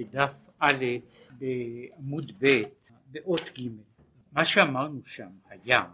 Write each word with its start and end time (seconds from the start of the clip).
בדף 0.00 0.34
א' 0.58 0.84
בעמוד 1.38 2.32
ב' 2.38 2.62
באות 3.10 3.40
ג' 3.58 3.68
מה 4.32 4.44
שאמרנו 4.44 5.00
שם 5.04 5.28
היה 5.48 5.84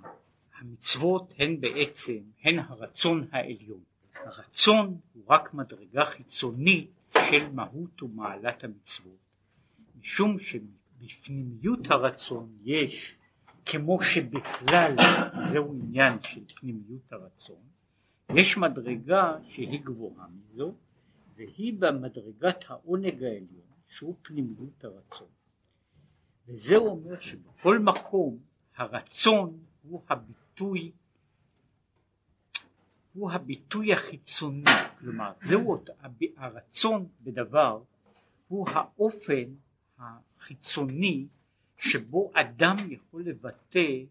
המצוות 0.58 1.34
הן 1.38 1.60
בעצם 1.60 2.18
הן 2.42 2.58
הרצון 2.58 3.28
העליון. 3.32 3.80
הרצון 4.14 4.98
הוא 5.14 5.24
רק 5.28 5.54
מדרגה 5.54 6.04
חיצונית 6.04 6.90
של 7.30 7.48
מהות 7.52 8.02
ומעלת 8.02 8.64
המצוות. 8.64 9.18
משום 10.00 10.36
שבפנימיות 10.38 11.90
הרצון 11.90 12.56
יש 12.64 13.14
כמו 13.66 14.02
שבכלל 14.02 14.96
זהו 15.50 15.74
עניין 15.82 16.22
של 16.22 16.40
פנימיות 16.54 17.12
הרצון 17.12 17.62
יש 18.34 18.56
מדרגה 18.56 19.36
שהיא 19.48 19.80
גבוהה 19.84 20.26
מזו 20.42 20.74
והיא 21.36 21.74
במדרגת 21.78 22.64
העונג 22.68 23.22
העליון 23.22 23.65
שהוא 23.88 24.16
פנימיות 24.22 24.84
הרצון 24.84 25.28
וזה 26.46 26.76
אומר 26.76 27.20
שבכל 27.20 27.78
מקום 27.78 28.38
הרצון 28.76 29.64
הוא 29.82 30.02
הביטוי 30.08 30.92
הוא 33.12 33.30
הביטוי 33.30 33.92
החיצוני 33.92 34.70
כלומר 34.98 35.32
זהו 35.34 35.84
הרצון 36.36 37.08
בדבר 37.20 37.82
הוא 38.48 38.68
האופן 38.70 39.54
החיצוני 39.98 41.26
שבו 41.76 42.30
אדם 42.34 42.76
יכול 42.88 43.22
לבטא 43.24 44.02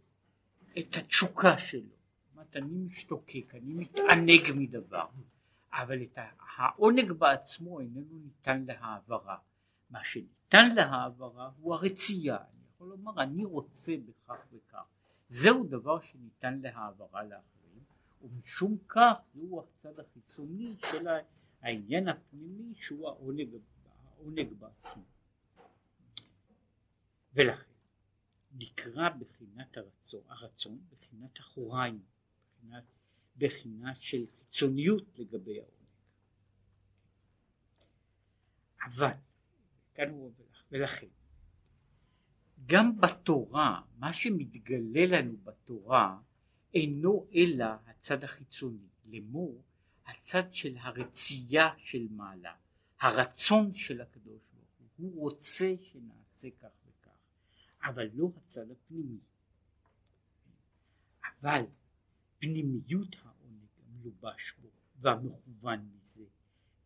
את 0.80 0.98
התשוקה 0.98 1.58
שלו. 1.58 1.82
זאת 1.82 2.34
אומרת, 2.34 2.56
אני 2.56 2.78
משתוקק, 2.78 3.56
אני 3.56 3.74
מתענג 3.74 4.42
מדבר, 4.56 5.06
אבל 5.74 6.02
את 6.02 6.18
העונג 6.58 7.12
בעצמו 7.12 7.80
איננו 7.80 8.20
ניתן 8.24 8.66
להעברה. 8.68 9.38
מה 9.90 10.04
שניתן 10.04 10.76
להעברה 10.76 11.50
הוא 11.58 11.76
הרצייה. 11.76 12.38
אני 12.38 12.64
יכול 12.74 12.88
לומר, 12.88 13.24
אני 13.24 13.46
רוצה 13.46 13.94
בכך 14.06 14.46
וכך. 14.52 14.84
זהו 15.28 15.64
דבר 15.68 16.02
שניתן 16.02 16.60
להעברה 16.60 17.24
לאחרים, 17.24 17.84
ומשום 18.22 18.78
כך 18.88 19.14
זהו 19.34 19.64
הצד 19.64 20.00
החיצוני 20.00 20.76
של 20.92 21.08
העניין 21.62 22.08
הפנימי 22.08 22.74
שהוא 22.76 23.08
העונג, 23.08 23.50
העונג 24.18 24.54
בעצמו. 24.54 25.04
ולכן 27.34 27.72
נקרא 28.52 29.10
בחינת 29.10 29.78
הרצון, 29.78 30.22
הרצון 30.28 30.80
בחינת 30.92 31.40
אחוריים, 31.40 32.04
בחינת, 32.58 32.84
בחינה 33.38 33.96
של 33.96 34.26
חיצוניות 34.38 35.04
לגבי 35.20 35.60
העונג. 35.60 35.76
אבל, 38.86 39.12
כאן 39.96 40.10
הוא 40.10 40.32
ולכן, 40.72 41.08
גם 42.66 42.98
בתורה, 43.02 43.82
מה 43.98 44.14
שמתגלה 44.14 45.06
לנו 45.06 45.38
בתורה 45.44 46.20
אינו 46.74 47.28
אלא 47.36 47.66
הצד 47.88 48.24
החיצוני, 48.24 48.88
לאמור 49.06 49.64
הצד 50.06 50.52
של 50.52 50.78
הרצייה 50.78 51.70
של 51.78 52.08
מעלה, 52.12 52.56
הרצון 53.00 53.74
של 53.74 54.02
הקדוש 54.02 54.42
ברוך 54.54 54.70
הוא, 54.78 54.88
הוא 54.98 55.22
רוצה 55.22 55.74
שנעשה 55.82 56.50
כך 56.60 56.86
אבל 57.86 58.10
לא 58.14 58.30
הצד 58.38 58.72
הפנימי. 58.72 59.20
אבל 61.42 61.62
פנימיות 62.40 63.16
העונג 63.24 63.68
המלובש 63.78 64.54
בו 64.62 64.68
והמכוון 65.00 65.90
מזה, 65.96 66.24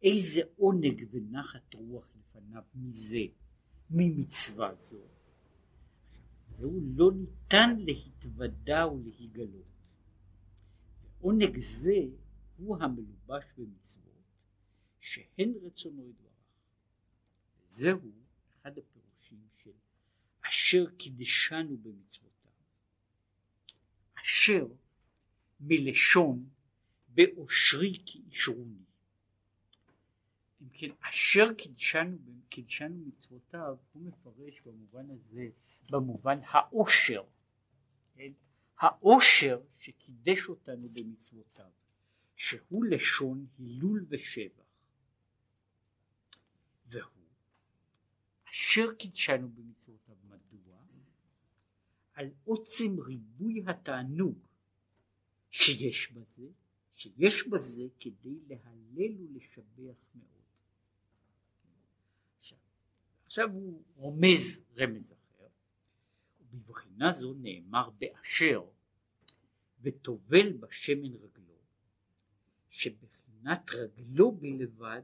איזה 0.03 0.41
עונג 0.55 1.05
ונחת 1.11 1.73
רוח 1.73 2.07
לפניו 2.15 2.63
מזה, 2.75 3.25
ממצווה 3.89 4.75
זו. 4.75 4.97
זהו 6.45 6.79
לא 6.95 7.11
ניתן 7.11 7.75
להתוודע 7.79 8.87
ולהיגלות. 8.87 9.65
עונג 11.19 11.57
זה 11.57 11.99
הוא 12.57 12.77
המלובש 12.77 13.43
במצוות 13.57 14.03
שהן 14.99 15.53
רצונו 15.61 16.09
יתברך. 16.09 16.29
זהו 17.67 18.11
אחד 18.61 18.77
הפ... 18.77 18.99
אשר 20.49 20.85
קידשנו 20.97 21.77
במצוותיו. 21.77 22.51
אשר 24.23 24.67
מלשון 25.59 26.49
באושרי 27.07 28.01
כי 28.05 28.21
אישרוני. 28.31 28.88
אם 30.69 30.73
כן, 30.77 30.89
אשר 31.09 31.53
קידשנו, 31.53 32.17
קידשנו 32.49 33.05
מצוותיו, 33.05 33.77
הוא 33.93 34.03
מפרש 34.03 34.61
במובן 34.61 35.09
הזה, 35.09 35.49
במובן 35.91 36.39
האושר, 36.43 37.23
כן? 38.13 38.31
האושר 38.77 39.61
שקידש 39.77 40.49
אותנו 40.49 40.89
במצוותיו, 40.89 41.71
שהוא 42.35 42.85
לשון 42.85 43.47
הילול 43.57 44.05
ושבח. 44.09 44.63
והוא 46.85 47.25
אשר 48.51 48.93
קידשנו 48.93 49.49
במצוותיו 49.49 49.79
על 52.19 52.29
עוצם 52.43 52.99
ריבוי 52.99 53.63
התענוג 53.67 54.47
שיש 55.49 56.11
בזה, 56.11 56.47
שיש 56.91 57.47
בזה 57.47 57.83
כדי 57.99 58.39
להלל 58.47 59.21
ולשבח 59.21 59.97
מאוד. 60.15 60.38
עכשיו, 63.29 63.49
הוא 63.51 63.83
רומז 63.95 64.63
רמז 64.77 65.13
אחר, 65.13 65.47
ובבחינה 66.51 67.11
זו 67.11 67.33
נאמר 67.33 67.89
באשר 67.89 68.61
וטובל 69.81 70.53
בשמן 70.53 71.13
רגלו, 71.13 71.55
שבחינת 72.69 73.69
רגלו 73.69 74.31
בלבד 74.31 75.01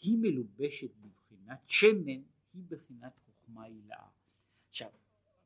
היא 0.00 0.18
מלובשת 0.18 0.90
בבחינת 1.00 1.62
שמן, 1.64 2.22
היא 2.54 2.62
בחינת 2.68 3.12
חוכמה 3.26 3.64
הילאה. 3.64 4.08
עכשיו 4.68 4.90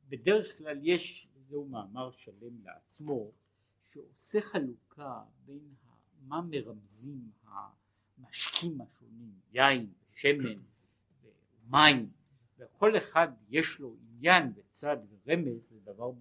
בדרך 0.09 0.57
כלל 0.57 0.79
יש, 0.81 1.27
זהו 1.49 1.65
מאמר 1.65 2.11
שלם 2.11 2.63
לעצמו, 2.63 3.31
שעושה 3.83 4.41
חלוקה 4.41 5.23
בין 5.45 5.73
מה 6.27 6.41
מרמזים 6.41 7.31
המשקים 7.45 8.81
השונים, 8.81 9.39
יין 9.53 9.93
ושמן 10.11 10.72
ומים, 11.67 12.09
וכל 12.57 12.97
אחד 12.97 13.27
יש 13.49 13.79
לו 13.79 13.95
עניין 14.09 14.53
וצד 14.55 14.97
ורמז 15.09 15.71
לדבר 15.71 16.11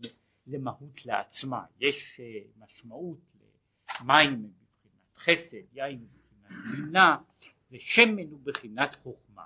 למהות 0.47 1.07
לעצמה, 1.07 1.65
יש 1.81 2.21
אה, 2.21 2.41
משמעות 2.59 3.19
למים 4.01 4.43
מבחינת 4.43 5.17
חסד, 5.17 5.57
יין 5.73 5.99
מבחינת 6.03 6.79
מינה 6.79 7.17
ושמן 7.71 8.31
הוא 8.31 8.41
בחינת 8.45 8.95
חוכמה. 9.03 9.45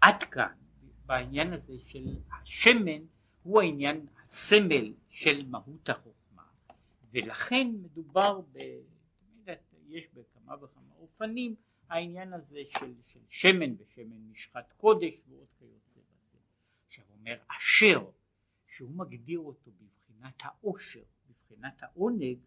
עד 0.00 0.22
כאן 0.22 0.54
בעניין 1.06 1.52
הזה 1.52 1.72
של 1.84 2.06
השמן 2.32 3.02
הוא 3.42 3.60
העניין 3.60 4.06
הסמל 4.24 4.92
של 5.08 5.46
מהות 5.46 5.88
החוכמה 5.88 6.42
ולכן 7.10 7.68
מדובר 7.82 8.40
ב... 8.52 8.58
יש 9.88 10.04
בכמה 10.14 10.54
וכמה 10.64 10.94
אופנים 11.00 11.54
העניין 11.88 12.32
הזה 12.32 12.60
של, 12.68 12.94
של 13.02 13.20
שמן 13.28 13.74
ושמן 13.78 14.30
משחת 14.30 14.72
קודש 14.76 15.14
ועוד 15.28 15.48
כיוצא 15.58 16.00
בזה. 16.00 16.38
עכשיו 16.86 17.04
אומר 17.18 17.36
אשר 17.56 18.10
שהוא 18.66 18.90
מגדיר 18.90 19.38
אותו 19.38 19.70
בבחינת 19.70 20.42
העושר, 20.44 21.02
בבחינת 21.28 21.82
העונג, 21.82 22.38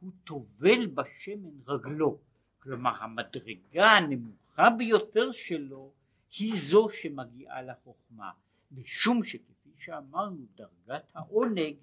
הוא 0.00 0.12
טובל 0.24 0.86
בשמן 0.86 1.60
רגלו. 1.66 2.18
כלומר 2.58 3.02
המדרגה 3.02 3.90
הנמוכה 3.90 4.70
ביותר 4.70 5.32
שלו 5.32 5.92
היא 6.38 6.52
זו 6.56 6.88
שמגיעה 6.90 7.62
לחוכמה, 7.62 8.30
משום 8.70 9.24
שכפי 9.24 9.70
שאמרנו 9.76 10.46
דרגת 10.54 11.12
העונג 11.14 11.76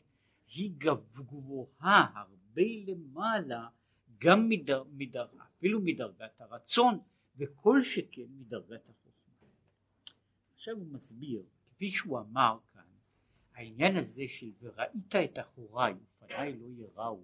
היא 0.48 0.72
גבוהה 0.78 2.12
הרבה 2.14 2.62
למעלה 2.88 3.68
גם 4.18 4.50
מדר, 4.50 4.84
מדר, 4.92 5.28
אפילו 5.64 5.82
מדרגת 5.82 6.42
הרצון 6.42 7.00
וכל 7.38 7.84
שכן 7.84 8.22
מדרגת 8.30 8.90
החוכמה. 8.90 9.48
עכשיו 10.54 10.76
הוא 10.76 10.88
מסביר, 10.88 11.44
כפי 11.66 11.90
שהוא 11.90 12.20
אמר 12.20 12.58
כאן, 12.74 12.82
העניין 13.54 13.98
הזה 13.98 14.24
של 14.28 14.52
וראית 14.62 15.16
את 15.16 15.40
אחוריי 15.40 15.94
ופניי 15.94 16.60
לא 16.60 16.66
יראו, 16.70 17.24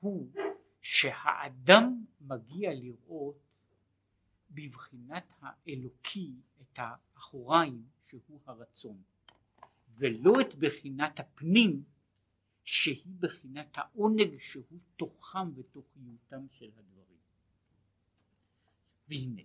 הוא 0.00 0.30
שהאדם 0.80 2.04
מגיע 2.20 2.74
לראות 2.74 3.38
בבחינת 4.50 5.32
האלוקי 5.40 6.32
את 6.62 6.78
האחוריים 6.78 7.84
שהוא 8.06 8.40
הרצון 8.46 9.02
ולא 9.94 10.40
את 10.40 10.54
בחינת 10.54 11.20
הפנים 11.20 11.84
שהיא 12.64 13.14
בחינת 13.20 13.78
העונג 13.78 14.38
שהוא 14.38 14.78
תוכם 14.96 15.58
ותוכיותם 15.58 16.46
של 16.50 16.70
הדברים. 16.76 17.11
והנה 19.12 19.42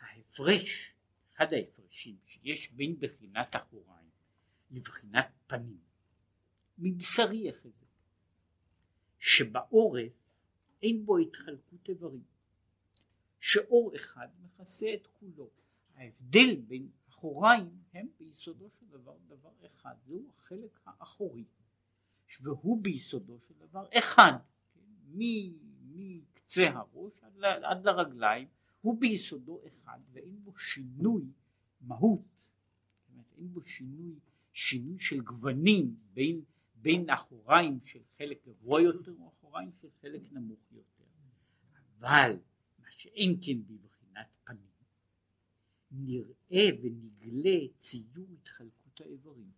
ההפרש 0.00 0.92
אחד 1.34 1.52
ההפרשים 1.52 2.16
שיש 2.26 2.72
בין 2.72 2.98
בחינת 2.98 3.56
אחוריים 3.56 4.10
לבחינת 4.70 5.28
פנים 5.46 5.80
מבשרי 6.78 7.48
איך 7.48 7.66
זה 7.66 7.86
שבעורף 9.18 10.12
אין 10.82 11.06
בו 11.06 11.18
התחלקות 11.18 11.88
איברים 11.88 12.24
שאור 13.40 13.94
אחד 13.94 14.28
מכסה 14.42 14.94
את 14.94 15.06
כולו 15.06 15.50
ההבדל 15.94 16.56
בין 16.56 16.88
אחוריים 17.08 17.82
הם 17.94 18.06
ביסודו 18.18 18.70
של 18.70 18.86
דבר 18.86 19.16
דבר 19.26 19.52
אחד 19.66 19.94
זהו 20.06 20.30
החלק 20.38 20.80
האחורי 20.86 21.44
והוא 22.40 22.82
ביסודו 22.82 23.38
של 23.40 23.54
דבר 23.54 23.86
אחד 23.98 24.32
כן? 24.74 24.80
מקצה 25.94 26.70
הראש 26.70 27.12
עד, 27.22 27.44
עד 27.44 27.84
לרגליים 27.84 28.48
הוא 28.82 29.00
ביסודו 29.00 29.60
אחד 29.66 29.98
ואין 30.12 30.44
בו 30.44 30.58
שינוי 30.58 31.24
מהות. 31.80 32.46
אין 33.38 33.52
בו 33.52 33.62
שינוי 33.62 34.14
שינוי 34.52 34.98
של 34.98 35.20
גוונים 35.20 35.96
בין, 36.14 36.42
בין 36.74 37.10
אחוריים 37.10 37.78
של 37.84 38.02
חלק 38.18 38.46
גבוה 38.46 38.82
יותר 38.82 39.12
או 39.12 39.28
אחוריים 39.28 39.70
של 39.80 39.88
חלק 40.00 40.32
נמוך 40.32 40.72
יותר. 40.72 41.04
אבל 41.98 42.36
מה 42.78 42.90
שאין 42.90 43.38
כן 43.42 43.58
בבחינת 43.66 44.26
פנים 44.44 44.72
נראה 45.90 46.68
ונגלה 46.82 47.58
ציור 47.76 48.26
התחלקות 48.32 49.00
האיברים. 49.00 49.50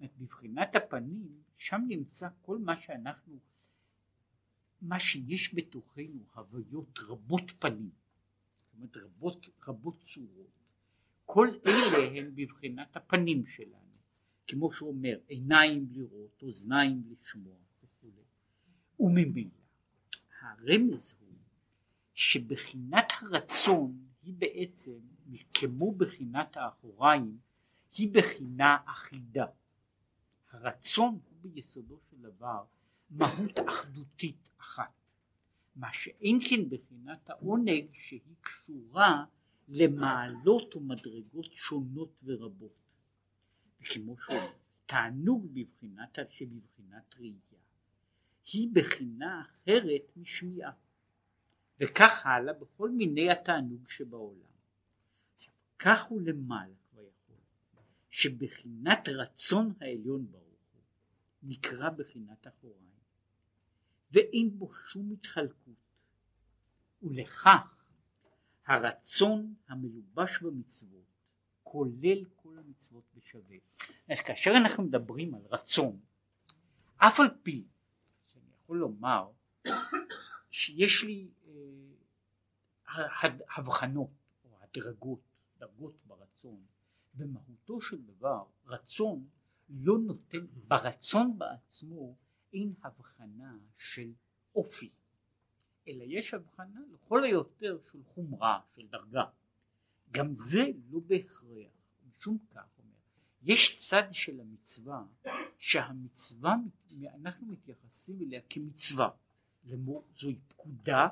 בבחינת 0.00 0.76
הפנים 0.76 1.42
שם 1.56 1.80
נמצא 1.88 2.28
כל 2.42 2.58
מה 2.58 2.80
שאנחנו 2.80 3.38
מה 4.82 5.00
שיש 5.00 5.54
בתוכנו 5.54 6.26
הוויות 6.34 6.98
רבות 6.98 7.50
פנים 7.58 7.90
זאת 8.74 8.96
אומרת 8.96 8.96
רבות, 8.96 9.48
רבות 9.68 10.00
צורות. 10.00 10.50
כל 11.24 11.48
אלה 11.66 12.18
הן 12.18 12.34
בבחינת 12.34 12.96
הפנים 12.96 13.46
שלנו. 13.46 13.94
כמו 14.46 14.72
שהוא 14.72 14.88
אומר 14.88 15.18
עיניים 15.28 15.86
לראות 15.90 16.42
אוזניים 16.42 17.02
לשמוע 17.06 17.56
וכו' 17.82 18.08
וממילא 19.00 19.50
הרמז 20.40 21.14
הוא 21.20 21.38
שבחינת 22.14 23.12
הרצון 23.20 24.06
היא 24.22 24.34
בעצם 24.38 24.98
כמו 25.54 25.94
בחינת 25.94 26.56
האחוריים 26.56 27.38
היא 27.98 28.12
בחינה 28.12 28.78
אחידה. 28.84 29.46
הרצון 30.50 31.12
הוא 31.12 31.36
ביסודו 31.42 31.98
של 32.10 32.16
דבר 32.16 32.64
מהות 33.10 33.58
אחדותית 33.68 34.48
אחת 34.60 35.03
מה 35.76 35.92
שאין 35.92 36.38
כן 36.48 36.68
בחינת 36.68 37.30
העונג 37.30 37.86
שהיא 37.92 38.20
קשורה 38.40 39.24
למעלות 39.68 40.76
ומדרגות 40.76 41.52
שונות 41.52 42.10
ורבות. 42.24 42.72
וכמו 43.80 44.16
שאומר 44.18 44.52
תענוג 44.86 45.46
בבחינת 45.54 46.18
שבבחינת 46.30 47.14
ראייה 47.18 47.60
היא 48.52 48.68
בחינה 48.72 49.42
אחרת 49.42 50.02
משמיעה. 50.16 50.72
וכך 51.80 52.26
הלאה 52.26 52.54
בכל 52.54 52.90
מיני 52.90 53.30
התענוג 53.30 53.88
שבעולם. 53.88 54.54
כך 55.78 56.04
הוא 56.04 56.20
למעלה 56.20 56.74
כבר 56.90 57.02
יכול 57.02 57.36
שבחינת 58.10 59.08
רצון 59.08 59.72
העליון 59.80 60.26
ברוך 60.30 60.44
הוא 60.72 60.82
נקרא 61.42 61.90
בחינת 61.90 62.46
אחוריים 62.46 62.93
ואין 64.14 64.58
בו 64.58 64.72
שום 64.72 65.12
התחלקות 65.12 66.04
ולכך 67.02 67.84
הרצון 68.66 69.54
המלובש 69.68 70.42
במצוות 70.42 71.04
כולל 71.62 72.24
כל 72.36 72.58
המצוות 72.58 73.04
בשווה. 73.16 73.56
אז 74.10 74.20
כאשר 74.20 74.50
אנחנו 74.56 74.82
מדברים 74.82 75.34
על 75.34 75.40
רצון, 75.50 76.00
אף 76.96 77.20
על 77.20 77.28
פי 77.42 77.64
שאני 78.32 78.50
יכול 78.54 78.78
לומר 78.78 79.30
שיש 80.50 81.04
לי 81.04 81.28
אה, 81.46 83.28
הבחנות 83.56 84.10
או 84.44 84.58
הדרגות, 84.62 85.20
דרגות 85.58 85.94
ברצון, 86.06 86.62
במהותו 87.14 87.80
של 87.80 88.02
דבר 88.02 88.44
רצון 88.66 89.28
לא 89.68 89.98
נותן, 89.98 90.46
ברצון 90.68 91.38
בעצמו 91.38 92.16
אין 92.54 92.74
הבחנה 92.82 93.58
של 93.76 94.12
אופי, 94.54 94.90
אלא 95.88 96.04
יש 96.06 96.34
הבחנה 96.34 96.80
לכל 96.92 97.24
היותר 97.24 97.78
של 97.92 98.02
חומרה, 98.04 98.60
של 98.74 98.86
דרגה. 98.86 99.24
גם 100.10 100.34
זה 100.34 100.64
לא 100.90 101.00
בהכרח, 101.06 101.72
משום 102.08 102.38
כך 102.50 102.78
אומר, 102.78 102.94
יש 103.42 103.76
צד 103.76 104.08
של 104.12 104.40
המצווה 104.40 105.04
שהמצווה, 105.58 106.54
אנחנו 107.14 107.46
מתייחסים 107.46 108.22
אליה 108.22 108.40
כמצווה, 108.50 109.10
לאמור 109.64 110.04
זוהי 110.14 110.38
פקודה, 110.48 111.08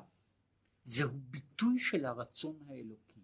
זהו 0.85 1.11
ביטוי 1.31 1.79
של 1.79 2.05
הרצון 2.05 2.57
האלוקי, 2.69 3.21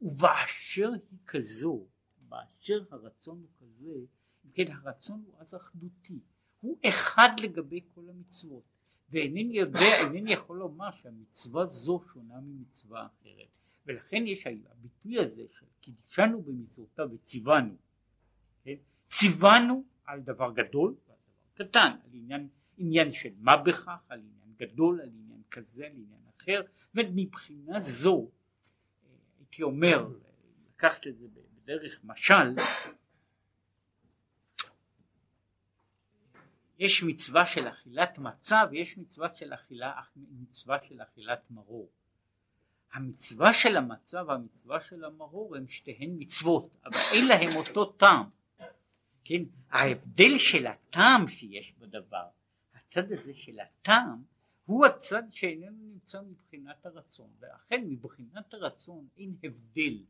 ובאשר 0.00 0.90
היא 0.92 1.18
כזו, 1.26 1.86
באשר 2.28 2.84
הרצון 2.90 3.38
הוא 3.40 3.48
כזה, 3.60 3.94
כן 4.52 4.72
הרצון 4.72 5.24
הוא 5.26 5.34
אז 5.38 5.54
אחדותי, 5.54 6.20
הוא 6.66 6.78
אחד 6.88 7.28
לגבי 7.42 7.80
כל 7.94 8.00
המצוות, 8.08 8.62
ואינני 9.10 9.58
יודע, 9.58 10.00
אינני 10.00 10.32
יכול 10.32 10.58
לומר 10.58 10.90
שהמצווה 11.02 11.66
זו 11.66 12.00
שונה 12.12 12.40
ממצווה 12.40 13.06
אחרת. 13.06 13.48
ולכן 13.86 14.26
יש 14.26 14.46
הביטוי 14.46 15.18
הזה 15.18 15.42
של 15.58 15.66
קידשנו 15.80 16.42
במצוותיו 16.42 17.08
וציוונו, 17.12 17.76
כן? 18.64 18.74
ציוונו 19.08 19.84
על 20.04 20.20
דבר 20.20 20.52
גדול 20.52 20.94
ועל 21.08 21.18
דבר 21.26 21.64
קטן, 21.64 21.90
על 22.04 22.10
עניין, 22.12 22.48
עניין 22.76 23.12
של 23.12 23.30
מה 23.38 23.56
בכך, 23.56 24.04
על 24.08 24.20
עניין 24.20 24.54
גדול, 24.56 25.00
על 25.00 25.08
עניין 25.08 25.42
כזה, 25.50 25.86
על 25.86 25.92
עניין 25.92 26.20
אחר, 26.36 26.62
ומבחינה 26.94 27.80
זו 27.80 28.30
הייתי 29.38 29.62
אומר, 29.62 30.08
לקחת 30.70 31.06
את 31.06 31.18
זה 31.18 31.26
בדרך 31.54 32.00
משל, 32.04 32.54
יש 36.78 37.02
מצווה 37.02 37.46
של 37.46 37.68
אכילת 37.68 38.18
מצה 38.18 38.62
ויש 38.70 38.98
מצווה 38.98 39.28
של 39.28 39.54
אכילה, 39.54 40.00
מצווה 40.16 40.78
של 40.88 41.02
אכילת 41.02 41.50
מרור. 41.50 41.90
המצווה 42.92 43.52
של 43.52 43.76
המצה 43.76 44.24
והמצווה 44.24 44.80
של 44.80 45.04
המרור 45.04 45.56
הם 45.56 45.68
שתיהן 45.68 46.10
מצוות, 46.18 46.76
אבל 46.84 46.98
אין 47.12 47.26
להם 47.26 47.56
אותו 47.56 47.84
טעם. 47.84 48.30
כן, 49.24 49.42
ההבדל 49.70 50.38
של 50.38 50.66
הטעם 50.66 51.28
שיש 51.28 51.74
בדבר, 51.78 52.26
הצד 52.74 53.12
הזה 53.12 53.34
של 53.34 53.60
הטעם, 53.60 54.22
הוא 54.64 54.86
הצד 54.86 55.22
שאיננו 55.30 55.82
נמצא 55.82 56.20
מבחינת 56.22 56.86
הרצון, 56.86 57.30
ואכן 57.40 57.84
מבחינת 57.88 58.54
הרצון 58.54 59.08
אין 59.16 59.36
הבדל. 59.44 60.02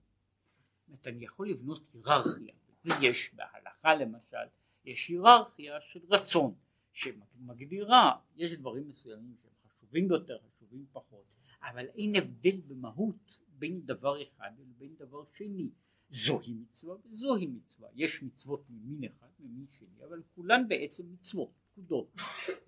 זאת 0.88 1.06
אני 1.06 1.24
יכול 1.24 1.50
לבנות 1.50 1.82
היררכיה, 1.94 2.54
זה 2.80 2.92
יש 3.00 3.30
בהלכה 3.34 3.94
למשל, 3.94 4.46
יש 4.86 5.08
היררכיה 5.08 5.80
של 5.80 6.00
רצון, 6.08 6.54
שמגדירה, 6.92 8.12
יש 8.36 8.52
דברים 8.52 8.88
מסוימים 8.88 9.34
שהם 9.42 9.52
חשובים 9.68 10.10
יותר, 10.10 10.38
חשובים 10.38 10.86
פחות, 10.92 11.24
אבל 11.62 11.86
אין 11.86 12.16
הבדל 12.16 12.60
במהות 12.66 13.38
בין 13.48 13.86
דבר 13.86 14.22
אחד 14.22 14.50
לבין 14.58 14.94
דבר 14.98 15.24
שני. 15.34 15.70
זוהי 16.10 16.52
מצווה 16.54 16.96
וזוהי 17.04 17.46
מצווה. 17.46 17.88
יש 17.94 18.22
מצוות 18.22 18.64
ממין 18.70 19.04
אחד, 19.04 19.26
ממין 19.40 19.66
שני, 19.70 20.04
אבל 20.08 20.22
כולן 20.34 20.68
בעצם 20.68 21.12
מצוות, 21.12 21.50
פקודות. 21.72 22.16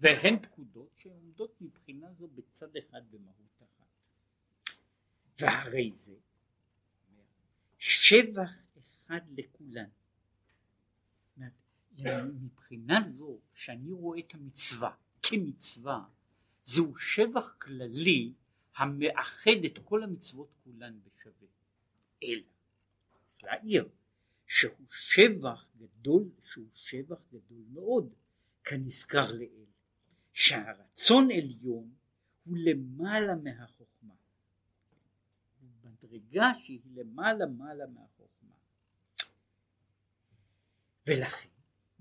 והן 0.00 0.38
פקודות 0.42 0.90
שעומדות 0.96 1.60
מבחינה 1.60 2.12
זו 2.12 2.28
בצד 2.34 2.76
אחד 2.76 3.02
במהות 3.10 3.62
אחת. 3.62 3.86
והרי 5.40 5.90
זה 5.90 6.14
שבח 7.78 8.50
אחד 9.06 9.20
לכולן. 9.36 9.88
מבחינה 12.40 13.00
זו 13.00 13.38
שאני 13.54 13.92
רואה 13.92 14.18
את 14.18 14.34
המצווה 14.34 14.94
כמצווה 15.22 16.04
זהו 16.62 16.96
שבח 16.96 17.54
כללי 17.58 18.32
המאחד 18.76 19.64
את 19.66 19.78
כל 19.84 20.02
המצוות 20.02 20.48
כולן 20.64 20.98
בשווה. 21.00 21.48
אלא, 22.22 22.42
להעיר, 23.42 23.88
שהוא 24.46 24.86
שבח 24.90 25.66
גדול, 25.78 26.30
שהוא 26.42 26.66
שבח 26.74 27.18
גדול 27.28 27.62
מאוד, 27.72 28.12
כנזכר 28.64 29.32
לאל, 29.32 29.66
שהרצון 30.32 31.28
עליון 31.30 31.94
הוא 32.44 32.56
למעלה 32.58 33.34
מהחוכמה. 33.34 34.14
מדרגה 35.84 36.52
שהיא 36.62 36.80
למעלה 36.94 37.46
מעלה 37.46 37.86
מהחוכמה. 37.86 38.54
ולכן 41.06 41.48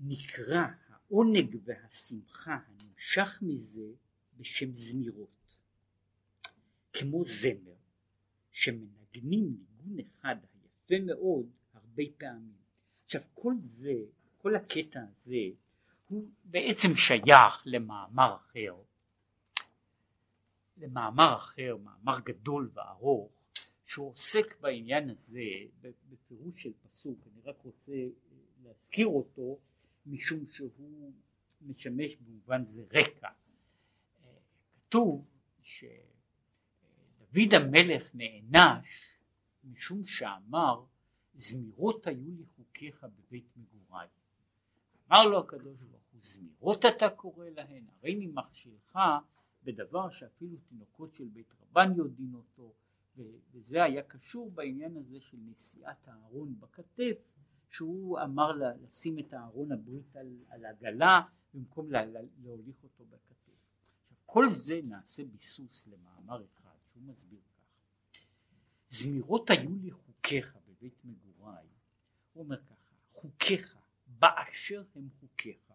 נקרא 0.00 0.66
העונג 0.88 1.56
והשמחה 1.64 2.58
הנמשך 2.66 3.38
מזה 3.42 3.90
בשם 4.36 4.74
זמירות. 4.74 5.56
כמו 6.92 7.24
זמר 7.24 7.74
שמנגנים 8.50 9.56
ניגון 9.58 10.06
אחד 10.06 10.36
יפה 10.64 11.04
מאוד 11.04 11.50
הרבה 11.74 12.02
פעמים. 12.18 12.58
עכשיו 13.04 13.22
כל 13.34 13.54
זה, 13.60 13.94
כל 14.38 14.54
הקטע 14.54 15.00
הזה 15.08 15.44
הוא 16.08 16.28
בעצם 16.44 16.96
שייך 16.96 17.62
למאמר 17.66 18.36
אחר, 18.36 18.74
למאמר 20.76 21.36
אחר, 21.36 21.76
מאמר 21.76 22.20
גדול 22.20 22.70
וארוך, 22.74 23.32
שהוא 23.86 24.10
עוסק 24.10 24.60
בעניין 24.60 25.10
הזה 25.10 25.40
בפירוש 26.10 26.62
של 26.62 26.72
פסוק, 26.82 27.18
אני 27.26 27.42
רק 27.44 27.56
רוצה 27.64 27.92
להזכיר 28.64 29.06
אותו 29.06 29.58
משום 30.10 30.46
שהוא 30.46 31.12
משמש 31.62 32.16
במובן 32.16 32.64
זה 32.64 32.82
רקע. 32.92 33.28
כתוב 34.74 35.24
שדוד 35.62 37.54
המלך 37.54 38.10
נענש 38.14 38.86
משום 39.64 40.04
שאמר 40.04 40.84
זמירות 41.34 42.06
היו 42.06 42.30
לי 42.38 42.44
חוקיך 42.56 43.06
בבית 43.16 43.56
מגוריי. 43.56 44.08
אמר 45.08 45.26
לו 45.26 45.38
הקדוש 45.38 45.78
ברוך 45.82 46.02
הוא 46.12 46.20
זמירות 46.20 46.84
אתה 46.84 47.10
קורא 47.10 47.48
להן 47.48 47.84
הרי 47.88 48.26
ממכשילך 48.26 48.98
בדבר 49.64 50.10
שאפילו 50.10 50.56
תינוקות 50.68 51.14
של 51.14 51.24
בית 51.24 51.52
רבן 51.60 51.92
יודעים 51.96 52.34
אותו 52.34 52.74
וזה 53.52 53.82
היה 53.82 54.02
קשור 54.02 54.50
בעניין 54.50 54.96
הזה 54.96 55.20
של 55.20 55.36
נשיאת 55.50 56.08
הארון 56.08 56.54
בכתף 56.60 57.16
שהוא 57.70 58.20
אמר 58.20 58.52
לה, 58.52 58.76
לשים 58.76 59.18
את 59.18 59.32
הארון 59.32 59.72
הברית 59.72 60.16
על, 60.16 60.36
על 60.48 60.64
עגלה 60.64 61.20
במקום 61.54 61.90
לה, 61.90 62.04
לה, 62.04 62.20
להוליך 62.42 62.76
אותו 62.82 63.04
בכתף. 63.04 63.38
כל 64.26 64.50
זה 64.50 64.80
נעשה 64.84 65.24
ביסוס 65.24 65.86
למאמר 65.86 66.44
אחד 66.44 66.76
שהוא 66.92 67.02
מסביר 67.02 67.40
כך 67.40 67.58
זמירות 68.88 69.50
היו 69.50 69.76
לי 69.82 69.90
חוקיך 69.90 70.56
בבית 70.68 71.04
מגוריי 71.04 71.66
הוא 72.32 72.44
אומר 72.44 72.64
ככה 72.64 72.94
חוקיך 73.12 73.76
באשר 74.06 74.84
הם 74.94 75.08
חוקיך 75.20 75.72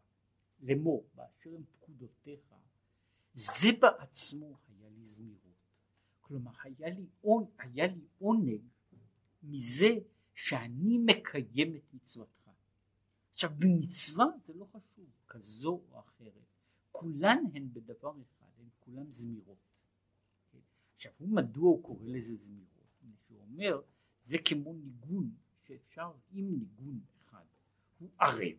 לאמור 0.61 1.05
באשר 1.15 1.49
הם 1.55 1.63
פקודותיך 1.71 2.53
זה 3.33 3.67
בעצמו 3.79 4.57
היה 4.67 4.89
לי 4.89 5.03
זמירות 5.03 5.43
כלומר 6.21 6.51
היה 6.63 6.89
לי, 6.89 7.05
היה 7.57 7.87
לי 7.87 8.01
עונג 8.19 8.61
מזה 9.43 9.89
שאני 10.35 10.97
מקיים 10.97 11.75
את 11.75 11.93
מצוותך. 11.93 12.49
עכשיו 13.31 13.51
במצווה 13.57 14.25
זה 14.41 14.53
לא 14.53 14.65
חשוב, 14.65 15.05
כזו 15.27 15.81
או 15.91 15.99
אחרת, 15.99 16.45
כולן 16.91 17.43
הן 17.53 17.69
בדבר 17.73 18.11
אחד, 18.21 18.47
הן 18.59 18.67
כולן 18.79 19.11
זמירות. 19.11 19.57
עכשיו 20.93 21.11
הוא 21.17 21.29
מדוע 21.29 21.69
הוא 21.69 21.83
קורא 21.83 22.07
לזה 22.07 22.35
זמירות? 22.35 22.73
הוא 23.29 23.39
אומר 23.41 23.81
זה 24.17 24.37
כמו 24.45 24.73
ניגון 24.73 25.31
שאפשר 25.63 26.11
עם 26.31 26.45
ניגון 26.59 26.99
אחד, 27.17 27.43
הוא 27.99 28.09
ערב. 28.19 28.57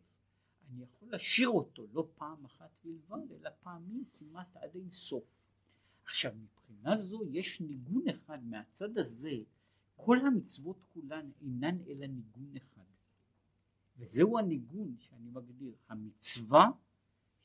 אני 0.70 0.82
יכול 0.82 1.08
לשיר 1.14 1.48
אותו 1.48 1.86
לא 1.92 2.08
פעם 2.14 2.44
אחת 2.44 2.70
בלבד 2.84 3.32
אלא 3.32 3.50
פעמים 3.62 4.04
כמעט 4.18 4.56
עד 4.56 4.70
אין 4.74 4.90
סוף. 4.90 5.24
עכשיו 6.04 6.32
מבחינה 6.34 6.96
זו 6.96 7.24
יש 7.30 7.60
ניגון 7.60 8.08
אחד 8.08 8.44
מהצד 8.44 8.98
הזה 8.98 9.36
כל 9.96 10.18
המצוות 10.26 10.84
כולן 10.94 11.30
אינן 11.40 11.78
אלא 11.88 12.06
ניגון 12.06 12.56
אחד. 12.56 12.82
וזהו 13.96 14.38
הניגון 14.38 14.96
שאני 14.98 15.30
מגדיר. 15.32 15.74
המצווה 15.88 16.70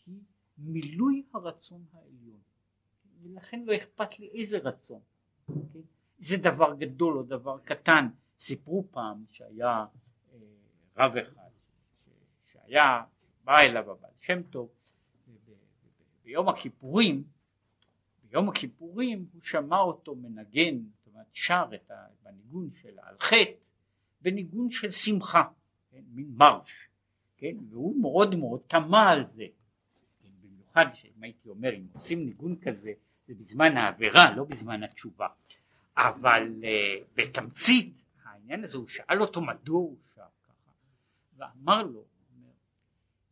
היא 0.05 0.19
מילוי 0.57 1.23
הרצון 1.33 1.85
העליון. 1.93 2.39
ולכן 3.21 3.63
לא 3.65 3.75
אכפת 3.75 4.19
לי 4.19 4.29
איזה 4.33 4.57
רצון 4.57 5.01
כן? 5.47 5.79
זה 6.17 6.37
דבר 6.37 6.75
גדול 6.75 7.17
או 7.17 7.23
דבר 7.23 7.59
קטן. 7.59 8.09
סיפרו 8.39 8.87
פעם 8.91 9.25
שהיה 9.29 9.85
אה, 10.33 10.37
רב 10.97 11.17
אחד 11.17 11.49
שהיה 12.43 13.03
בא 13.43 13.59
אליו 13.59 13.91
הבעל 13.91 14.11
שם 14.19 14.43
טוב 14.43 14.69
ביום 16.23 16.49
הכיפורים 16.49 17.23
ביום 18.23 18.49
הכיפורים 18.49 19.29
הוא 19.33 19.41
שמע 19.41 19.79
אותו 19.79 20.15
מנגן, 20.15 20.79
שר 21.33 21.69
את 21.75 21.91
הניגון 22.25 22.69
של 22.73 22.99
על 23.01 23.15
חטא 23.19 23.51
בניגון 24.21 24.69
של 24.69 24.91
שמחה, 24.91 25.43
כן, 25.91 26.01
מין 26.11 26.27
מרש, 26.38 26.89
כן, 27.38 27.55
והוא 27.69 28.01
מאוד 28.01 28.35
מאוד 28.35 28.61
תמה 28.67 29.09
על 29.09 29.25
זה, 29.25 29.45
כן, 30.21 30.29
במיוחד 30.41 30.85
שאם 30.93 31.23
הייתי 31.23 31.49
אומר 31.49 31.75
אם 31.75 31.88
עושים 31.93 32.25
ניגון 32.25 32.55
כזה 32.61 32.91
זה 33.23 33.35
בזמן 33.35 33.77
העבירה 33.77 34.35
לא 34.35 34.43
בזמן 34.43 34.83
התשובה, 34.83 35.27
אבל 35.97 36.55
uh, 36.61 36.65
בתמצית 37.15 38.01
העניין 38.23 38.63
הזה 38.63 38.77
הוא 38.77 38.88
שאל 38.88 39.21
אותו 39.21 39.41
מדוע 39.41 39.79
הוא 39.79 39.97
שר 40.15 40.21
ככה 40.43 40.71
ואמר 41.38 41.83
לו 41.83 42.03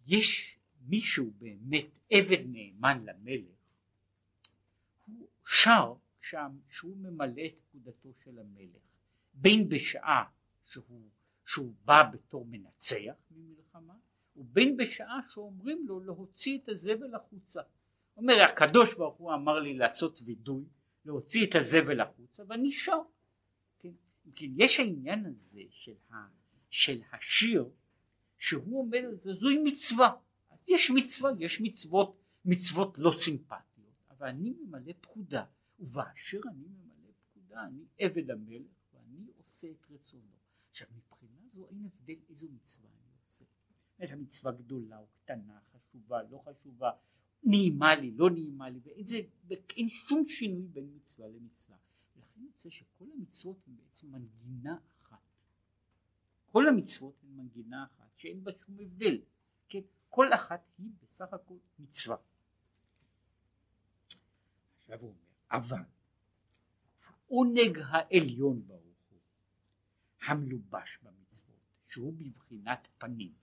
יש 0.08 0.58
מישהו 0.88 1.32
באמת 1.38 1.86
עבד 2.12 2.39
נאמן 2.46 3.06
למלך 3.06 3.58
שר 5.46 5.94
שם 6.29 6.57
שהוא 6.69 6.98
ממלא 6.98 7.41
את 7.46 7.60
פקודתו 7.69 8.10
של 8.24 8.39
המלך 8.39 8.81
בין 9.34 9.69
בשעה 9.69 10.24
שהוא, 10.65 11.10
שהוא 11.46 11.74
בא 11.86 12.03
בתור 12.13 12.46
מנצח 12.46 13.15
ממלחמה 13.31 13.93
ובין 14.36 14.77
בשעה 14.77 15.19
שאומרים 15.29 15.86
לו 15.88 16.00
להוציא 16.00 16.57
את 16.57 16.69
הזבל 16.69 17.15
החוצה. 17.15 17.62
אומר 18.17 18.34
הקדוש 18.41 18.93
ברוך 18.93 19.17
הוא 19.17 19.34
אמר 19.34 19.60
לי 19.60 19.74
לעשות 19.74 20.22
וידוי 20.25 20.65
להוציא 21.05 21.46
את 21.46 21.55
הזבל 21.55 22.00
החוצה 22.00 22.43
ואני 22.48 22.72
שר. 22.72 23.01
כן? 23.79 23.91
כן, 24.36 24.46
יש 24.55 24.79
העניין 24.79 25.25
הזה 25.25 25.62
של, 25.69 25.96
ה, 26.12 26.15
של 26.69 27.01
השיר 27.13 27.69
שהוא 28.38 28.79
אומר 28.79 29.15
זוהי 29.15 29.57
מצווה 29.63 30.15
אז 30.50 30.69
יש 30.69 30.91
מצווה 30.91 31.31
יש 31.39 31.62
מצוות 31.62 32.17
מצוות 32.46 32.98
לא 32.98 33.12
סימפטיות 33.19 33.77
אבל 34.10 34.27
אני 34.27 34.53
ממלא 34.60 34.93
פקודה, 35.01 35.43
ובאשר 35.79 36.39
אני 36.50 36.67
ממלא 36.67 37.12
פקודה 37.22 37.65
אני 37.65 37.86
עבד 37.98 38.31
המלך 38.31 38.72
ואני 38.93 39.27
עושה 39.38 39.67
את 39.72 39.86
רצונו. 39.89 40.38
עכשיו 40.69 40.88
מבחינה 40.96 41.48
זו 41.48 41.67
אין 41.67 41.86
הבדל 41.86 42.19
איזו 42.29 42.48
מצווה 42.50 42.89
אני 42.89 43.12
עושה. 43.22 43.46
יש 44.00 44.12
מצווה 44.12 44.51
גדולה 44.51 45.00
או 45.00 45.07
קטנה, 45.24 45.60
חשובה, 45.62 46.24
לא 46.24 46.43
חשובה, 46.46 46.91
נעימה 47.43 47.96
לי, 47.96 48.12
לא 48.12 48.29
נעימה 48.29 48.69
לי, 48.69 48.79
ואין 48.84 49.05
זה, 49.05 49.17
אין 49.77 49.89
שום 49.89 50.24
שינוי 50.27 50.67
בין 50.67 50.96
מצווה 50.96 51.27
למצווה. 51.27 51.77
ולכן 52.15 52.41
יוצא 52.41 52.69
שכל 52.69 53.05
המצוות 53.15 53.57
הן 53.67 53.75
בעצם 53.75 54.12
מנגינה 54.12 54.77
אחת. 55.01 55.17
כל 56.46 56.67
המצוות 56.67 57.24
הן 57.24 57.29
מנגינה 57.29 57.86
אחת 57.86 58.10
שאין 58.17 58.43
בה 58.43 58.51
שום 58.65 58.79
הבדל. 58.79 59.22
כן? 59.69 59.81
כל 60.10 60.34
אחת 60.34 60.62
היא 60.77 60.91
בסך 61.01 61.34
הכל 61.34 61.57
מצווה. 61.79 62.17
עכשיו 64.77 65.00
הוא 65.00 65.10
אומר, 65.10 65.26
אבל 65.51 65.82
העונג 67.06 67.80
העליון 67.89 68.68
ברוך 68.68 68.98
הוא, 69.10 69.20
המלובש 70.22 71.00
במצוות, 71.04 71.60
שהוא 71.86 72.13
בבחינת 72.13 72.88
פנים, 72.98 73.34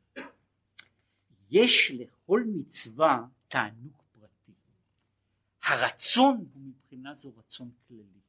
יש 1.50 1.90
לכל 1.94 2.44
מצווה 2.46 3.26
תענוג 3.49 4.02
פרטי. 4.12 4.52
הרצון 5.62 6.37
הוא 6.54 6.62
מבחינה 6.62 7.14
זו 7.14 7.32
רצון 7.37 7.70
כללי. 7.88 8.20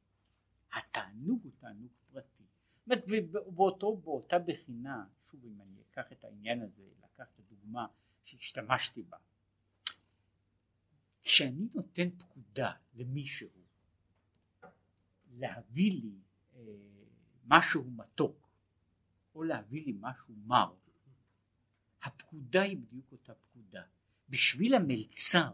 התענוג 0.72 1.40
הוא 1.44 1.52
תענוג 1.58 1.90
פרטי. 2.12 2.44
ובאותו, 2.86 3.96
באותה 3.96 4.38
בחינה, 4.38 5.04
שוב 5.30 5.44
אם 5.44 5.62
אני 5.62 5.82
אקח 5.90 6.12
את 6.12 6.24
העניין 6.24 6.62
הזה, 6.62 6.82
לקח 7.04 7.26
את 7.34 7.38
הדוגמה 7.38 7.86
שהשתמשתי 8.24 9.02
בה, 9.02 9.16
כשאני 11.22 11.68
נותן 11.74 12.10
פקודה 12.10 12.72
למישהו 12.94 13.48
להביא 15.36 15.92
לי 15.92 16.14
אה, 16.54 16.60
משהו 17.44 17.90
מתוק 17.90 18.48
או 19.34 19.42
להביא 19.42 19.84
לי 19.84 19.92
משהו 20.00 20.34
מר, 20.46 20.74
הפקודה 22.02 22.62
היא 22.62 22.76
בדיוק 22.76 23.12
אותה 23.12 23.34
פקודה. 23.34 23.82
בשביל 24.28 24.74
המלצר 24.74 25.52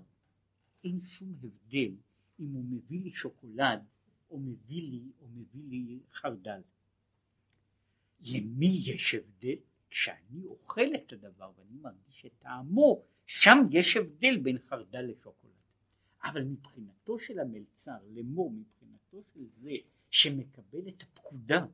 אין 0.85 1.01
שום 1.05 1.35
הבדל 1.43 1.95
אם 2.41 2.53
הוא 2.53 2.65
מביא 2.65 3.01
לי 3.01 3.11
שוקולד 3.11 3.85
או 4.31 4.41
מביא 4.41 4.83
לי, 4.83 5.03
או 5.21 5.29
מביא 5.29 5.62
לי 5.69 6.01
חרדל. 6.12 6.61
למי 8.21 8.81
יש 8.87 9.15
הבדל? 9.15 9.57
כשאני 9.91 10.45
אוכל 10.45 10.95
את 10.95 11.12
הדבר 11.12 11.53
ואני 11.59 11.77
מרגיש 11.81 12.27
את 12.27 12.33
טעמו, 12.39 13.03
שם 13.27 13.57
יש 13.71 13.97
הבדל 13.97 14.39
בין 14.39 14.59
חרדל 14.59 15.03
לשוקולד. 15.11 15.53
אבל 16.25 16.45
מבחינתו 16.45 17.19
של 17.19 17.38
המלצר 17.38 17.99
לאמור 18.11 18.50
מבחינתו 18.50 19.23
של 19.23 19.45
זה 19.45 19.73
שמקבל 20.11 20.88
את 20.88 21.02
הפקודה 21.02 21.67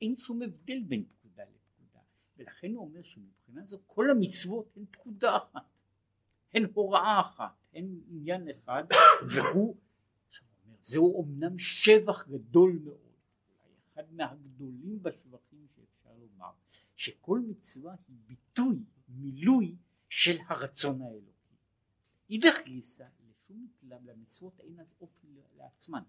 אין 0.00 0.16
שום 0.16 0.42
הבדל 0.42 0.82
בין 0.88 1.04
פקודה 1.04 1.42
לפקודה 1.42 2.00
ולכן 2.36 2.74
הוא 2.74 2.84
אומר 2.84 3.02
שמבחינה 3.02 3.64
זו 3.64 3.78
כל 3.86 4.10
המצוות 4.10 4.76
הן 4.76 4.84
פקודה 4.90 5.36
אחת 5.36 5.62
הן 6.54 6.66
הוראה 6.74 7.20
אחת 7.20 7.54
הן 7.74 8.00
עניין 8.08 8.48
אחד 8.48 8.84
והוא 9.34 9.76
אומר, 10.64 10.76
זהו 10.80 11.24
אמנם 11.24 11.58
שבח 11.58 12.28
גדול 12.28 12.80
מאוד 12.84 12.98
אולי 13.62 13.74
אחד 13.92 14.12
מהגדולים 14.12 15.02
בשבחים 15.02 15.66
שאפשר 15.68 15.94
אפשר 16.04 16.14
לומר 16.18 16.52
שכל 16.96 17.40
מצווה 17.40 17.94
היא 18.08 18.16
ביטוי, 18.26 18.84
מילוי 19.08 19.76
של 20.08 20.36
הרצון 20.48 21.02
האלוקי. 21.02 21.54
אידך 22.30 22.54
גיסא 22.64 23.04
למצוות 23.82 24.60
אין 24.60 24.80
אז 24.80 24.94
אופי 25.00 25.26
לעצמן. 25.56 26.02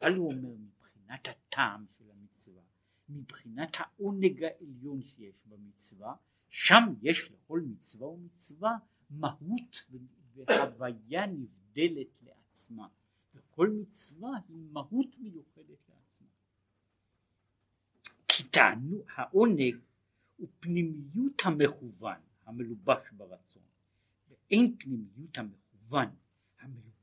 אבל 0.00 0.14
הוא 0.14 0.32
אומר 0.32 0.54
מבחינת 0.54 1.28
הטעם 1.28 1.86
של 1.98 2.10
המצווה, 2.10 2.62
מבחינת 3.08 3.76
העונג 3.78 4.44
העליון 4.44 5.02
שיש 5.02 5.34
במצווה, 5.46 6.14
שם 6.48 6.94
יש 7.02 7.30
לכל 7.30 7.60
מצווה 7.60 8.08
ומצווה 8.08 8.78
מהות 9.10 9.86
והוויה 10.34 11.26
נבדלת 11.26 12.22
לעצמה, 12.22 12.88
וכל 13.34 13.70
מצווה 13.70 14.30
היא 14.48 14.56
מהות 14.72 15.18
מיוחדת 15.18 15.88
לעצמה. 15.88 16.28
כי 18.28 18.44
טענו 18.44 19.02
העונג 19.16 19.76
הוא 20.36 20.48
פנימיות 20.60 21.42
המכוון 21.44 22.20
המלובש 22.46 23.10
ברצון, 23.12 23.62
ואין 24.28 24.76
פנימיות 24.78 25.38
המכוון 25.38 26.08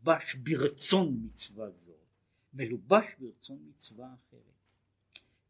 המלובש 0.08 0.36
ברצון 0.36 1.20
מצווה 1.24 1.70
זו, 1.70 1.94
מלובש 2.54 3.06
ברצון 3.20 3.60
מצווה 3.70 4.14
אחרת. 4.14 4.42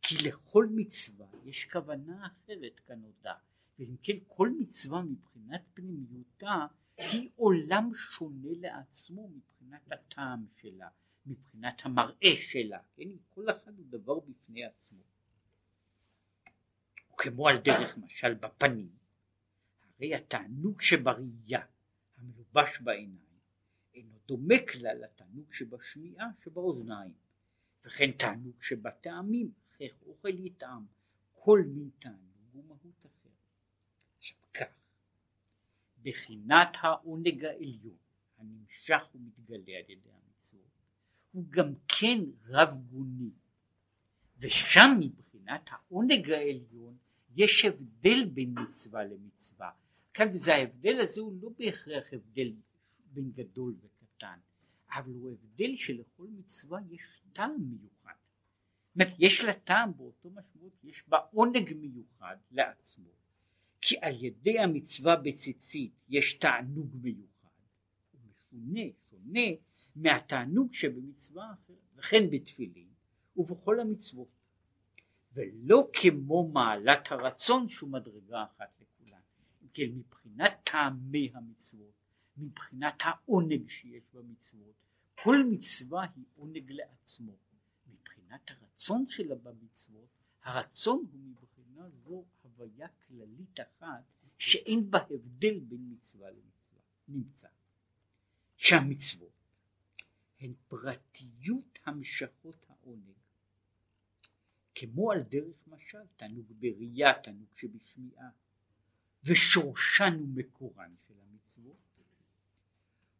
כי 0.01 0.15
לכל 0.27 0.67
מצווה 0.75 1.27
יש 1.45 1.65
כוונה 1.65 2.27
אחרת 2.27 2.79
כנודע, 2.87 3.33
ואם 3.79 3.95
כן 4.03 4.17
כל 4.27 4.49
מצווה 4.59 5.01
מבחינת 5.01 5.61
פנימיותה 5.73 6.65
היא 6.97 7.29
עולם 7.35 7.91
שונה 7.95 8.49
לעצמו 8.59 9.29
מבחינת 9.29 9.91
הטעם 9.91 10.45
שלה, 10.61 10.89
מבחינת 11.25 11.81
המראה 11.85 12.35
שלה, 12.39 12.79
כן? 12.95 13.09
כל 13.29 13.49
אחד 13.49 13.77
הוא 13.77 13.85
דבר 13.89 14.19
בפני 14.19 14.65
עצמו. 14.65 15.03
כמו 17.17 17.47
על 17.47 17.57
דרך 17.57 17.97
משל 17.97 18.33
בפנים, 18.33 18.89
הרי 19.81 20.15
התענוג 20.15 20.81
שבראייה 20.81 21.65
המלובש 22.17 22.79
בעיניים 22.81 23.26
אינו 23.97 24.17
דומה 24.27 24.55
כלל 24.71 24.97
לתענוג 25.03 25.53
שבשמיעה 25.53 26.27
שבאוזניים, 26.43 27.13
וכן 27.85 28.11
תענוג 28.11 28.63
שבטעמים, 28.63 29.51
איך 29.79 29.93
אוכל 30.05 30.39
יטעם, 30.39 30.85
כל 31.33 31.63
מין 31.67 31.89
תענוג 31.99 32.19
הוא 32.51 32.65
מהות 32.65 32.99
אחרת. 32.99 33.33
עכשיו 34.17 34.37
כך, 34.53 34.67
בחינת 36.01 36.77
העונג 36.81 37.45
העליון 37.45 37.97
הנמשך 38.37 39.01
ומתגלה 39.15 39.77
על 39.77 39.91
ידי 39.91 40.09
המצוות, 40.11 40.61
הוא 41.31 41.45
גם 41.49 41.73
כן 41.87 42.19
רב 42.45 42.81
גוני, 42.89 43.31
ושם 44.39 44.89
מבחינת 44.99 45.69
העונג 45.71 46.31
העליון 46.31 46.97
יש 47.35 47.65
הבדל 47.65 48.25
בין 48.25 48.53
מצווה 48.59 49.03
למצווה. 49.03 49.71
כאן 50.13 50.27
וזה 50.33 50.55
ההבדל 50.55 50.99
הזה 50.99 51.21
הוא 51.21 51.33
לא 51.41 51.49
בהכרח 51.57 52.13
הבדל 52.13 52.51
בין 53.11 53.31
גדול 53.31 53.75
וקטן, 53.81 54.39
אבל 54.89 55.13
הוא 55.13 55.31
הבדל 55.31 55.75
שלכל 55.75 56.27
מצווה 56.27 56.79
יש 56.89 57.21
טעם 57.33 57.55
מיוחד. 57.59 58.13
זאת 58.95 59.07
יש 59.19 59.43
לה 59.43 59.53
טעם 59.53 59.97
באותו 59.97 60.29
משמעות, 60.29 60.73
יש 60.83 61.03
בה 61.07 61.17
עונג 61.17 61.73
מיוחד 61.73 62.37
לעצמו, 62.51 63.09
כי 63.81 63.95
על 64.01 64.23
ידי 64.23 64.59
המצווה 64.59 65.15
בציצית 65.15 66.05
יש 66.09 66.33
תענוג 66.33 66.95
מיוחד, 67.01 67.47
הוא 68.11 68.21
משונה, 68.29 68.81
שונה 69.09 69.49
מהתענוג 69.95 70.73
שבמצווה 70.73 71.53
אחרת, 71.53 71.77
וכן 71.95 72.29
בתפילין 72.29 72.87
ובכל 73.37 73.79
המצוות. 73.79 74.37
ולא 75.33 75.89
כמו 75.93 76.49
מעלת 76.53 77.11
הרצון 77.11 77.69
שהוא 77.69 77.89
מדרגה 77.89 78.43
אחת 78.43 78.81
לכולן. 78.81 79.19
כן, 79.73 79.89
מבחינת 79.93 80.59
טעמי 80.63 81.31
המצוות, 81.33 81.96
מבחינת 82.37 82.95
העונג 82.99 83.69
שיש 83.69 84.03
במצוות, 84.13 84.75
כל 85.23 85.37
מצווה 85.51 86.05
היא 86.15 86.25
עונג 86.35 86.71
לעצמו. 86.71 87.37
מבחינת 87.87 88.51
הרצון 88.51 89.05
שלה 89.05 89.35
במצוות, 89.35 90.09
הרצון 90.43 91.05
הוא 91.11 91.19
מבחינה 91.19 91.89
זו 91.89 92.25
הוויה 92.43 92.87
כללית 92.87 93.59
אחת 93.59 94.03
שאין 94.37 94.91
בה 94.91 94.99
הבדל 94.99 95.59
בין 95.59 95.91
מצווה 95.91 96.31
למצווה. 96.31 96.79
נמצא 97.07 97.47
שהמצוות 98.57 99.31
הן 100.39 100.53
פרטיות 100.67 101.79
המשכות 101.85 102.65
העונג 102.69 103.17
כמו 104.75 105.11
על 105.11 105.21
דרך 105.21 105.67
משל 105.67 106.05
תענוג 106.15 106.45
בראייה, 106.59 107.21
תענוג 107.23 107.47
שבשמיעה, 107.55 108.29
ושורשן 109.23 110.19
ומקורן 110.23 110.95
של 111.07 111.13
המצוות, 111.21 111.86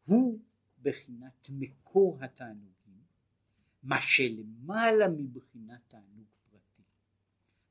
הוא 0.08 0.40
בחינת 0.82 1.48
מקור 1.50 2.18
התענוגים, 2.22 3.02
מה 3.84 4.02
שלמעלה 4.02 5.08
מבחינת 5.08 5.80
תענוג 5.88 6.28
פרטי. 6.50 6.82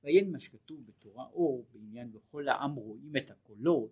ועיין 0.05 0.33
מה 0.33 0.41
שכתוב 0.41 0.87
בתורה 0.87 1.25
אור 1.25 1.67
בעניין 1.73 2.11
וכל 2.13 2.49
העם 2.49 2.75
רואים 2.75 3.17
את 3.17 3.31
הקולות, 3.31 3.91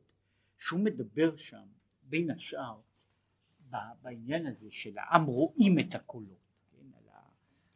שהוא 0.58 0.80
מדבר 0.80 1.36
שם 1.36 1.66
בין 2.02 2.30
השאר 2.30 2.80
בעניין 4.02 4.46
הזה 4.46 4.70
של 4.70 4.98
העם 4.98 5.24
רואים 5.24 5.78
את 5.78 5.94
הקולות, 5.94 6.54
כן, 6.70 6.86
על, 6.96 7.08
ה, 7.08 7.20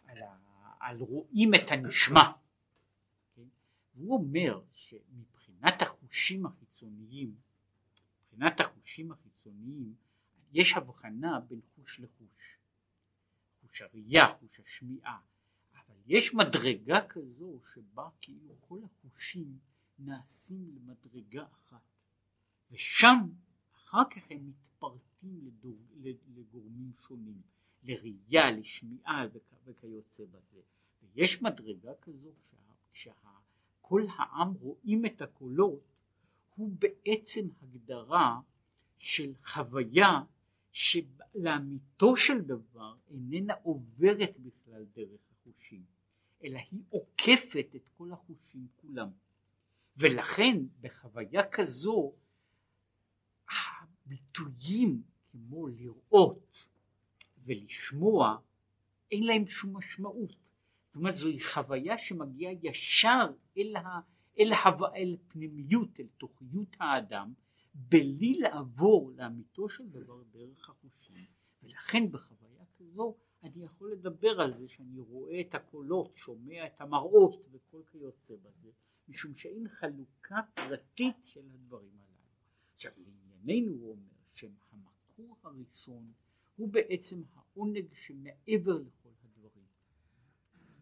על, 0.07 0.22
ה, 0.22 0.37
על 0.81 1.00
רואים 1.00 1.54
את 1.54 1.70
הנשמע. 1.70 2.33
כן? 3.35 3.48
והוא 3.94 4.14
אומר 4.14 4.62
שמבחינת 4.72 5.83
החושים 5.83 6.46
החיצוניים, 6.46 7.35
מבחינת 8.22 8.61
החושים 8.61 9.12
החיצוניים, 9.12 9.94
יש 10.52 10.72
הבחנה 10.72 11.40
בין 11.40 11.61
חוש 11.74 12.00
לחוש. 12.00 12.58
חוש 13.61 13.82
הראייה, 13.82 14.26
חוש 14.40 14.61
השמיעה, 14.61 15.20
אבל 15.74 15.96
יש 16.06 16.34
מדרגה 16.34 17.06
כזו 17.08 17.61
שבה 17.74 18.08
כאילו 18.20 18.54
כל 18.61 18.80
החושים 18.84 19.58
נעשים 19.98 20.76
למדרגה 20.76 21.44
אחת, 21.46 21.82
ושם 22.70 23.18
אחר 23.74 24.04
כך 24.11 24.22
הם 24.30 24.48
מתפרטים 24.48 25.40
לדור, 25.46 25.78
לגורמים 26.37 26.92
שונים. 27.08 27.42
לראייה, 27.82 28.50
לשמיעה 28.50 29.26
וכיוצא 29.64 30.24
בזה. 30.24 30.61
ויש 31.02 31.42
מדרגה 31.42 31.92
כזו 32.02 32.30
שכל 32.92 34.06
העם 34.16 34.52
רואים 34.52 35.06
את 35.06 35.22
הקולות 35.22 35.80
הוא 36.56 36.72
בעצם 36.78 37.48
הגדרה 37.62 38.40
של 38.98 39.32
חוויה 39.44 40.20
שלאמיתו 40.72 42.16
של 42.16 42.40
דבר 42.40 42.94
איננה 43.11 43.54
עוברת 43.62 44.38
בכלל 44.38 44.85
דרך 44.94 45.20
החושים, 45.31 45.85
אלא 46.44 46.59
היא 46.70 46.81
עוקפת 46.90 47.66
את 47.76 47.88
כל 47.96 48.12
החושים 48.12 48.66
כולם. 48.76 49.09
ולכן 49.96 50.57
בחוויה 50.81 51.48
כזו 51.50 52.12
הביטויים 53.50 55.02
כמו 55.31 55.68
לראות, 55.68 56.68
ולשמוע 57.44 58.38
אין 59.12 59.24
להם 59.24 59.46
שום 59.46 59.76
משמעות. 59.76 60.31
זאת 60.87 60.96
אומרת 60.96 61.14
זוהי 61.14 61.40
חוויה 61.40 61.98
שמגיעה 61.98 62.52
ישר 62.62 63.26
אל, 63.59 63.76
ה, 63.76 64.00
אל, 64.38 64.52
ה, 64.52 64.68
אל 64.96 65.16
פנימיות, 65.28 66.00
אל 66.00 66.07
תוכיות 66.18 66.76
האדם, 66.81 67.33
בלי 67.74 68.35
לעבור 68.35 69.12
לאמיתו 69.16 69.68
של 69.68 69.88
דבר 69.88 70.22
דרך 70.22 70.70
החושים, 70.70 71.26
ולכן 71.62 72.12
בחוויה 72.12 72.64
כזו 72.78 73.16
אני 73.42 73.64
יכול 73.64 73.92
לדבר 73.92 74.40
על 74.40 74.52
זה 74.52 74.68
שאני 74.68 75.00
רואה 75.00 75.40
את 75.40 75.54
הקולות, 75.54 76.16
שומע 76.16 76.66
את 76.66 76.81
המראות 76.81 77.46
וכל 77.50 77.83
כיוצא 77.90 78.35
בזה, 78.37 78.70
משום 79.09 79.35
שאין 79.35 79.68
חלוקה 79.68 80.40
פרטית 80.54 81.24
של 81.24 81.50
הדברים 81.54 81.90
הללו. 82.00 82.28
עכשיו 82.74 82.92
לענייננו 82.96 83.72
הוא 83.72 83.90
אומר 83.90 84.12
שהמקור 84.33 85.37
הראשון 85.42 86.12
הוא 86.57 86.68
בעצם 86.68 87.22
העונג 87.35 87.94
שמעבר 87.94 88.78
לכל 88.78 89.09
הדברים, 89.24 89.66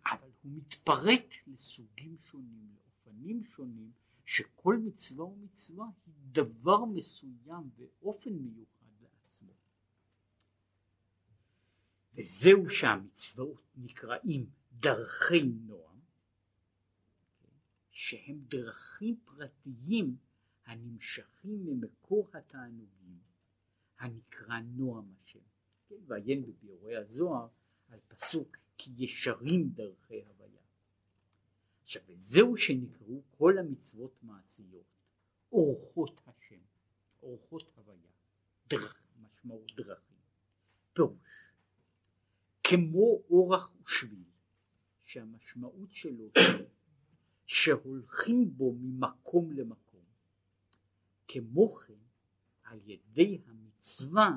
אבל 0.06 0.30
הוא 0.42 0.52
מתפרט 0.52 1.34
לסוגים 1.46 2.16
שונים, 2.18 2.74
לאופנים 2.74 3.44
שונים, 3.44 3.92
שכל 4.26 4.76
מצווה 4.76 5.24
ומצווה 5.24 5.86
היא 6.06 6.14
דבר 6.32 6.84
מסוים 6.84 7.70
ואופן 7.76 8.30
מיוחד 8.30 8.86
לעצמו. 9.02 9.52
וזהו 12.14 12.70
שהמצוות 12.70 13.62
נקראים 13.76 14.50
דרכי 14.72 15.42
נועם, 15.42 16.00
שהם 17.90 18.38
דרכים 18.48 19.16
פרטיים 19.24 20.16
הנמשכים 20.64 21.64
ממקור 21.64 22.28
התענוגים 22.34 23.18
הנקרא 23.98 24.60
נועם 24.60 25.14
השם. 25.20 25.38
כן, 25.88 25.94
ועיין 26.06 26.46
בביאורי 26.46 26.96
הזוהר 26.96 27.48
על 27.88 28.00
פסוק 28.08 28.56
כי 28.78 28.90
ישרים 28.96 29.68
דרכי 29.68 30.24
הוויה. 30.24 30.35
עכשיו 31.86 32.02
וזהו 32.06 32.56
שנקראו 32.56 33.22
כל 33.30 33.58
המצוות 33.58 34.22
מעשיות 34.22 34.86
אורחות 35.52 36.20
השם, 36.26 36.60
אורחות 37.22 37.70
הוויה, 37.76 38.10
דרך, 38.68 39.02
משמעות 39.20 39.72
דרכים, 39.76 40.16
פירוש, 40.92 41.52
כמו 42.64 43.22
אורח 43.30 43.70
ושביל, 43.82 44.24
שהמשמעות 45.02 45.88
שלו 45.92 46.30
שהולכים 47.46 48.56
בו 48.56 48.72
ממקום 48.72 49.52
למקום, 49.52 50.04
כמו 51.28 51.68
כן 51.68 51.94
על 52.62 52.80
ידי 52.84 53.42
המצווה 53.46 54.30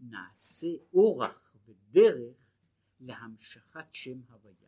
נעשה 0.00 0.68
אורח 0.92 1.56
ודרך 1.66 2.36
להמשכת 3.00 3.86
שם 3.92 4.20
הוויה 4.30 4.63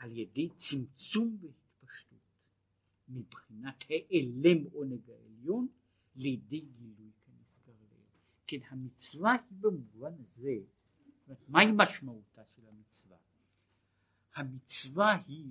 על 0.00 0.16
ידי 0.16 0.48
צמצום 0.56 1.38
והתפשטות 1.40 2.18
מבחינת 3.08 3.84
העלם 3.90 4.64
עונג 4.72 5.10
העליון 5.10 5.68
לידי 6.16 6.60
גילוי 6.60 7.10
כנזכר 7.26 7.72
לעיל. 7.90 8.06
כן 8.46 8.58
המצווה 8.68 9.32
היא 9.32 9.58
במובן 9.60 10.12
הזה, 10.20 10.56
מהי 11.48 11.66
משמעותה 11.76 12.42
של 12.56 12.62
המצווה? 12.68 13.16
המצווה 14.34 15.22
היא, 15.26 15.46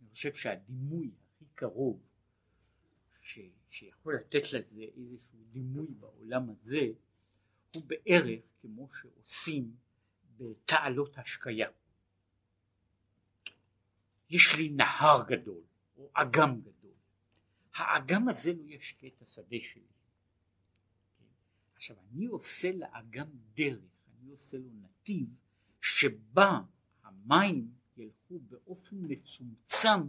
אני 0.00 0.08
חושב 0.10 0.34
שהדימוי 0.34 1.10
הכי 1.34 1.44
קרוב 1.54 2.10
ש, 3.20 3.38
שיכול 3.70 4.14
לתת 4.14 4.52
לזה 4.52 4.82
איזשהו 4.96 5.38
דימוי 5.52 5.86
בעולם 6.00 6.50
הזה 6.50 6.92
הוא 7.74 7.82
בערך 7.86 8.40
כמו 8.58 8.88
שעושים 9.00 9.76
בתעלות 10.40 11.18
השקיה. 11.18 11.68
יש 14.30 14.56
לי 14.56 14.68
נהר 14.68 15.22
גדול 15.28 15.62
או 15.96 16.10
אגם 16.12 16.60
גדול, 16.60 16.94
האגם 17.74 18.28
הזה 18.28 18.52
לא 18.52 18.62
ישקה 18.66 19.06
את 19.06 19.22
השדה 19.22 19.56
שלי. 19.60 19.82
עכשיו 21.74 21.96
אני 22.12 22.26
עושה 22.26 22.72
לאגם 22.72 23.26
דרך, 23.54 24.08
אני 24.20 24.30
עושה 24.30 24.58
לו 24.58 24.70
נתיב 24.80 25.28
שבה 25.80 26.60
המים 27.02 27.70
ילכו 27.96 28.38
באופן 28.38 28.96
מצומצם 29.00 30.00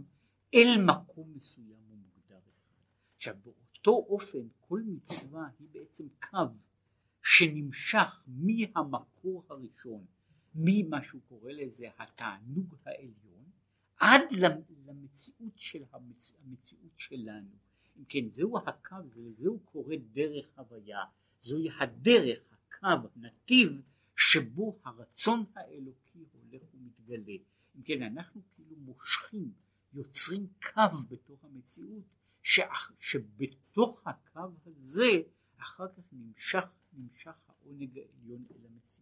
אל 0.54 0.84
מקום 0.86 1.32
מסוים 1.34 1.80
ומוגדר 1.88 2.38
אחד. 2.38 2.74
עכשיו 3.16 3.36
באותו 3.44 3.90
אופן 3.90 4.48
כל 4.60 4.80
מצווה 4.86 5.48
היא 5.58 5.68
בעצם 5.72 6.04
קו 6.20 6.38
שנמשך 7.22 8.22
מהמקור 8.26 9.44
הראשון, 9.48 10.06
ממה 10.54 11.02
שהוא 11.02 11.20
קורא 11.28 11.52
לזה 11.52 11.86
התענוג 11.98 12.74
העליון, 12.84 13.50
עד 14.00 14.20
למציאות 14.86 15.52
של 15.56 15.84
המצ... 15.92 16.32
המציאות 16.44 16.92
שלנו. 16.96 17.50
אם 17.98 18.04
כן, 18.08 18.28
זהו 18.28 18.58
הקו, 18.58 18.96
לזה 19.16 19.48
הוא 19.48 19.60
קורא 19.64 19.96
דרך 20.12 20.58
הוויה, 20.58 21.04
זוהי 21.38 21.68
הדרך, 21.80 22.38
הקו, 22.52 23.08
הנתיב, 23.16 23.82
שבו 24.16 24.78
הרצון 24.84 25.44
האלוקי 25.54 26.24
הולך 26.32 26.62
ומתגלה. 26.74 27.36
אם 27.76 27.82
כן, 27.82 28.02
אנחנו 28.02 28.42
כאילו 28.54 28.76
מושכים, 28.76 29.52
יוצרים 29.92 30.46
קו 30.62 30.98
בתוך 31.08 31.44
המציאות, 31.44 32.04
שאח... 32.42 32.92
שבתוך 33.00 34.06
הקו 34.06 34.50
הזה 34.66 35.22
אחר 35.58 35.88
כך 35.88 36.02
נמשך 36.12 36.64
נמשך 36.92 37.36
העונג 37.48 37.98
העליון 37.98 38.44
אל 38.50 38.66
המציאות. 38.66 39.01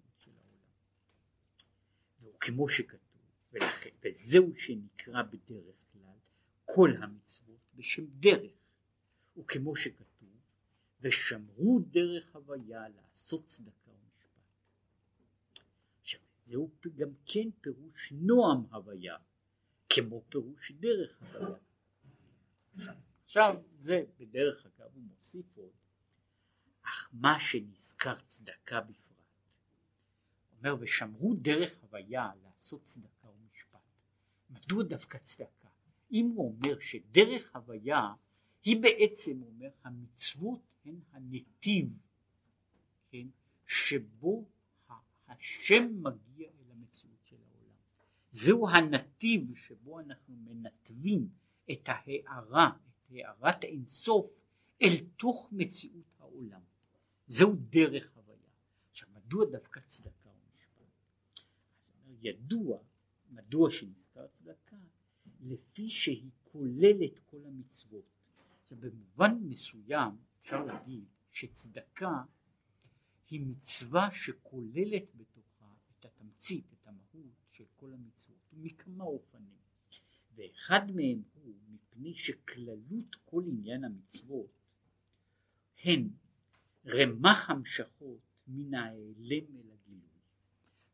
וכמו 2.23 2.69
שכתוב, 2.69 3.21
ולכן, 3.53 3.91
וזהו 4.05 4.53
שנקרא 4.57 5.23
בדרך 5.23 5.87
כלל 5.93 6.19
כל 6.65 6.91
המצוות 7.03 7.61
בשם 7.75 8.05
דרך, 8.07 8.53
וכמו 9.37 9.77
שכתוב, 9.77 10.29
ושמרו 11.01 11.81
דרך 11.81 12.37
הוויה 12.37 12.89
לעשות 12.89 13.47
צדקה 13.47 13.91
ומשפט. 13.91 14.43
עכשיו 16.01 16.21
זהו 16.41 16.71
גם 16.95 17.11
כן 17.27 17.51
פירוש 17.61 18.13
נועם 18.13 18.65
הוויה, 18.71 19.17
כמו 19.89 20.25
פירוש 20.29 20.73
דרך 20.73 21.23
הוויה. 21.23 21.57
עכשיו 23.25 23.63
זה 23.77 24.05
בדרך 24.19 24.67
אגב 24.67 24.95
הוא 24.95 25.03
מוסיף 25.03 25.57
עוד 25.57 25.73
אך 26.83 27.11
מה 27.13 27.41
שנזכר 27.41 28.15
צדקה 28.27 28.81
בפרט. 28.81 29.10
אומר 30.61 30.77
ושמרו 30.81 31.35
דרך 31.35 31.73
הוויה 31.83 32.31
לעשות 32.45 32.83
צדקה 32.83 33.29
ומשפט. 33.29 33.81
מדוע 34.51 34.83
דווקא 34.83 35.19
צדקה? 35.19 35.69
אם 36.13 36.33
הוא 36.35 36.55
אומר 36.55 36.79
שדרך 36.79 37.57
הוויה 37.57 38.15
היא 38.65 38.83
בעצם, 38.83 39.39
הוא 39.39 39.49
אומר, 39.49 39.71
המצוות 39.85 40.61
הן 40.85 40.95
הנתיב, 41.13 41.89
כן, 43.11 43.27
שבו 43.67 44.45
השם 45.29 46.03
מגיע 46.03 46.49
אל 46.49 46.71
המציאות 46.71 47.19
של 47.25 47.37
העולם. 47.37 47.75
זהו 48.31 48.69
הנתיב 48.69 49.55
שבו 49.55 50.01
אנחנו 50.01 50.37
מנתבים 50.37 51.29
את 51.73 51.89
ההארה, 51.89 52.71
את 52.71 53.13
הארת 53.13 53.65
אינסוף, 53.65 54.41
אל 54.83 54.97
תוך 55.17 55.49
מציאות 55.53 56.15
העולם. 56.19 56.61
זהו 57.27 57.55
דרך 57.71 58.17
הוויה. 58.17 58.51
עכשיו 58.91 59.09
מדוע 59.15 59.45
דווקא 59.51 59.81
צדקה 59.81 60.20
ידוע 62.23 62.79
מדוע 63.31 63.71
שנזכר 63.71 64.27
צדקה 64.27 64.77
לפי 65.41 65.89
שהיא 65.89 66.31
כוללת 66.45 67.19
כל 67.19 67.45
המצוות. 67.47 68.05
במובן 68.71 69.39
מסוים 69.43 70.17
אפשר 70.41 70.65
להגיד 70.65 71.05
שצדקה 71.31 72.23
היא 73.31 73.41
מצווה 73.47 74.09
שכוללת 74.13 75.15
בתוכה 75.15 75.75
את 75.99 76.05
התמצית, 76.05 76.65
את 76.73 76.87
המהות 76.87 77.47
של 77.51 77.65
כל 77.77 77.93
המצוות, 77.93 78.39
מכמה 78.53 79.05
אופנים. 79.05 79.61
ואחד 80.35 80.91
מהם 80.95 81.23
הוא 81.35 81.55
מפני 81.69 82.15
שכללות 82.15 83.17
כל 83.25 83.43
עניין 83.47 83.85
המצוות 83.85 84.51
הן 85.85 86.09
רמ"ח 86.87 87.51
המשכות 87.51 88.21
מן 88.47 88.75
ההיעלם 88.75 89.57
אל 89.57 89.71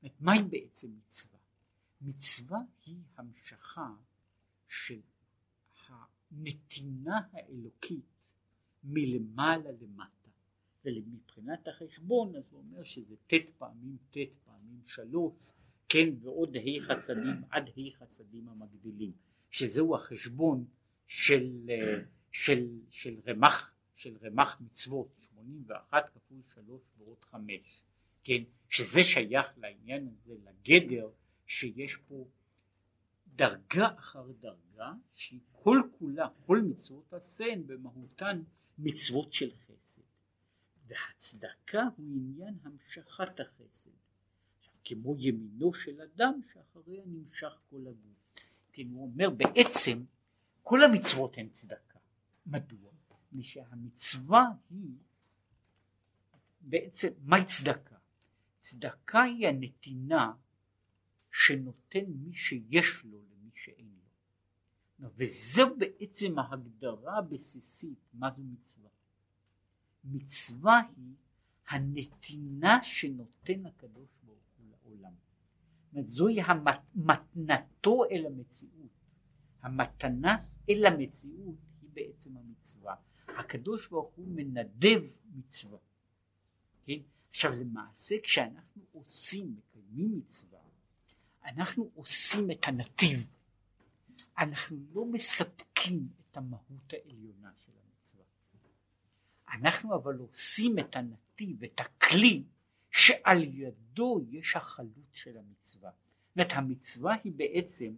זאת 0.06 0.20
מהי 0.20 0.42
בעצם 0.42 0.88
מצווה? 0.96 1.38
מצווה 2.00 2.58
היא 2.84 2.96
המשכה 3.16 3.90
של 4.68 5.00
הנתינה 5.88 7.20
האלוקית 7.32 8.04
מלמעלה 8.84 9.70
למטה. 9.80 10.30
ומבחינת 10.84 11.68
החשבון 11.68 12.36
אז 12.36 12.52
הוא 12.52 12.60
אומר 12.60 12.82
שזה 12.82 13.16
ט' 13.26 13.34
פעמים 13.58 13.96
ט' 14.10 14.16
פעמים 14.44 14.80
שלוש, 14.86 15.34
כן, 15.88 16.08
ועוד 16.20 16.56
ה' 16.56 16.80
חסדים 16.80 17.42
עד 17.50 17.68
ה' 17.68 17.98
חסדים 17.98 18.48
המגדילים, 18.48 19.12
שזהו 19.50 19.96
החשבון 19.96 20.64
של, 21.06 21.70
של, 22.32 22.68
של 22.90 23.20
רמ"ח, 23.26 23.70
של 23.94 24.16
רמ"ח 24.22 24.60
מצוות, 24.60 25.08
81 25.20 26.10
כפול 26.14 26.42
3 26.54 26.80
ועוד 26.98 27.24
5, 27.24 27.82
כן, 28.24 28.42
שזה 28.68 29.02
שייך 29.02 29.46
לעניין 29.56 30.08
הזה, 30.08 30.34
לגדר, 30.44 31.10
שיש 31.46 31.96
פה 31.96 32.28
דרגה 33.36 33.88
אחר 33.98 34.32
דרגה, 34.40 34.92
שהיא 35.14 35.40
כל 35.52 35.82
כולה, 35.98 36.28
כל 36.46 36.62
מצוות 36.62 37.12
עשה 37.12 37.44
הן 37.52 37.66
במהותן 37.66 38.42
מצוות 38.78 39.32
של 39.32 39.50
חסד. 39.54 40.02
והצדקה 40.86 41.82
הוא 41.96 42.06
עניין 42.16 42.54
המשכת 42.62 43.40
החסד. 43.40 43.90
כמו 44.84 45.16
ימינו 45.18 45.74
של 45.74 46.00
אדם 46.00 46.40
שאחריה 46.52 47.02
נמשך 47.06 47.58
כל 47.70 47.80
הגוף. 47.80 48.16
כן, 48.72 48.88
הוא 48.90 49.02
אומר 49.02 49.30
בעצם 49.30 50.04
כל 50.62 50.82
המצוות 50.82 51.38
הן 51.38 51.48
צדקה. 51.48 51.98
מדוע? 52.46 52.92
מפני 53.10 53.42
שהמצווה 53.42 54.44
היא 54.70 54.94
בעצם 56.60 57.08
מהי 57.24 57.44
צדקה? 57.44 57.95
צדקה 58.66 59.22
היא 59.22 59.48
הנתינה 59.48 60.32
שנותן 61.32 62.04
מי 62.06 62.34
שיש 62.34 63.04
לו 63.04 63.18
למי 63.18 63.50
שאין 63.54 63.86
לו. 65.00 65.08
וזו 65.16 65.76
בעצם 65.78 66.38
ההגדרה 66.38 67.18
הבסיסית 67.18 67.98
מה 68.14 68.30
זו 68.30 68.42
מצווה. 68.42 68.90
מצווה 70.04 70.80
היא 70.96 71.14
הנתינה 71.68 72.82
שנותן 72.82 73.66
הקדוש 73.66 74.08
ברוך 74.22 74.44
הוא 74.58 74.66
לעולם. 74.70 75.12
זוהי 76.02 76.40
המתנתו 76.40 78.04
אל 78.10 78.26
המציאות. 78.26 78.90
המתנה 79.62 80.36
אל 80.70 80.86
המציאות 80.86 81.56
היא 81.82 81.90
בעצם 81.92 82.36
המצווה. 82.36 82.94
הקדוש 83.28 83.88
ברוך 83.88 84.14
הוא 84.14 84.28
מנדב 84.28 85.02
מצווה. 85.34 85.78
כן? 86.84 87.00
עכשיו 87.36 87.52
למעשה 87.52 88.16
כשאנחנו 88.22 88.82
עושים, 88.92 89.56
מקיימים 89.56 90.18
מצווה, 90.18 90.58
אנחנו 91.44 91.90
עושים 91.94 92.50
את 92.50 92.68
הנתיב, 92.68 93.26
אנחנו 94.38 94.76
לא 94.94 95.04
מספקים 95.04 96.08
את 96.20 96.36
המהות 96.36 96.92
העליונה 96.92 97.50
של 97.58 97.72
המצווה. 97.84 98.24
אנחנו 99.52 99.94
אבל 99.94 100.18
עושים 100.18 100.78
את 100.78 100.96
הנתיב, 100.96 101.64
את 101.64 101.80
הכלי, 101.80 102.42
שעל 102.90 103.44
ידו 103.44 104.20
יש 104.30 104.56
החלות 104.56 105.12
של 105.12 105.36
המצווה. 105.36 105.90
זאת 105.90 106.36
אומרת 106.36 106.52
המצווה 106.52 107.14
היא 107.24 107.32
בעצם, 107.36 107.94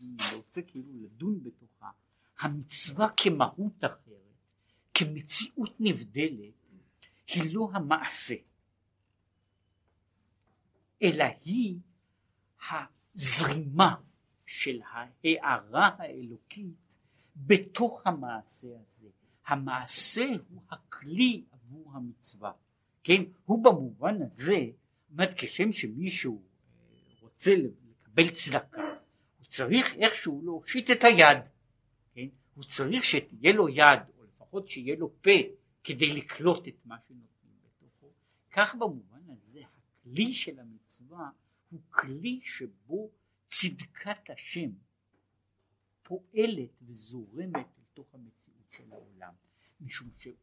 אני 0.00 0.36
רוצה 0.36 0.62
כאילו 0.62 0.92
לדון 1.00 1.42
בתוכה, 1.42 1.90
המצווה 2.38 3.08
כמהות 3.16 3.84
אחרת, 3.84 4.34
כמציאות 4.94 5.76
נבדלת, 5.80 6.54
היא 7.26 7.54
לא 7.54 7.68
המעשה, 7.72 8.34
אלא 11.02 11.24
היא 11.44 11.76
הזרימה 12.70 13.94
של 14.46 14.80
ההערה 14.90 15.90
האלוקית 15.98 16.96
בתוך 17.36 18.02
המעשה 18.06 18.68
הזה. 18.82 19.08
המעשה 19.46 20.26
הוא 20.48 20.62
הכלי 20.70 21.44
עבור 21.50 21.90
המצווה. 21.92 22.52
כן, 23.04 23.22
הוא 23.44 23.64
במובן 23.64 24.22
הזה, 24.22 24.66
אומרת, 25.10 25.30
כשם 25.36 25.72
שמישהו 25.72 26.42
אה, 26.42 27.14
רוצה 27.20 27.50
לקבל 27.56 28.30
צדקה, 28.30 28.82
הוא 29.38 29.46
צריך 29.46 29.94
איכשהו 29.94 30.42
להושיט 30.44 30.90
את 30.90 31.04
היד, 31.04 31.38
כן? 32.14 32.26
הוא 32.54 32.64
צריך 32.64 33.04
שתהיה 33.04 33.52
לו 33.52 33.68
יד, 33.68 34.00
או 34.18 34.24
לפחות 34.24 34.68
שיהיה 34.68 34.96
לו 34.96 35.22
פה, 35.22 35.30
כדי 35.84 36.12
לקלוט 36.12 36.68
את 36.68 36.76
מה 36.84 36.96
שנותנים 37.08 37.52
בתוכו. 37.64 38.06
כך 38.50 38.74
במובן 38.74 39.20
הזה, 39.28 39.60
הכלי 40.00 40.34
של 40.34 40.60
המצווה 40.60 41.30
הוא 41.70 41.80
כלי 41.90 42.40
שבו 42.42 43.10
צדקת 43.46 44.30
השם 44.30 44.70
פועלת 46.02 46.70
וזורמת 46.82 47.66
לתוך 47.78 48.14
המציאות 48.14 48.70
של 48.70 48.92
העולם, 48.92 49.34
משום 49.80 50.08
שהוא 50.16 50.34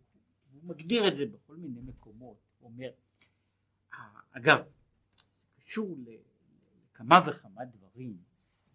מגדיר 0.64 1.08
את 1.08 1.16
זה 1.16 1.26
בכל 1.26 1.56
מיני 1.56 1.82
מקומות, 1.82 2.38
הוא 2.60 2.70
אומר, 2.72 2.90
אגב, 4.32 4.58
קשור 5.56 5.98
לכמה 6.06 7.20
וכמה 7.28 7.66
דברים, 7.66 8.18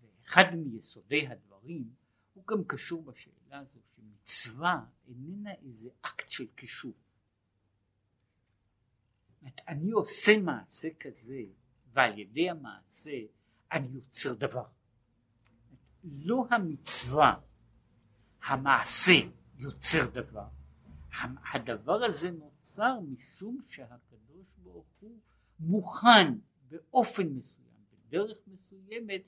ואחד 0.00 0.54
מיסודי 0.54 1.26
הדברים 1.26 1.94
הוא 2.34 2.46
גם 2.46 2.64
קשור 2.66 3.02
בשאלה 3.02 3.58
הזו 3.58 3.80
שמצווה 3.96 4.84
איננה 5.08 5.54
איזה 5.54 5.88
אקט 6.00 6.30
של 6.30 6.46
כישוף. 6.56 6.94
אני 9.68 9.90
עושה 9.90 10.38
מעשה 10.38 10.88
כזה 11.00 11.42
ועל 11.92 12.18
ידי 12.18 12.50
המעשה 12.50 13.18
אני 13.72 13.88
יוצר 13.88 14.34
דבר. 14.34 14.64
לא 16.04 16.46
המצווה, 16.50 17.40
המעשה 18.42 19.12
יוצר 19.56 20.10
דבר. 20.10 20.48
הדבר 21.54 22.04
הזה 22.04 22.30
נוצר 22.30 23.00
משום 23.00 23.60
שהקדוש 23.68 24.46
ברוך 24.62 24.86
הוא 25.00 25.18
מוכן 25.60 26.34
באופן 26.68 27.28
מסוים, 27.28 27.66
בדרך 28.08 28.38
מסוימת, 28.46 29.22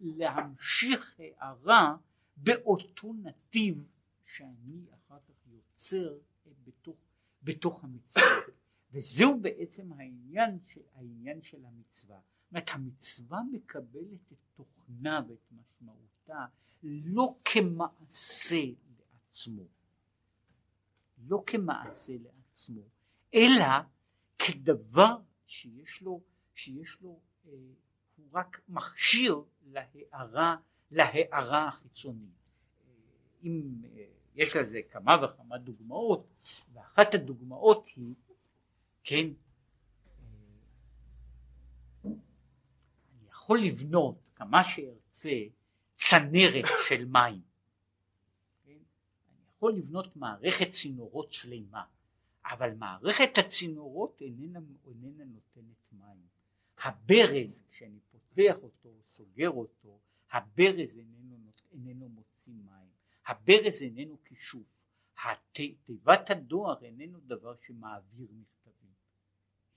להמשיך 0.00 1.20
הערה 1.20 1.96
באותו 2.36 3.12
נתיב 3.22 3.84
שאני 4.24 4.84
אחר 4.94 5.18
כך 5.28 5.46
יוצר 5.46 6.14
בתוך, 6.64 6.96
בתוך 7.42 7.84
המצוות. 7.84 8.59
וזהו 8.92 9.40
בעצם 9.40 9.92
העניין 9.92 10.58
העניין 10.94 11.42
של 11.42 11.64
המצווה. 11.64 12.16
זאת 12.16 12.52
אומרת 12.52 12.70
המצווה 12.72 13.40
מקבלת 13.52 14.32
את 14.32 14.38
תוכנה 14.54 15.20
ואת 15.28 15.52
משמעותה 15.52 16.46
לא 16.82 17.34
כמעשה 17.44 18.62
לעצמו, 18.98 19.62
לא 21.28 21.42
כמעשה 21.46 22.12
לעצמו, 22.22 22.82
אלא 23.34 23.66
כדבר 24.38 25.16
שיש 25.46 26.02
לו, 26.02 26.20
שיש 26.54 26.96
לו, 27.00 27.20
אה, 27.46 27.52
הוא 28.16 28.26
רק 28.32 28.60
מכשיר 28.68 29.42
להערה, 29.66 30.56
להערה 30.90 31.68
החיצונית. 31.68 32.30
אה, 32.86 32.92
אם 33.42 33.82
אה, 33.84 34.04
יש 34.34 34.56
לזה 34.56 34.80
כמה 34.90 35.16
וכמה 35.24 35.58
דוגמאות, 35.58 36.26
ואחת 36.72 37.14
הדוגמאות 37.14 37.86
היא 37.96 38.14
כן, 39.10 39.26
אני 42.04 43.28
יכול 43.28 43.60
לבנות 43.60 44.18
כמה 44.34 44.64
שארצה 44.64 45.30
צנרת 45.94 46.64
של 46.88 47.04
מים, 47.04 47.42
כן? 48.64 48.70
אני 48.70 49.44
יכול 49.56 49.74
לבנות 49.74 50.16
מערכת 50.16 50.68
צינורות 50.68 51.32
שלמה, 51.32 51.84
אבל 52.44 52.74
מערכת 52.74 53.38
הצינורות 53.38 54.20
איננה, 54.20 54.60
איננה 54.86 55.24
נותנת 55.24 55.92
מים. 55.92 56.26
הברז, 56.84 57.64
כשאני 57.70 57.98
פותח 58.10 58.56
אותו, 58.62 58.90
סוגר 59.02 59.50
אותו, 59.50 59.98
הברז 60.32 60.98
איננו, 60.98 61.36
איננו 61.72 62.08
מוציא 62.08 62.52
מים, 62.52 62.88
הברז 63.26 63.82
איננו 63.82 64.16
כישוף, 64.24 64.86
תיבת 65.52 66.30
הדואר 66.30 66.82
איננו 66.82 67.18
דבר 67.20 67.54
שמעביר 67.66 68.28
מכתב. 68.32 68.60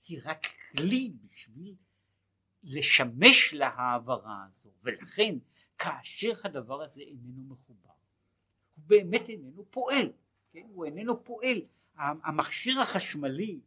היא 0.08 0.20
רק 0.24 0.46
כלי 0.70 1.12
בשביל 1.24 1.74
לשמש 2.62 3.54
להעברה 3.54 4.44
הזו 4.48 4.70
ולכן 4.82 5.34
כאשר 5.78 6.32
הדבר 6.44 6.82
הזה 6.82 7.00
איננו 7.00 7.42
מחובר 7.48 7.90
הוא 8.76 8.84
באמת 8.86 9.28
איננו 9.28 9.64
פועל, 9.70 10.12
כן? 10.52 10.66
הוא 10.68 10.84
איננו 10.84 11.24
פועל, 11.24 11.60
המכשיר 11.96 12.80
החשמלי 12.80 13.60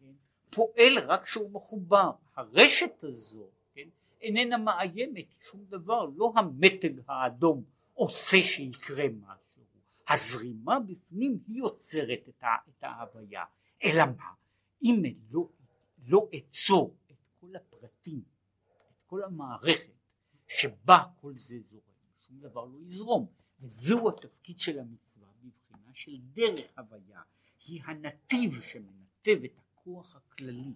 כן? 0.00 0.12
פועל 0.50 0.98
רק 0.98 1.22
כשהוא 1.24 1.50
מחובר, 1.50 2.10
הרשת 2.36 3.04
הזו 3.04 3.50
כן? 3.74 3.88
איננה 4.20 4.58
מאיימת 4.58 5.26
שום 5.50 5.64
דבר, 5.68 6.04
לא 6.16 6.32
המתג 6.36 6.92
האדום 7.08 7.64
עושה 7.92 8.42
שיקרה 8.42 9.04
משהו, 9.08 9.62
הזרימה 10.08 10.80
בפנים 10.80 11.38
היא 11.46 11.58
יוצרת 11.58 12.28
את 12.38 12.82
ההוויה, 12.82 13.44
אלא 13.84 14.04
מה? 14.16 14.43
אם 14.82 15.02
לא, 15.30 15.48
לא 16.06 16.28
אצור 16.38 16.96
את 17.10 17.16
כל 17.40 17.56
הפרטים, 17.56 18.22
את 18.88 19.02
כל 19.06 19.22
המערכת 19.22 19.92
שבה 20.48 21.04
כל 21.20 21.36
זה 21.36 21.60
זורם, 21.60 21.82
שום 22.20 22.40
דבר 22.40 22.64
לא 22.64 22.78
יזרום, 22.82 23.26
וזהו 23.60 24.08
התפקיד 24.08 24.58
של 24.58 24.78
המצווה 24.78 25.28
מבחינה 25.42 25.94
של 25.94 26.20
דרך 26.32 26.78
הוויה, 26.78 27.22
היא 27.66 27.82
הנתיב 27.84 28.62
שמנתב 28.62 29.44
את 29.44 29.58
הכוח 29.58 30.16
הכללי 30.16 30.74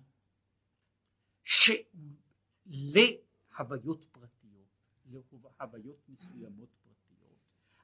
להוויות 2.67 4.05
פרטיות, 4.13 4.69
להוויות 5.07 6.09
מסוימות 6.09 6.69
פרטיות, 6.83 7.39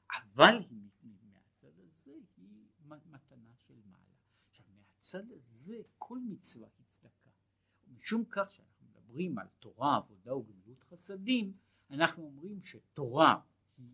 אבל 0.09 0.57
היא 0.69 0.89
הזה 2.07 2.19
היא 2.37 2.65
מתנה 2.85 3.53
של 3.67 3.73
מעלה. 3.85 4.15
עכשיו 4.49 4.65
מהצד 4.75 5.31
הזה 5.31 5.81
כל 5.97 6.19
מצווה 6.19 6.67
היא 6.77 6.85
צדקה. 6.85 7.29
ומשום 7.87 8.23
כך 8.29 8.51
שאנחנו 8.51 8.87
מדברים 8.87 9.39
על 9.39 9.47
תורה, 9.59 9.95
עבודה 9.97 10.35
וגמילות 10.35 10.83
חסדים, 10.83 11.53
אנחנו 11.89 12.23
אומרים 12.23 12.63
שתורה 12.63 13.41
היא 13.77 13.93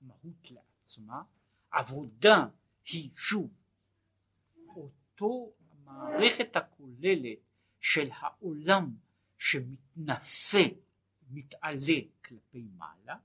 מהות 0.00 0.50
לעצמה, 0.50 1.22
עבודה 1.70 2.48
היא 2.92 3.10
שוב 3.14 3.50
אותו 4.66 5.52
המערכת 5.70 6.56
הכוללת 6.56 7.38
של 7.80 8.08
העולם 8.12 8.96
שמתנשא, 9.38 10.68
מתעלה 11.30 12.00
כלפי 12.24 12.68
מעלה, 12.76 13.16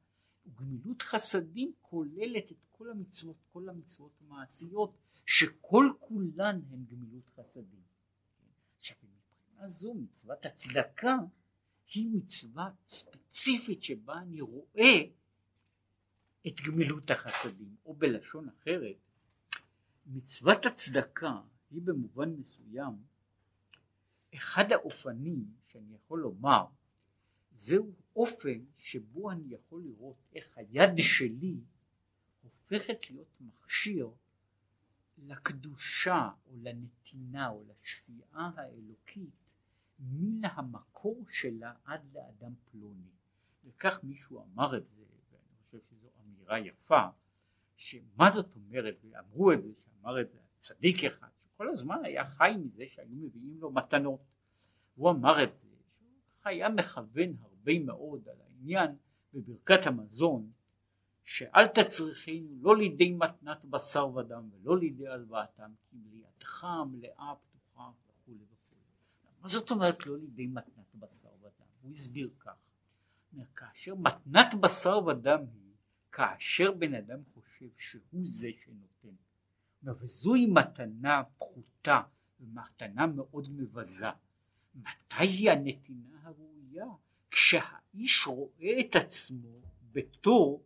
וגמילות 0.46 1.02
חסדים 1.02 1.74
כוללת 1.82 2.52
את 2.52 2.66
כל 2.82 2.90
המצוות, 2.90 3.36
כל 3.54 3.70
המצוות 3.70 4.12
המעשיות, 4.22 4.98
שכל 5.26 5.86
כולן 6.00 6.62
הן 6.72 6.86
גמילות 6.86 7.30
חסדים. 7.30 7.82
עכשיו 8.78 8.98
מבחינה 9.04 9.68
זו 9.68 9.94
מצוות 9.94 10.46
הצדקה 10.46 11.18
היא 11.94 12.08
מצווה 12.14 12.72
ספציפית 12.88 13.84
שבה 13.84 14.22
אני 14.22 14.42
רואה 14.42 15.02
את 16.48 16.62
גמילות 16.62 17.12
החסדים, 17.12 17.76
או 17.86 17.94
בלשון 17.94 18.50
אחרת, 18.50 18.98
מצוות 20.06 20.66
הצדקה 20.66 21.42
היא 21.72 21.82
במובן 21.82 22.30
מסוים 22.30 22.94
אחד 24.36 24.72
האופנים 24.72 25.46
שאני 25.68 25.96
יכול 25.96 26.20
לומר 26.20 26.66
זהו 27.52 27.94
אופן 28.16 28.60
שבו 28.78 29.32
אני 29.32 29.54
יכול 29.54 29.84
לראות 29.84 30.18
איך 30.36 30.58
היד 30.58 30.92
שלי 30.98 31.58
הופכת 32.52 33.10
להיות 33.10 33.42
מכשיר 33.42 34.10
לקדושה 35.18 36.30
או 36.46 36.52
לנתינה 36.62 37.50
או 37.50 37.64
לשפיעה 37.64 38.52
האלוקית 38.56 39.42
מן 40.00 40.46
המקור 40.46 41.26
שלה 41.30 41.74
עד 41.86 42.02
לאדם 42.14 42.54
פלוני. 42.72 43.10
וכך 43.66 44.00
מישהו 44.04 44.44
אמר 44.44 44.78
את 44.78 44.88
זה, 44.88 45.02
ואני 45.32 45.44
חושב 45.66 45.80
שזו 45.90 46.08
אמירה 46.24 46.60
יפה, 46.60 47.08
שמה 47.76 48.30
זאת 48.30 48.56
אומרת, 48.56 48.96
ואמרו 49.04 49.52
את 49.52 49.64
זה, 49.64 49.70
שאמר 49.86 50.22
את 50.22 50.32
זה 50.32 50.40
צדיק 50.60 51.04
אחד, 51.04 51.28
שכל 51.44 51.70
הזמן 51.70 52.06
היה 52.06 52.30
חי 52.30 52.52
מזה 52.60 52.84
שהיו 52.88 53.16
מביאים 53.16 53.58
לו 53.60 53.72
מתנות. 53.72 54.22
הוא 54.96 55.12
אמר 55.12 55.44
את 55.44 55.56
זה, 55.56 55.68
שהוא 55.98 56.10
היה 56.44 56.70
מכוון 56.70 57.36
הרבה 57.42 57.80
מאוד 57.80 58.28
על 58.28 58.42
העניין 58.42 58.96
בברכת 59.34 59.86
המזון, 59.86 60.52
שאל 61.24 61.68
תצריכנו 61.68 62.48
לא 62.62 62.78
לידי 62.78 63.12
מתנת 63.12 63.66
בשר 63.66 64.16
ודם 64.16 64.50
ולא 64.52 64.78
לידי 64.78 65.08
הלוואתם, 65.08 65.72
כי 65.90 65.98
מליאתך 65.98 66.68
מלאה 66.92 67.34
פתוחה 67.36 67.90
וכולי 68.08 68.38
וכולי. 68.38 68.82
מה 69.42 69.48
זאת 69.48 69.72
אומרת 69.72 70.06
לא 70.06 70.18
לידי 70.18 70.48
מתנת 70.48 70.96
בשר 70.96 71.30
ודם? 71.42 71.66
הוא 71.82 71.92
הסביר 71.92 72.30
כך. 72.40 72.56
כאשר 73.56 73.96
מתנת 73.96 74.54
בשר 74.60 75.06
ודם 75.06 75.40
היא 75.54 75.72
כאשר 76.12 76.72
בן 76.72 76.94
אדם 76.94 77.20
חושב 77.34 77.70
שהוא 77.78 78.22
זה 78.24 78.50
שנותן. 78.64 79.16
וזוהי 79.84 80.46
מתנה 80.46 81.24
פחותה 81.38 82.02
ומתנה 82.40 83.08
מאוד 83.08 83.48
מבזה. 83.52 84.08
מתי 84.76 85.16
היא 85.20 85.52
הנתינה 85.52 86.20
הראויה? 86.24 86.86
כשהאיש 87.32 88.28
רואה 88.28 88.80
את 88.80 88.96
עצמו 88.96 89.62
בתור 89.92 90.64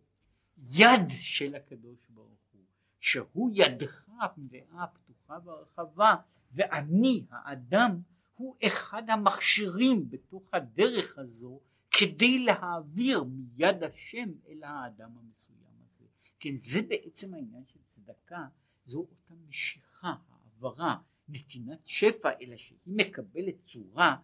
יד 0.58 1.10
של 1.10 1.56
הקדוש 1.56 2.00
ברוך 2.10 2.39
הוא, 2.54 2.62
שהוא 3.00 3.52
ידך 3.54 4.10
מלאה 4.38 4.88
פתוחה 4.88 5.38
ורחבה 5.46 6.15
ואני 6.52 7.26
האדם 7.30 8.02
הוא 8.36 8.56
אחד 8.68 9.10
המכשירים 9.10 10.10
בתוך 10.10 10.54
הדרך 10.54 11.18
הזו 11.18 11.60
כדי 11.91 12.39
להעביר 12.39 13.24
מיד 13.24 13.84
השם 13.84 14.30
אל 14.48 14.63
האדם 14.63 15.18
המסוים 15.18 15.82
הזה. 15.86 16.06
כן, 16.39 16.56
זה 16.56 16.82
בעצם 16.82 17.34
העניין 17.34 17.63
של 17.65 17.80
צדקה, 17.86 18.48
זו 18.84 19.00
אותה 19.00 19.34
משיכה, 19.48 20.13
העברה, 20.30 20.98
נתינת 21.30 21.80
שפע, 21.86 22.30
אלא 22.41 22.58
שהיא 22.58 22.80
מקבלת 22.86 23.56
צורה 23.63 24.18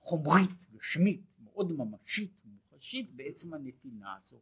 חומרית, 0.00 0.66
גשמית, 0.72 1.20
מאוד 1.44 1.72
ממשית, 1.72 2.32
מוחשית 2.44 3.12
בעצם 3.12 3.54
הנתינה 3.54 4.16
הזו. 4.16 4.40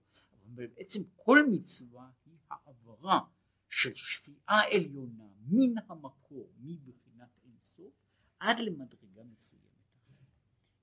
בעצם 0.57 1.03
כל 1.17 1.47
מצווה 1.51 2.11
היא 2.27 2.39
העברה 2.51 3.21
של 3.69 3.95
שפיעה 3.95 4.65
עליונה 4.73 5.25
מן 5.47 5.75
המקור, 5.89 6.53
מבחינת 6.61 7.39
אינסוף, 7.45 7.93
עד 8.41 8.61
למדרגה 8.61 9.23
מסוימת. 9.25 9.65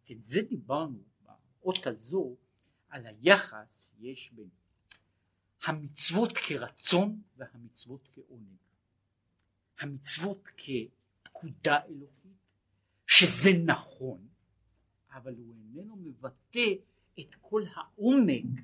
כן, 0.06 0.20
זה 0.20 0.42
דיברנו 0.42 1.04
באות 1.22 1.88
הזו 1.88 2.36
על 2.90 3.06
היחס 3.06 3.80
שיש 3.82 4.32
בין 4.34 4.50
המצוות 5.64 6.32
כרצון 6.38 7.22
והמצוות 7.38 8.10
כעונג. 8.12 8.58
המצוות 9.80 10.52
כפקודה 10.58 11.86
אלוקית, 11.86 12.32
שזה 13.08 13.50
נכון, 13.66 14.28
אבל 15.12 15.36
הוא 15.36 15.56
איננו 15.56 15.96
מבטא 15.96 16.70
את 17.20 17.36
כל 17.42 17.64
העומק 17.76 18.62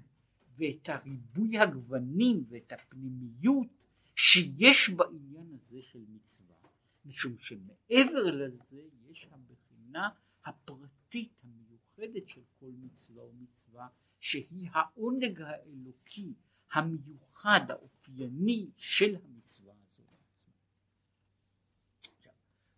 ואת 0.58 0.90
הריבוי 0.90 1.58
הגוונים 1.58 2.44
ואת 2.50 2.72
הפנימיות 2.72 3.68
שיש 4.16 4.90
בעניין 4.90 5.48
הזה 5.54 5.82
של 5.82 6.00
מצווה, 6.10 6.56
משום 7.06 7.38
שמעבר 7.40 8.24
לזה 8.24 8.82
יש 9.10 9.28
הבחינה 9.32 10.10
הפרטית 10.46 11.32
המיוחדת 11.44 12.30
של 12.30 12.42
כל 12.60 12.72
מצווה 12.80 13.26
ומצווה 13.26 13.88
שהיא 14.20 14.70
העונג 14.74 15.42
האלוקי 15.42 16.34
המיוחד 16.72 17.62
האופייני 17.70 18.70
של 18.78 19.16
המצווה 19.16 19.74
הזו. 19.74 20.52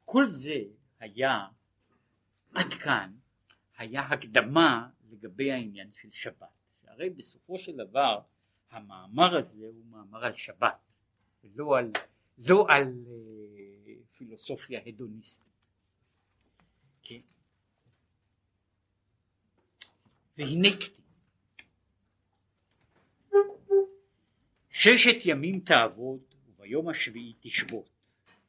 כל 0.05 0.27
זה 0.27 0.63
היה 0.99 1.47
עד 2.53 2.73
כאן 2.73 3.13
היה 3.77 4.01
הקדמה 4.01 4.89
לגבי 5.09 5.51
העניין 5.51 5.91
של 5.93 6.11
שבת. 6.11 6.59
שהרי 6.99 7.09
בסופו 7.09 7.57
של 7.57 7.75
דבר 7.75 8.21
המאמר 8.69 9.38
הזה 9.38 9.67
הוא 9.67 9.85
מאמר 9.85 10.25
על 10.25 10.35
שבת 10.35 10.77
ולא 11.43 11.77
על, 11.77 11.91
לא 12.38 12.65
על 12.69 12.83
uh, 12.83 14.17
פילוסופיה 14.17 14.81
הדוניסטית. 14.85 15.53
כן. 17.03 17.19
והנה 20.38 20.67
כתיב 20.79 20.99
ששת 24.69 25.25
ימים 25.25 25.59
תעבוד 25.59 26.21
וביום 26.47 26.89
השביעי 26.89 27.33
תשבות 27.39 27.89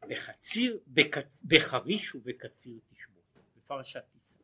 בחציר, 0.08 0.80
בקצ... 0.86 1.42
בחריש 1.44 2.14
ובקציר 2.14 2.78
תשבות 2.88 3.36
בפרשת 3.56 4.04
תישא. 4.12 4.40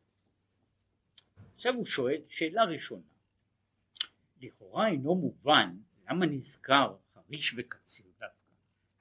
עכשיו 1.55 1.73
הוא 1.73 1.85
שואל 1.85 2.21
שאלה 2.29 2.63
ראשונה 2.63 3.16
לכאורה 4.41 4.87
אינו 4.87 5.15
מובן 5.15 5.77
למה 6.09 6.25
נזכר 6.25 6.95
חריש 7.13 7.53
וקציר 7.57 8.05
דווקא. 8.19 8.51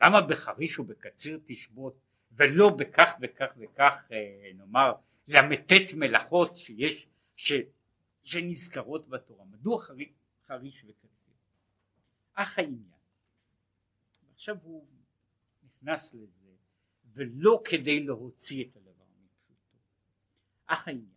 למה 0.02 0.20
בחריש 0.20 0.78
ובקציר 0.78 1.40
תשבות 1.44 1.98
ולא 2.32 2.70
בכך 2.70 3.12
וכך 3.20 3.48
וכך 3.58 3.94
אה, 4.12 4.50
נאמר 4.54 4.92
ל"ט 5.28 5.94
מלאכות 5.96 6.56
שיש 6.56 7.08
ש, 7.36 7.52
שנזכרות 8.24 9.08
בתורה? 9.08 9.44
מדוע 9.44 9.82
חריש, 9.82 10.08
חריש 10.46 10.84
וקציר? 10.84 11.34
אך 12.34 12.58
העניין. 12.58 12.90
עכשיו 14.34 14.56
הוא 14.62 14.86
נכנס 15.64 16.14
לזה 16.14 16.50
ולא 17.12 17.62
כדי 17.64 18.00
להוציא 18.00 18.64
את 18.64 18.76
הדבר 18.76 19.04
מפשוטו. 19.24 19.76
אך 20.66 20.88
העניין. 20.88 21.16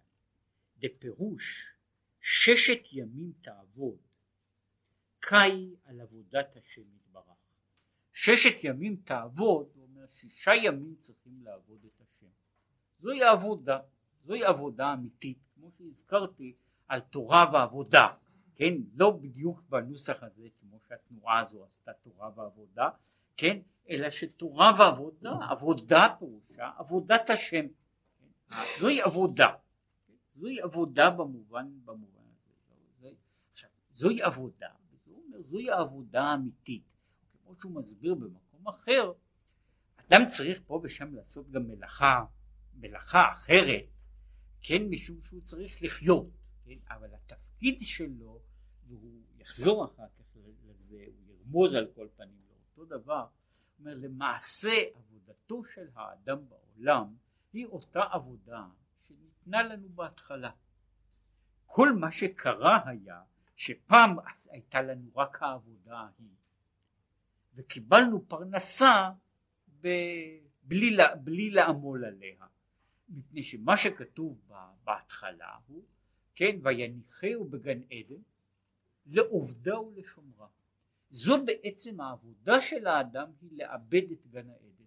דפירוש 0.79 1.73
ששת 2.21 2.82
ימים 2.91 3.32
תעבוד 3.41 3.97
קאי 5.19 5.75
על 5.86 6.01
עבודת 6.01 6.55
השם 6.55 6.82
יתברך. 6.95 7.23
ששת 8.13 8.63
ימים 8.63 8.95
תעבוד, 8.95 9.69
הוא 9.75 9.84
אומר 9.84 10.08
שישה 10.08 10.51
ימים 10.55 10.95
צריכים 10.99 11.41
לעבוד 11.43 11.79
את 11.86 12.01
השם. 12.01 12.27
זוהי 12.99 13.23
עבודה, 13.23 13.79
זוהי 14.23 14.43
עבודה 14.43 14.93
אמיתית, 14.93 15.38
כמו 15.55 15.71
שהזכרתי 15.71 16.55
על 16.88 16.99
תורה 16.99 17.49
ועבודה, 17.53 18.08
כן, 18.55 18.73
לא 18.95 19.12
בדיוק 19.12 19.62
בנוסח 19.69 20.23
הזה 20.23 20.47
כמו 20.60 20.79
שהתנועה 20.88 21.39
הזו 21.39 21.65
עשתה 21.65 21.93
תורה 21.93 22.29
ועבודה, 22.36 22.89
כן, 23.38 23.60
אלא 23.89 24.10
שתורה 24.10 24.71
ועבודה, 24.79 25.32
עבודה 25.49 26.08
פירושה 26.19 26.71
עבודת 26.77 27.29
השם, 27.29 27.65
כן? 28.19 28.55
זוהי 28.79 29.01
עבודה, 29.01 29.47
זוהי 30.36 30.62
עבודה 30.62 31.10
במובן, 31.10 31.67
במובן 31.86 32.23
הזה, 32.97 33.10
עכשיו, 33.51 33.69
זוהי 33.91 34.21
עבודה, 34.21 34.69
זוהי 35.43 35.69
העבודה 35.71 36.23
האמיתית. 36.23 36.84
כמו 37.43 37.56
שהוא 37.56 37.71
מסביר 37.71 38.15
במקום 38.15 38.67
אחר, 38.67 39.12
אדם 40.08 40.21
צריך 40.38 40.62
פה 40.67 40.80
ושם 40.84 41.15
לעשות 41.15 41.52
גם 41.52 41.67
מלאכה, 41.67 42.25
מלאכה 42.73 43.34
אחרת, 43.34 43.84
כן, 44.62 44.84
משום 44.89 45.21
שהוא 45.23 45.41
צריך 45.41 45.84
לחיות, 45.84 46.30
כן, 46.65 46.78
אבל 46.89 47.10
התפקיד 47.13 47.82
שלו, 47.82 48.39
והוא 48.88 49.21
יחזור 49.38 49.86
אחר 49.86 50.08
כך 50.17 50.38
לזה, 50.67 51.06
הוא 51.06 51.36
ירמוז 51.36 51.75
על 51.75 51.88
כל 51.95 52.08
פנים 52.15 52.39
לאותו 52.78 52.97
דבר, 52.99 53.21
הוא 53.21 53.28
אומר 53.80 53.93
למעשה 53.93 54.71
עבודתו 54.95 55.63
של 55.63 55.88
האדם 55.95 56.38
בעולם 56.49 57.15
היא 57.54 57.66
אותה 57.66 58.01
עבודה 58.11 58.68
שניתנה 59.03 59.64
לנו 59.64 59.89
בהתחלה. 59.89 60.51
כל 61.66 61.93
מה 61.93 62.11
שקרה 62.11 62.80
היה 62.86 63.22
שפעם 63.60 64.18
הייתה 64.49 64.82
לנו 64.82 65.10
רק 65.16 65.43
העבודה 65.43 65.97
ההיא. 65.97 66.36
וקיבלנו 67.55 68.26
פרנסה 68.28 69.12
ב... 69.82 69.88
בלי, 70.64 70.97
בלי 71.24 71.49
לעמול 71.49 72.05
עליה. 72.05 72.45
מפני 73.10 73.43
שמה 73.43 73.78
שכתוב 73.78 74.51
בהתחלה 74.84 75.55
הוא 75.68 75.84
כן 76.36 76.60
ויניחהו 76.64 77.49
בגן 77.49 77.80
עדן 77.91 78.22
לעובדה 79.05 79.80
ולשומרה 79.80 80.47
זו 81.10 81.45
בעצם 81.45 82.01
העבודה 82.01 82.62
של 82.62 82.88
האדם 82.88 83.32
היא 83.41 83.49
לאבד 83.53 84.12
את 84.12 84.28
גן 84.28 84.49
העדן. 84.49 84.86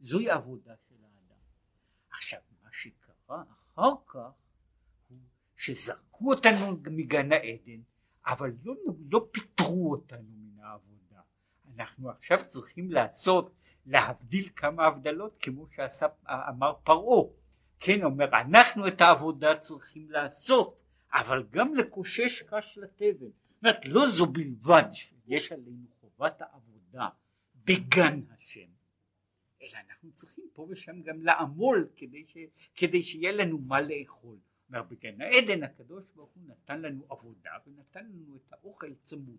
זוהי 0.00 0.30
העבודה 0.30 0.74
של 0.88 0.94
האדם. 1.04 1.40
עכשיו 2.10 2.40
מה 2.62 2.68
שקרה 2.72 3.42
אחר 3.52 3.94
כך 4.06 4.32
הוא 5.08 5.18
שזרקו 5.56 6.34
אותנו 6.34 6.76
מגן 6.90 7.32
העדן 7.32 7.91
אבל 8.26 8.52
לא, 8.64 8.74
לא 9.10 9.28
פיטרו 9.32 9.90
אותנו 9.90 10.28
מן 10.36 10.64
העבודה. 10.64 11.20
אנחנו 11.76 12.10
עכשיו 12.10 12.38
צריכים 12.46 12.90
לעשות, 12.90 13.54
להבדיל 13.86 14.48
כמה 14.56 14.86
הבדלות 14.86 15.36
כמו 15.40 15.66
שאמר 15.66 16.72
פרעה. 16.84 17.24
כן, 17.80 18.04
אומר, 18.04 18.28
אנחנו 18.32 18.88
את 18.88 19.00
העבודה 19.00 19.56
צריכים 19.58 20.10
לעשות, 20.10 20.82
אבל 21.12 21.42
גם 21.50 21.74
לקושש 21.74 22.42
קש 22.42 22.78
לתבן. 22.78 23.26
זאת 23.26 23.64
אומרת, 23.64 23.86
לא 23.86 24.06
זו 24.06 24.26
בלבד 24.26 24.84
שיש 24.92 25.52
עלינו 25.52 25.86
חובת 26.00 26.42
העבודה 26.42 27.08
בגן 27.64 28.20
השם, 28.30 28.68
אלא 29.62 29.78
אנחנו 29.88 30.12
צריכים 30.12 30.44
פה 30.52 30.66
ושם 30.70 31.02
גם 31.02 31.22
לעמול 31.22 31.88
כדי, 31.96 32.24
ש, 32.26 32.36
כדי 32.74 33.02
שיהיה 33.02 33.32
לנו 33.32 33.58
מה 33.58 33.80
לאכול. 33.80 34.36
בגן 34.80 35.20
העדן 35.20 35.62
הקדוש 35.62 36.10
ברוך 36.14 36.30
הוא 36.34 36.42
נתן 36.46 36.82
לנו 36.82 37.04
עבודה 37.08 37.50
ונתן 37.66 38.04
לנו 38.04 38.36
את 38.36 38.52
האוכל 38.52 38.94
צמוד. 39.02 39.38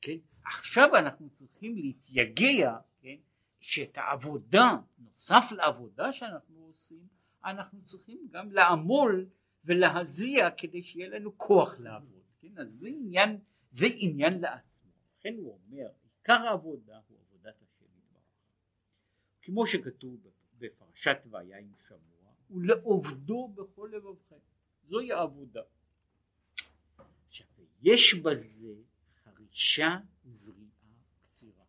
כן? 0.00 0.16
עכשיו 0.44 0.96
אנחנו 0.96 1.30
צריכים 1.30 1.76
להתייגע, 1.76 2.76
כן? 3.00 3.16
שאת 3.60 3.98
העבודה, 3.98 4.76
נוסף 4.98 5.52
לעבודה 5.52 6.12
שאנחנו 6.12 6.64
עושים, 6.66 7.06
אנחנו 7.44 7.82
צריכים 7.82 8.28
גם 8.30 8.52
לעמול 8.52 9.26
ולהזיע 9.64 10.50
כדי 10.50 10.82
שיהיה 10.82 11.08
לנו 11.08 11.38
כוח 11.38 11.74
לעבוד. 11.78 12.22
כן? 12.40 12.58
אז 12.58 12.72
זה 12.72 12.88
עניין, 12.88 13.38
זה 13.70 13.86
עניין 13.96 14.40
לעצמו. 14.40 14.90
לכן 15.18 15.34
הוא 15.38 15.58
אומר, 15.66 15.88
עיקר 16.02 16.46
העבודה 16.46 17.00
הוא 17.08 17.18
עבודת 17.28 17.62
השם. 17.62 17.84
כמו 19.42 19.66
שכתוב 19.66 20.16
בפרשת 20.58 21.16
והיה 21.30 21.58
עם 21.58 21.72
שמוע, 21.88 22.09
ולעובדו 22.50 23.48
בכל 23.48 23.90
לבבכם. 23.92 24.36
זוהי 24.88 25.12
העבודה. 25.12 25.62
עכשיו, 27.28 27.46
יש 27.82 28.14
בזה 28.14 28.74
חרישה 29.24 29.98
וזריעה 30.24 30.70
קצירה. 31.22 31.64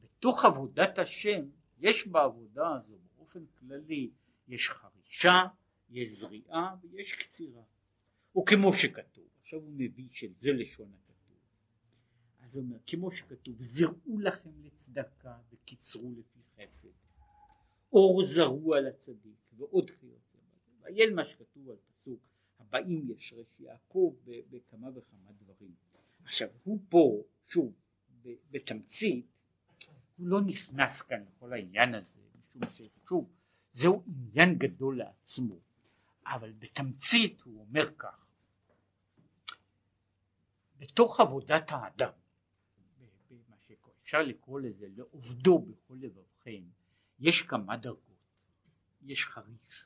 בתוך 0.00 0.44
עבודת 0.44 0.98
השם, 0.98 1.48
יש 1.78 2.06
בעבודה 2.06 2.74
הזו 2.74 2.98
באופן 3.16 3.46
כללי, 3.58 4.10
יש 4.48 4.70
חרישה, 4.70 5.42
יש 5.90 6.08
זריעה 6.08 6.74
ויש 6.82 7.12
קצירה. 7.12 7.62
וכמו 8.38 8.72
שכתוב, 8.72 9.28
עכשיו 9.40 9.60
הוא 9.60 9.72
מביא 9.76 10.08
שזה 10.12 10.52
לשון 10.52 10.92
הכתוב. 10.92 11.36
אז 12.40 12.56
הוא 12.56 12.64
אומר, 12.64 12.76
כמו 12.86 13.12
שכתוב, 13.12 13.62
זרעו 13.62 14.18
לכם 14.18 14.50
לצדקה 14.64 15.38
וקיצרו 15.52 16.12
לפי 16.12 16.40
חסד. 16.56 16.88
אור 17.92 18.22
זרו 18.22 18.74
על 18.74 18.86
ועוד 19.56 19.90
כיוצא 19.90 20.38
בזה. 20.38 20.70
ועיין 20.80 21.14
מה 21.14 21.26
שכתוב 21.26 21.70
על 21.70 21.76
פסוק 21.92 22.20
הבאים 22.58 23.10
ישרש 23.10 23.60
יעקב 23.60 24.14
בכמה 24.24 24.88
וכמה 24.94 25.30
דברים. 25.32 25.74
עכשיו 26.24 26.48
הוא 26.64 26.78
פה, 26.88 27.22
שוב, 27.48 27.72
בתמצית, 28.50 29.26
הוא 30.16 30.26
לא 30.26 30.40
נכנס 30.40 31.02
כאן 31.02 31.22
לכל 31.22 31.52
העניין 31.52 31.94
הזה, 31.94 32.18
משום 32.34 32.62
ששוב, 32.70 33.30
זהו 33.70 34.02
עניין 34.06 34.58
גדול 34.58 34.98
לעצמו, 34.98 35.58
אבל 36.26 36.52
בתמצית 36.52 37.40
הוא 37.40 37.60
אומר 37.60 37.94
כך, 37.94 38.26
בתוך 40.78 41.20
עבודת 41.20 41.70
האדם, 41.70 42.12
במה 43.30 43.56
שאפשר 43.58 44.22
לקרוא 44.22 44.60
לזה 44.60 44.86
לעובדו 44.96 45.58
בכל 45.58 45.96
לבבכם, 46.00 46.62
יש 47.18 47.42
כמה 47.42 47.76
דרגות, 47.76 48.05
יש 49.06 49.26
חריש 49.26 49.84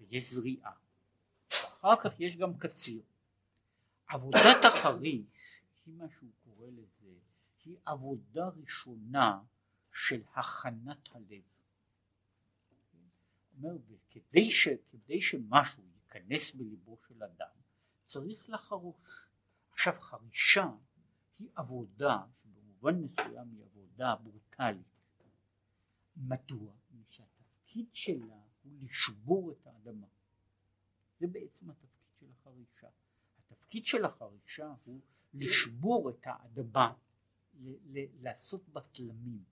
ויש 0.00 0.32
זריעה, 0.32 0.72
אחר 1.48 1.96
כך 2.04 2.20
יש 2.20 2.36
גם 2.36 2.58
קציר. 2.58 3.02
עבודת 4.06 4.64
החריש 4.64 5.60
היא 5.86 5.94
מה 5.94 6.04
שהוא 6.08 6.30
קורא 6.44 6.66
לזה, 6.66 7.14
היא 7.64 7.76
עבודה 7.84 8.48
ראשונה 8.48 9.40
של 9.92 10.22
הכנת 10.34 11.08
הלב. 11.14 11.42
אומר, 13.56 13.76
וכדי 13.88 14.50
ש, 14.50 14.68
כדי 14.90 15.22
שמשהו 15.22 15.82
ייכנס 15.94 16.54
בליבו 16.54 16.98
של 17.08 17.22
אדם, 17.22 17.56
צריך 18.04 18.48
לחרוש. 18.48 19.26
עכשיו 19.72 19.94
חרישה 20.00 20.68
היא 21.38 21.48
עבודה 21.54 22.18
שבמובן 22.42 22.94
מסוים 22.94 23.50
היא 23.52 23.64
עבודה 23.64 24.14
ברוטלית. 24.16 24.86
מדוע? 26.16 26.79
שהתפקיד 27.70 27.88
שלה 27.92 28.34
הוא 28.62 28.72
לשבור 28.80 29.52
את 29.52 29.66
האדמה. 29.66 30.06
זה 31.18 31.26
בעצם 31.26 31.70
התפקיד 31.70 32.10
של 32.20 32.26
החרישה. 32.30 32.88
התפקיד 33.38 33.86
של 33.86 34.04
החרישה 34.04 34.74
הוא 34.84 35.00
לשבור 35.34 36.10
את 36.10 36.26
האדמה, 36.26 36.94
לעשות 38.20 38.68
בה 38.68 38.80
תלמים. 38.92 39.44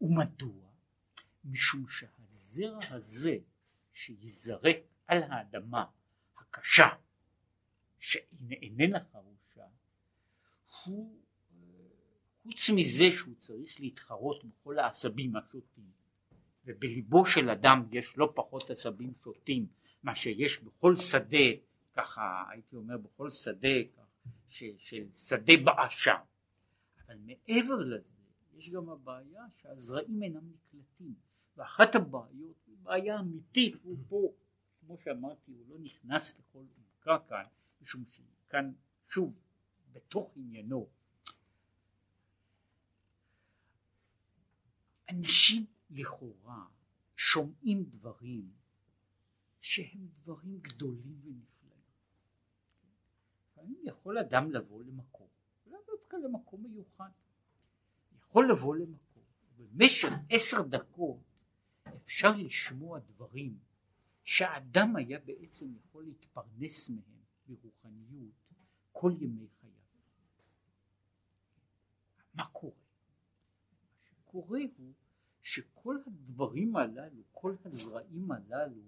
ומדוע? 0.00 0.70
משום 1.44 1.88
שהזרע 1.88 2.78
הזה 2.90 3.38
שיזרק 3.92 4.76
על 5.06 5.22
האדמה 5.22 5.84
הקשה, 6.36 6.88
שאיננה 7.98 9.04
חרושה, 9.04 9.66
הוא 10.84 11.22
חוץ 12.42 12.70
מזה 12.74 13.04
שהוא 13.10 13.34
צריך 13.34 13.80
להתחרות 13.80 14.44
בכל 14.44 14.78
העשבים 14.78 15.36
השוטים, 15.36 15.97
ובליבו 16.68 17.26
של 17.26 17.50
אדם 17.50 17.86
יש 17.92 18.16
לא 18.16 18.32
פחות 18.34 18.70
עשבים 18.70 19.12
שוטים 19.24 19.66
מה 20.02 20.14
שיש 20.14 20.58
בכל 20.62 20.96
שדה, 20.96 21.48
ככה 21.94 22.44
הייתי 22.50 22.76
אומר 22.76 22.96
בכל 22.96 23.30
שדה, 23.30 23.78
ש, 24.48 24.64
של 24.78 25.12
שדה 25.12 25.52
בעשה. 25.64 26.14
אבל 27.06 27.16
מעבר 27.18 27.76
לזה, 27.76 28.12
יש 28.56 28.70
גם 28.70 28.88
הבעיה 28.88 29.42
שהזרעים 29.62 30.22
אינם 30.22 30.52
נקלטים. 30.52 31.14
ואחת 31.56 31.94
הבעיות 31.94 32.56
היא 32.66 32.76
בעיה 32.82 33.20
אמיתית, 33.20 33.74
הוא 33.82 33.96
פה, 34.08 34.32
כמו 34.80 34.98
שאמרתי, 34.98 35.52
הוא 35.52 35.64
לא 35.68 35.76
נכנס 35.78 36.38
לכל 36.38 36.58
עומקה 36.58 37.18
כאן, 37.28 37.44
משום 37.82 38.04
שכאן, 38.10 38.72
שוב, 39.08 39.34
בתוך 39.92 40.32
עניינו, 40.36 40.88
אנשים 45.10 45.66
לכאורה 45.90 46.66
שומעים 47.16 47.84
דברים 47.84 48.52
שהם 49.60 50.08
דברים 50.22 50.58
גדולים 50.60 51.20
ונפלאים. 51.24 51.82
לפעמים 53.50 53.80
יכול 53.84 54.18
אדם 54.18 54.50
לבוא 54.50 54.84
למקום, 54.84 55.28
לא 55.66 55.78
דווקא 55.86 56.16
למקום 56.16 56.62
מיוחד, 56.62 57.10
יכול 58.18 58.50
לבוא 58.50 58.76
למקום, 58.76 59.22
ובמשך 59.56 60.08
עשר 60.30 60.62
דקות 60.62 61.20
אפשר 61.96 62.30
לשמוע 62.36 62.98
דברים 62.98 63.58
שהאדם 64.24 64.96
היה 64.96 65.18
בעצם 65.18 65.74
יכול 65.76 66.04
להתפרנס 66.04 66.88
מהם 66.88 67.22
ברוחניות 67.46 68.34
כל 68.92 69.12
ימי 69.20 69.46
חייו. 69.60 69.72
מה 72.34 72.46
קורה? 72.52 72.72
מה 73.92 73.98
שקורה 74.04 74.60
הוא 74.76 74.92
שכל 75.52 75.96
הדברים 76.06 76.76
הללו, 76.76 77.22
כל 77.32 77.54
הזרעים 77.64 78.30
הללו, 78.30 78.82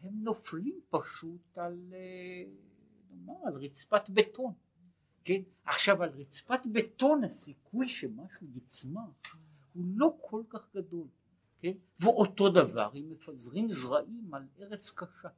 הם 0.00 0.22
נופלים 0.22 0.80
פשוט 0.90 1.58
על, 1.58 1.92
אה, 1.92 2.44
נאמר, 3.10 3.46
על 3.46 3.54
רצפת 3.54 4.10
בטון, 4.10 4.52
כן? 5.24 5.42
עכשיו 5.64 6.02
על 6.02 6.08
רצפת 6.08 6.60
בטון 6.72 7.24
הסיכוי 7.24 7.88
שמשהו 7.88 8.46
יצמח 8.54 9.36
הוא 9.72 9.84
לא 9.86 10.16
כל 10.20 10.42
כך 10.48 10.74
גדול, 10.74 11.06
כן? 11.58 11.72
ואותו 12.00 12.48
דבר 12.48 12.90
אם 12.94 13.10
מפזרים 13.10 13.68
זרעים 13.70 14.34
על 14.34 14.46
ארץ 14.60 14.90
קשה. 14.90 15.28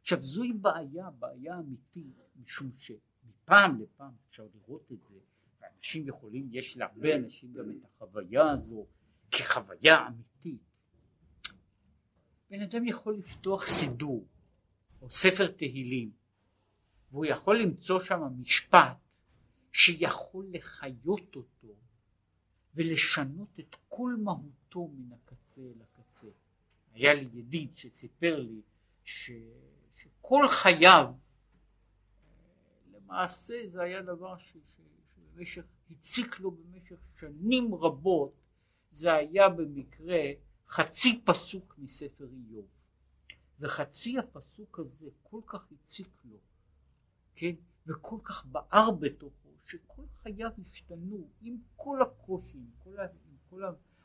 עכשיו 0.00 0.22
זוהי 0.22 0.52
בעיה, 0.52 1.10
בעיה 1.10 1.58
אמיתית, 1.58 2.16
משום 2.42 2.70
שמפעם 2.76 3.80
לפעם 3.80 4.12
אפשר 4.28 4.46
לראות 4.54 4.92
את 4.92 5.04
זה, 5.04 5.18
ואנשים 5.60 6.08
יכולים, 6.08 6.48
יש 6.50 6.76
להרבה 6.76 7.16
אנשים 7.16 7.52
גם 7.52 7.70
את 7.70 7.84
החוויה 7.84 8.50
הזו 8.50 8.86
כחוויה 9.32 10.06
אמיתית. 10.06 10.62
בן 12.50 12.60
אדם 12.62 12.86
יכול 12.86 13.14
לפתוח 13.14 13.66
סידור 13.66 14.26
או 15.02 15.10
ספר 15.10 15.52
תהילים 15.52 16.10
והוא 17.10 17.26
יכול 17.26 17.58
למצוא 17.62 18.00
שם 18.00 18.20
משפט 18.40 18.96
שיכול 19.72 20.46
לחיות 20.50 21.36
אותו 21.36 21.74
ולשנות 22.74 23.60
את 23.60 23.76
כל 23.88 24.16
מהותו 24.18 24.88
מן 24.88 25.12
הקצה 25.12 25.62
אל 25.62 25.82
הקצה. 25.82 26.26
היה 26.92 27.14
לי 27.14 27.28
ידיד 27.32 27.76
שסיפר 27.76 28.40
לי 28.40 28.60
ש... 29.04 29.30
שכל 29.94 30.48
חייו 30.48 31.12
למעשה 32.92 33.66
זה 33.66 33.82
היה 33.82 34.02
דבר 34.02 34.38
ש... 34.38 34.52
ש... 34.52 34.80
שבמשך 35.14 35.64
הציק 35.90 36.40
לו 36.40 36.50
במשך 36.50 36.96
שנים 37.20 37.74
רבות 37.74 38.41
זה 38.92 39.14
היה 39.14 39.48
במקרה 39.48 40.20
חצי 40.68 41.22
פסוק 41.24 41.74
מספר 41.78 42.24
איוב. 42.24 42.66
וחצי 43.60 44.18
הפסוק 44.18 44.78
הזה 44.78 45.08
כל 45.22 45.40
כך 45.46 45.72
הציק 45.72 46.08
לו 46.24 46.36
כן? 47.34 47.54
וכל 47.86 48.16
כך 48.24 48.46
בער 48.46 48.90
בתוכו 48.90 49.48
שכל 49.64 50.02
חייו 50.22 50.50
השתנו 50.66 51.28
עם 51.40 51.56
כל 51.76 52.02
הקושי 52.02 52.58
עם 52.58 52.70
כל, 52.78 52.98
ה, 52.98 53.02
עם 53.02 53.36
כל 53.50 53.62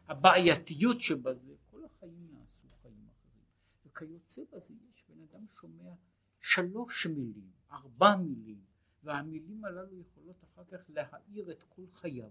הבעייתיות 0.08 1.02
שבזה 1.02 1.54
כל 1.72 1.86
החיים 1.86 2.28
נעשו 2.32 2.68
חיים 2.82 3.08
אחרים. 3.08 3.44
וכיוצא 3.86 4.42
בזה 4.52 4.74
יש 4.94 5.06
בן 5.10 5.22
אדם 5.22 5.46
שומע 5.54 5.94
שלוש 6.42 7.08
מילים, 7.08 7.52
ארבע 7.72 8.16
מילים, 8.16 8.62
והמילים 9.04 9.66
הללו 9.66 10.00
יכולות 10.00 10.44
אחר 10.44 10.64
כך 10.72 10.90
להאיר 10.90 11.52
את 11.52 11.64
כל 11.64 11.86
חייו. 11.94 12.30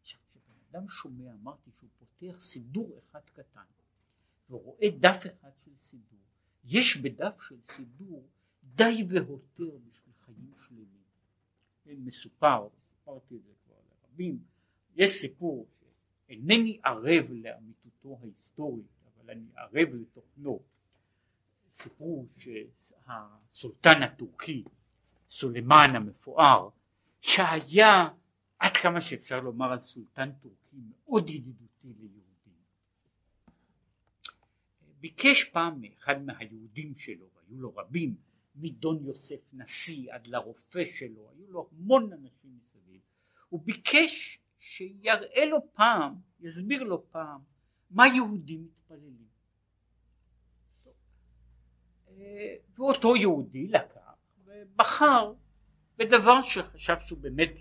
עכשיו 0.00 0.20
כשבן 0.66 0.78
אדם 0.78 0.88
שומע, 0.88 1.32
אמרתי 1.42 1.70
שהוא 1.78 1.90
פותח 1.98 2.40
סידור 2.40 2.98
אחד 2.98 3.20
קטן 3.32 3.64
ורואה 4.50 4.88
דף 5.00 5.22
אחד 5.26 5.50
של 5.64 5.74
סידור, 5.74 6.20
יש 6.64 6.96
בדף 6.96 7.40
של 7.48 7.60
סידור 7.64 8.28
די 8.74 9.06
והותר 9.08 9.78
בשביל 9.88 10.14
חיים 10.24 10.52
שלמים. 10.56 11.02
כן, 11.84 11.94
מסופר, 11.96 12.68
סיפרתי 12.80 13.36
את 13.36 13.42
זה 13.44 13.52
כבר 13.64 13.74
לרבים, 13.90 14.38
יש 14.96 15.10
סיפור 15.10 15.66
שאינני 15.78 16.80
ערב 16.84 17.30
לאמיתותו 17.30 18.18
ההיסטורית, 18.22 18.86
אבל 19.06 19.30
אני 19.30 19.46
ערב 19.56 19.94
לתוכנו. 19.94 20.60
סיפרו 21.70 22.26
שהסולטן 22.36 24.02
הטורקי, 24.02 24.64
סולימן 25.30 25.90
המפואר, 25.94 26.68
שהיה 27.20 28.08
עד 28.58 28.76
כמה 28.76 29.00
שאפשר 29.00 29.40
לומר 29.40 29.72
על 29.72 29.80
סולטן 29.80 30.32
טורקי 30.32 30.76
מאוד 30.76 31.30
ידידותי 31.30 31.88
ליהודים. 31.98 32.26
ביקש 35.00 35.44
פעם 35.44 35.80
מאחד 35.80 36.22
מהיהודים 36.22 36.94
שלו, 36.96 37.26
והיו 37.34 37.60
לו 37.60 37.76
רבים, 37.76 38.16
מדון 38.56 39.04
יוסף 39.04 39.40
נשיא 39.52 40.12
עד 40.12 40.26
לרופא 40.26 40.84
שלו, 40.84 41.30
היו 41.30 41.52
לו 41.52 41.68
המון 41.72 42.12
אנשים 42.12 42.58
מסביב, 42.62 43.00
הוא 43.48 43.60
ביקש 43.64 44.38
שיראה 44.58 45.44
לו 45.44 45.58
פעם, 45.72 46.14
יסביר 46.40 46.82
לו 46.82 47.10
פעם, 47.10 47.40
מה 47.90 48.06
יהודים 48.06 48.64
מתפללים. 48.64 49.26
ואותו 52.74 53.16
יהודי 53.16 53.68
לקח 53.68 54.14
ובחר 54.44 55.32
בדבר 55.96 56.42
שחשב 56.42 56.96
שהוא 57.06 57.18
באמת 57.18 57.52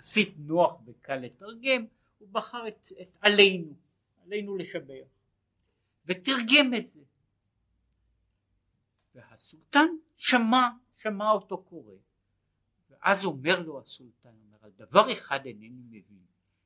יחסית 0.00 0.34
נוח 0.38 0.80
וקל 0.86 1.16
לתרגם, 1.16 1.86
הוא 2.18 2.28
בחר 2.32 2.68
את, 2.68 2.86
את 3.02 3.16
עלינו, 3.20 3.74
עלינו 4.24 4.56
לשבח, 4.56 5.08
ותרגם 6.06 6.74
את 6.78 6.86
זה. 6.86 7.00
והסולטן 9.14 9.86
שמע, 10.16 10.68
שמע 10.96 11.30
אותו 11.30 11.62
קורא, 11.62 11.94
ואז 12.90 13.24
אומר 13.24 13.60
לו 13.60 13.78
הסולטן, 13.80 14.34
אומר, 14.46 14.58
על 14.60 14.70
דבר 14.76 15.12
אחד 15.12 15.46
אינני 15.46 15.68
מבין, 15.68 16.24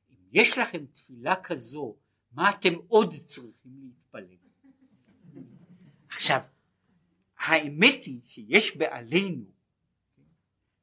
אם 0.09 0.15
יש 0.31 0.57
לכם 0.57 0.85
תפילה 0.85 1.43
כזו, 1.43 1.95
מה 2.31 2.49
אתם 2.49 2.73
עוד 2.87 3.15
צריכים 3.15 3.81
להתפלל? 3.83 4.37
עכשיו, 6.09 6.41
האמת 7.37 8.05
היא 8.05 8.21
שיש 8.25 8.77
בעלינו, 8.77 9.45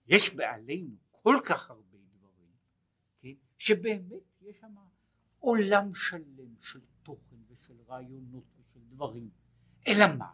יש 0.06 0.34
בעלינו 0.34 0.96
כל 1.10 1.36
כך 1.44 1.70
הרבה 1.70 1.91
שבאמת 3.64 4.22
יש 4.40 4.56
שם 4.60 4.74
עולם 5.38 5.94
שלם 5.94 6.54
של 6.60 6.80
תוכן 7.02 7.36
ושל 7.48 7.82
רעיונות 7.86 8.44
ושל 8.58 8.80
דברים, 8.80 9.30
אלא 9.86 10.04
מה? 10.18 10.32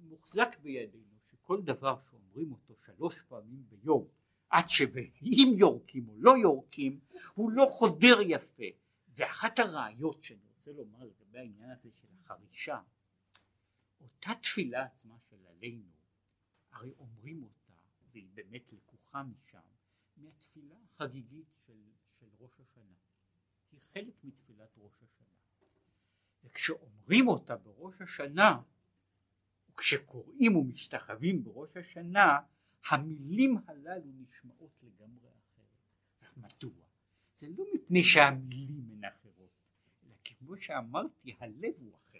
מוחזק 0.00 0.58
בידינו 0.62 1.18
שכל 1.24 1.62
דבר 1.62 2.00
שאומרים 2.00 2.52
אותו 2.52 2.74
שלוש 2.76 3.22
פעמים 3.22 3.64
ביום 3.68 4.08
עד 4.50 4.64
שאם 4.68 5.54
יורקים 5.56 6.08
או 6.08 6.14
לא 6.18 6.36
יורקים 6.42 7.00
הוא 7.34 7.50
לא 7.50 7.66
חודר 7.70 8.18
יפה 8.26 8.70
ואחת 9.14 9.58
הראיות 9.58 10.24
שאני 10.24 10.46
רוצה 10.56 10.72
לומר 10.72 11.04
לגבי 11.04 11.38
העניין 11.38 11.70
הזה 11.70 11.90
של 12.00 12.08
החרישה 12.20 12.80
אותה 14.00 14.30
תפילה 14.42 14.84
עצמה 14.84 15.18
של 15.30 15.46
עלינו 15.46 15.90
הרי 16.72 16.92
אומרים 16.98 17.42
אותה 17.42 17.72
והיא 18.12 18.28
באמת 18.34 18.72
לקוחה 18.72 19.22
משם 19.22 19.58
מהתפילה 20.16 20.74
החגיגית 20.84 21.59
ראש 22.40 22.60
השנה 22.60 22.94
היא 23.72 23.80
חלק 23.80 24.14
מתפילת 24.24 24.78
ראש 24.78 25.02
השנה 25.02 25.34
וכשאומרים 26.44 27.28
אותה 27.28 27.56
בראש 27.56 27.94
השנה 28.00 28.60
וכשקוראים 29.70 30.56
ומשתחווים 30.56 31.44
בראש 31.44 31.76
השנה 31.76 32.38
המילים 32.90 33.56
הללו 33.66 34.12
נשמעות 34.18 34.70
לגמרי 34.82 35.28
אחרת. 35.28 36.36
מדוע? 36.36 36.84
זה 37.34 37.48
לא 37.56 37.64
מפני 37.74 38.04
שהמילים 38.04 38.90
הן 38.90 39.04
אחרות, 39.04 39.50
אלא 40.04 40.14
כמו 40.24 40.56
שאמרתי 40.56 41.36
הלב 41.40 41.74
הוא 41.78 41.96
אחר. 41.96 42.18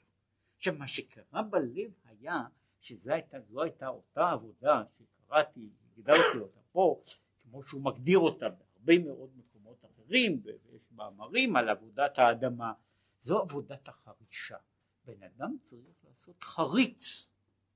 עכשיו 0.56 0.74
מה 0.74 0.88
שקרה 0.88 1.42
בלב 1.42 1.92
היה 2.04 2.44
שזו 2.80 3.12
הייתה, 3.12 3.36
הייתה 3.62 3.88
אותה 3.88 4.30
עבודה 4.30 4.82
שקראתי, 4.98 5.70
הגדרתי 5.84 6.38
אותה 6.38 6.60
פה, 6.72 7.02
כמו 7.38 7.62
שהוא 7.64 7.82
מגדיר 7.84 8.18
אותה 8.18 8.48
בהרבה 8.48 8.98
מאוד 9.04 9.30
מקומות 9.36 9.49
אחרים 9.84 10.40
ויש 10.44 10.82
מאמרים 10.92 11.56
על 11.56 11.68
עבודת 11.68 12.18
האדמה, 12.18 12.72
זו 13.18 13.38
עבודת 13.38 13.88
החרישה. 13.88 14.56
בן 15.04 15.22
אדם 15.22 15.56
צריך 15.60 16.04
לעשות 16.04 16.44
חריץ 16.44 17.28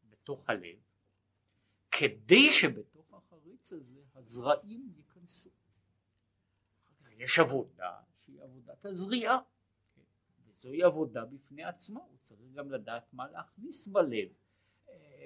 בתוך 0.09 0.51
הלב 0.51 0.79
כדי 1.91 2.53
שבתוך 2.53 3.15
החריץ 3.15 3.73
הזה 3.73 4.01
הזרעים 4.15 4.93
ייכנסו. 4.97 5.51
יש 7.11 7.39
עבודה 7.39 7.93
שהיא 8.19 8.43
עבודת 8.43 8.85
הזריעה 8.85 9.39
זוהי 10.65 10.83
עבודה 10.83 11.25
בפני 11.25 11.65
עצמה, 11.65 12.01
הוא 12.01 12.17
צריך 12.21 12.53
גם 12.53 12.71
לדעת 12.71 13.13
מה 13.13 13.29
להכניס 13.29 13.87
בלב. 13.87 14.29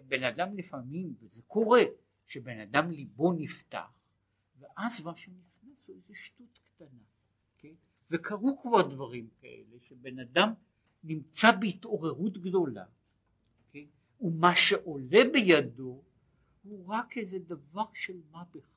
בן 0.08 0.22
אדם 0.22 0.56
לפעמים, 0.56 1.14
וזה 1.20 1.42
קורה, 1.42 1.82
שבן 2.26 2.60
אדם 2.60 2.90
ליבו 2.90 3.32
נפתח, 3.32 4.00
ואז 4.58 5.02
מה 5.02 5.16
שנכנס 5.16 5.47
הוא 5.87 5.97
איזה 5.97 6.14
שטות 6.14 6.59
קטנה, 6.64 7.05
כן? 7.59 7.74
וקרו 8.11 8.59
כבר 8.62 8.89
דברים 8.89 9.29
כאלה, 9.41 9.76
שבן 9.89 10.18
אדם 10.18 10.53
נמצא 11.05 11.53
בהתעוררות 11.53 12.39
גדולה, 12.39 12.85
כן? 13.70 13.85
ומה 14.20 14.57
שעולה 14.57 15.20
בידו 15.33 16.03
הוא 16.62 16.87
רק 16.89 17.18
איזה 17.18 17.39
דבר 17.39 17.87
של 17.93 18.20
מה 18.31 18.45
בכך, 18.55 18.68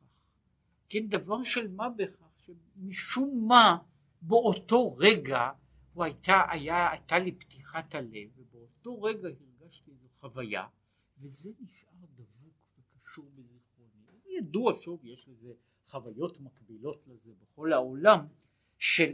כן? 0.90 1.08
דבר 1.08 1.44
של 1.44 1.72
מה 1.72 1.90
בכך, 1.90 2.40
שמשום 2.46 3.48
מה 3.48 3.78
באותו 4.22 4.96
רגע 4.98 5.52
הוא 5.94 6.04
הייתה, 6.04 6.42
היה, 6.50 6.92
הייתה 6.92 7.20
לי 7.20 7.32
פתיחת 7.32 7.96
הלב 7.96 8.30
ובאותו 8.38 9.02
רגע 9.02 9.30
הרגשתי 9.30 9.92
איזו 9.92 10.08
חוויה 10.20 10.68
וזה 11.18 11.52
נשאר 11.60 11.90
דבוק 12.16 12.54
וקשור 12.80 13.26
בזיכרוני. 13.36 14.38
ידוע 14.38 14.74
שוב 14.82 15.06
יש 15.06 15.28
לזה 15.28 15.54
חוויות 15.92 16.40
מקבילות 16.40 17.08
לזה 17.08 17.32
בכל 17.42 17.74
העולם 17.74 18.28
של 18.78 19.14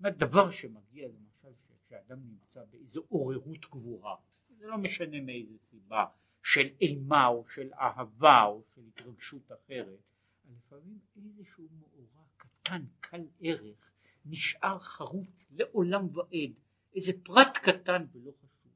דבר 0.00 0.50
שמגיע 0.50 1.08
למשל 1.08 1.48
כשאדם 1.86 2.18
נמצא 2.24 2.64
באיזו 2.70 3.04
עוררות 3.08 3.70
גבוהה 3.70 4.16
זה 4.58 4.66
לא 4.66 4.78
משנה 4.78 5.20
מאיזה 5.20 5.58
סיבה 5.58 6.04
של 6.42 6.68
אימה 6.80 7.26
או 7.26 7.44
של 7.48 7.70
אהבה 7.72 8.44
או 8.44 8.62
של 8.74 8.80
התרגשות 8.88 9.52
אחרת 9.52 9.98
לפעמים 10.50 10.98
איזשהו 11.16 11.68
מאורע 11.80 12.24
קטן 12.36 12.84
קל 13.00 13.26
ערך 13.40 13.90
נשאר 14.24 14.78
חרוט 14.78 15.42
לעולם 15.50 16.16
ועד, 16.16 16.52
איזה 16.94 17.12
פרט 17.22 17.56
קטן 17.56 18.06
ולא 18.12 18.32
חשוב. 18.32 18.72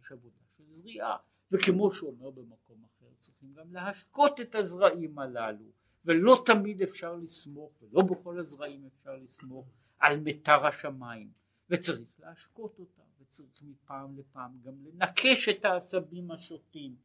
יש 0.00 0.12
עבודה 0.12 0.36
של 0.56 0.64
זריעה, 0.70 1.16
וכמו 1.52 1.94
שהוא 1.94 2.10
אומר 2.10 2.30
במקום 2.30 2.84
אחר, 2.84 3.06
צריכים 3.18 3.54
גם 3.54 3.72
להשקות 3.72 4.40
את 4.40 4.54
הזרעים 4.54 5.18
הללו, 5.18 5.64
ולא 6.04 6.42
תמיד 6.46 6.82
אפשר 6.82 7.14
לסמוך, 7.14 7.72
ולא 7.82 8.02
בכל 8.02 8.38
הזרעים 8.38 8.86
אפשר 8.86 9.16
לסמוך, 9.16 9.66
על 9.98 10.20
מיתר 10.20 10.66
השמיים, 10.66 11.30
וצריך 11.70 12.08
להשקות 12.18 12.78
אותם, 12.78 13.02
וצריך 13.20 13.62
מפעם 13.62 14.18
לפעם 14.18 14.60
גם 14.62 14.74
לנקש 14.84 15.48
את 15.48 15.64
העשבים 15.64 16.30
השוטים, 16.30 16.96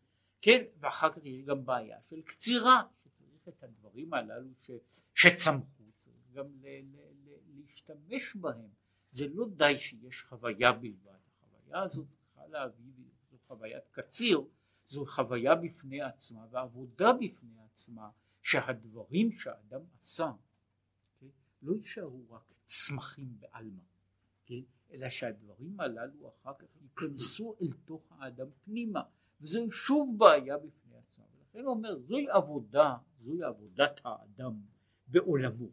כן, 0.41 0.64
ואחר 0.80 1.10
כך 1.10 1.26
יש 1.26 1.45
גם 1.45 1.66
בעיה 1.66 1.97
של 2.10 2.22
קצירה, 2.22 2.84
שצריך 3.04 3.47
את 3.47 3.64
הדברים 3.64 4.14
הללו 4.14 4.50
ש, 4.62 4.72
שצמחו, 5.16 5.84
צריך 5.97 6.16
גם 6.34 6.45
ל, 6.62 6.68
ל, 6.68 7.36
להשתמש 7.56 8.36
בהם. 8.36 8.70
זה 9.08 9.28
לא 9.28 9.45
די 9.56 9.78
שיש 9.78 10.24
חוויה 10.24 10.72
בלבד, 10.72 11.12
החוויה 11.41 11.82
הזאת 11.82 12.08
צריכה 12.10 12.47
להביא, 12.47 12.93
זו 13.32 13.38
חוויית 13.47 13.88
קציר, 13.91 14.41
זו 14.88 15.06
חוויה 15.06 15.56
בפני 15.56 16.02
עצמה 16.02 16.45
ועבודה 16.52 17.14
בפני 17.14 17.56
עצמה 17.66 18.10
שהדברים 18.44 19.32
שהאדם 19.32 19.82
עשה 19.98 20.32
כן, 21.20 21.28
לא 21.62 21.76
יישארו 21.76 22.24
רק 22.30 22.44
צמחים 22.64 23.40
בעלמא, 23.40 23.82
כן, 24.46 24.62
אלא 24.92 25.10
שהדברים 25.10 25.80
הללו 25.80 26.30
אחר 26.30 26.54
כך 26.60 26.68
ייכנסו 26.82 27.56
אל 27.62 27.74
תוך 27.86 28.12
האדם 28.12 28.48
פנימה 28.66 29.02
וזו 29.42 29.72
שוב 29.72 30.16
בעיה 30.18 30.58
בפני 30.58 30.96
עצמה. 30.98 31.26
ולכן 31.38 31.60
הוא 31.60 31.70
אומר 31.70 32.00
זוהי 32.00 32.30
עבודה, 32.30 32.98
זוהי 33.20 33.44
עבודת 33.44 34.02
האדם 34.04 34.62
בעולמו. 35.08 35.70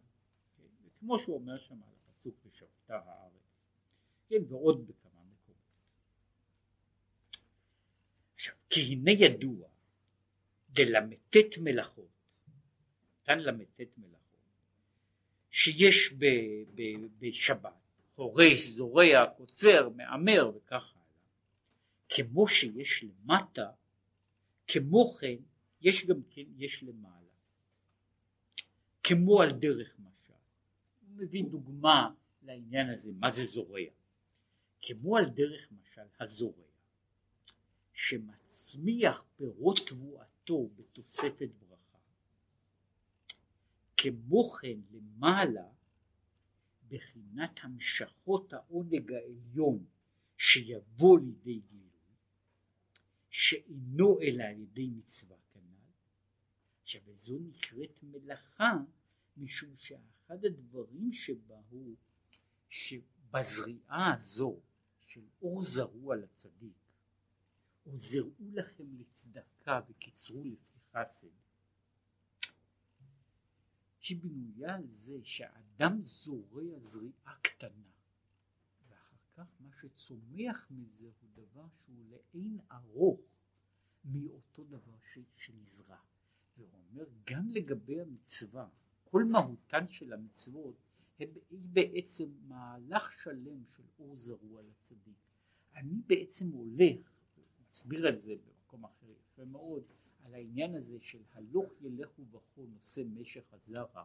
כן, 0.57 0.63
וכמו 0.87 1.19
שהוא 1.19 1.35
אומר 1.35 1.59
שם 1.59 1.81
הפסוק 1.83 2.35
ושבתה 2.47 2.99
הארץ, 3.05 3.65
כן, 4.29 4.43
ועוד 4.49 4.87
בכמה 4.87 5.21
מקומות. 5.25 5.77
כי 8.71 8.81
הנה 8.81 9.11
ידוע 9.11 9.69
דלמתת 10.71 11.59
מלאכות, 11.59 12.16
נתן 13.29 13.39
למתת 13.39 13.89
מלאכות, 13.99 14.41
שיש 15.51 16.13
ב, 16.19 16.25
ב, 16.75 16.83
בשבת, 17.19 17.73
חורש, 18.15 18.61
זורע, 18.61 19.27
קוצר, 19.37 19.89
מהמר 19.89 20.51
וכך 20.57 20.93
הלאה, 20.95 21.05
כמו 22.09 22.49
שיש 22.49 23.05
למטה, 23.05 23.71
כמו 24.67 25.15
כן 25.15 25.37
יש 25.81 26.07
גם 26.07 26.23
כן, 26.31 26.43
יש 26.57 26.83
למעלה. 26.83 27.17
כמו 29.03 29.43
על 29.43 29.53
דרך 29.53 29.99
משל. 29.99 30.33
הוא 31.01 31.17
מביא 31.17 31.45
דוגמה 31.45 32.11
לעניין 32.43 32.91
הזה, 32.91 33.13
מה 33.19 33.31
זה 33.31 33.45
זורע. 33.45 33.81
כמו 34.83 35.17
על 35.17 35.25
דרך 35.25 35.69
משל 35.73 36.07
הזורע, 36.21 36.65
שמצמיח 37.93 39.25
פירות 39.37 39.79
תבואתו 39.87 40.69
בתוספת 40.77 41.49
ברכה, 41.59 41.66
כן 44.61 44.79
למעלה 44.91 45.69
בחינת 46.89 47.61
המשכות 47.63 48.53
העונג 48.53 49.13
העליון 49.13 49.85
שיבוא 50.37 51.19
לידי 51.19 51.61
גילוי, 51.61 51.87
שאינו 53.31 54.21
אלא 54.21 54.45
על 54.45 54.61
ידי 54.61 54.87
מצווה 54.87 55.37
כנ"ל. 55.53 55.91
עכשיו 56.83 57.01
וזו 57.07 57.39
נקראת 57.39 58.03
מלאכה 58.03 58.73
משום 59.37 59.77
שאחד 59.77 60.45
הדברים 60.45 61.13
שבה 61.13 61.61
הוא 61.71 61.97
שבזריעה 62.69 64.15
הזו 64.15 64.61
של 65.01 65.25
אור 65.43 65.63
זרוע 65.63 66.17
לצדיק 66.17 66.77
או 67.87 67.97
זרעו 67.97 68.51
לכם 68.53 68.85
לצדקה 68.99 69.81
וקיצרו 69.89 70.45
לפי 70.45 70.79
חסד 70.93 71.46
היא 74.09 74.23
בנויה 74.23 74.75
על 74.75 74.87
זה 74.87 75.19
שהאדם 75.23 76.05
זורע 76.05 76.79
זריעה 76.79 77.39
קטנה 77.43 77.91
ואחר 78.89 79.17
כך 79.33 79.47
מה 79.61 79.71
שצומח 79.81 80.67
מזה 80.71 81.07
הוא 81.21 81.31
דבר 81.35 81.67
שהוא 81.69 82.05
לאין 82.11 82.59
ארוך 82.73 83.21
מאותו 84.05 84.65
דבר 84.65 84.97
שנזרע 85.37 85.99
והוא 86.57 86.69
אומר 86.73 87.05
גם 87.25 87.51
לגבי 87.51 88.01
המצווה 88.01 88.69
כל 89.05 89.25
מהותן 89.25 89.89
של 89.89 90.13
המצוות 90.13 90.77
היא 91.19 91.29
בעצם 91.51 92.29
מהלך 92.49 93.13
שלם 93.13 93.65
של 93.77 93.83
אור 93.99 94.17
זרוע 94.17 94.63
לצדיק. 94.63 95.19
אני 95.75 96.01
בעצם 96.07 96.49
הולך, 96.51 97.11
מסביר 97.69 98.09
את 98.09 98.19
זה 98.19 98.35
במקום 98.47 98.85
אחר 98.85 99.07
יפה 99.11 99.45
מאוד, 99.45 99.83
על 100.27 100.35
העניין 100.35 100.75
הזה 100.75 100.99
של 101.01 101.23
הלוך 101.35 101.73
ילך 101.81 102.09
ובכו 102.19 102.67
נושא 102.67 103.03
משך 103.07 103.53
הזרע. 103.53 104.05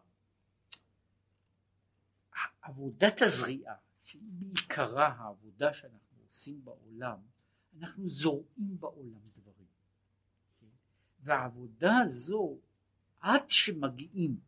עבודת 2.61 3.22
הזריעה, 3.22 3.76
שהיא 4.01 4.22
בעיקרה 4.24 5.07
העבודה 5.07 5.74
שאנחנו 5.74 6.22
עושים 6.24 6.65
בעולם, 6.65 7.17
אנחנו 7.80 8.09
זורעים 8.09 8.80
בעולם 8.80 9.19
דברים. 9.38 9.67
והעבודה 11.19 11.97
הזו, 11.97 12.57
עד 13.19 13.49
שמגיעים 13.49 14.39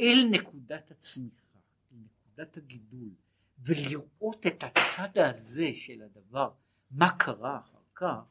אל 0.00 0.24
נקודת 0.30 0.90
הצמיחה, 0.90 1.58
אל 1.92 1.98
נקודת 1.98 2.56
הגידול, 2.56 3.10
ולראות 3.58 4.46
את 4.46 4.62
הצד 4.62 5.18
הזה 5.18 5.68
של 5.74 6.02
הדבר, 6.02 6.52
מה 6.90 7.18
קרה 7.18 7.58
אחר 7.58 7.82
כך, 7.94 8.24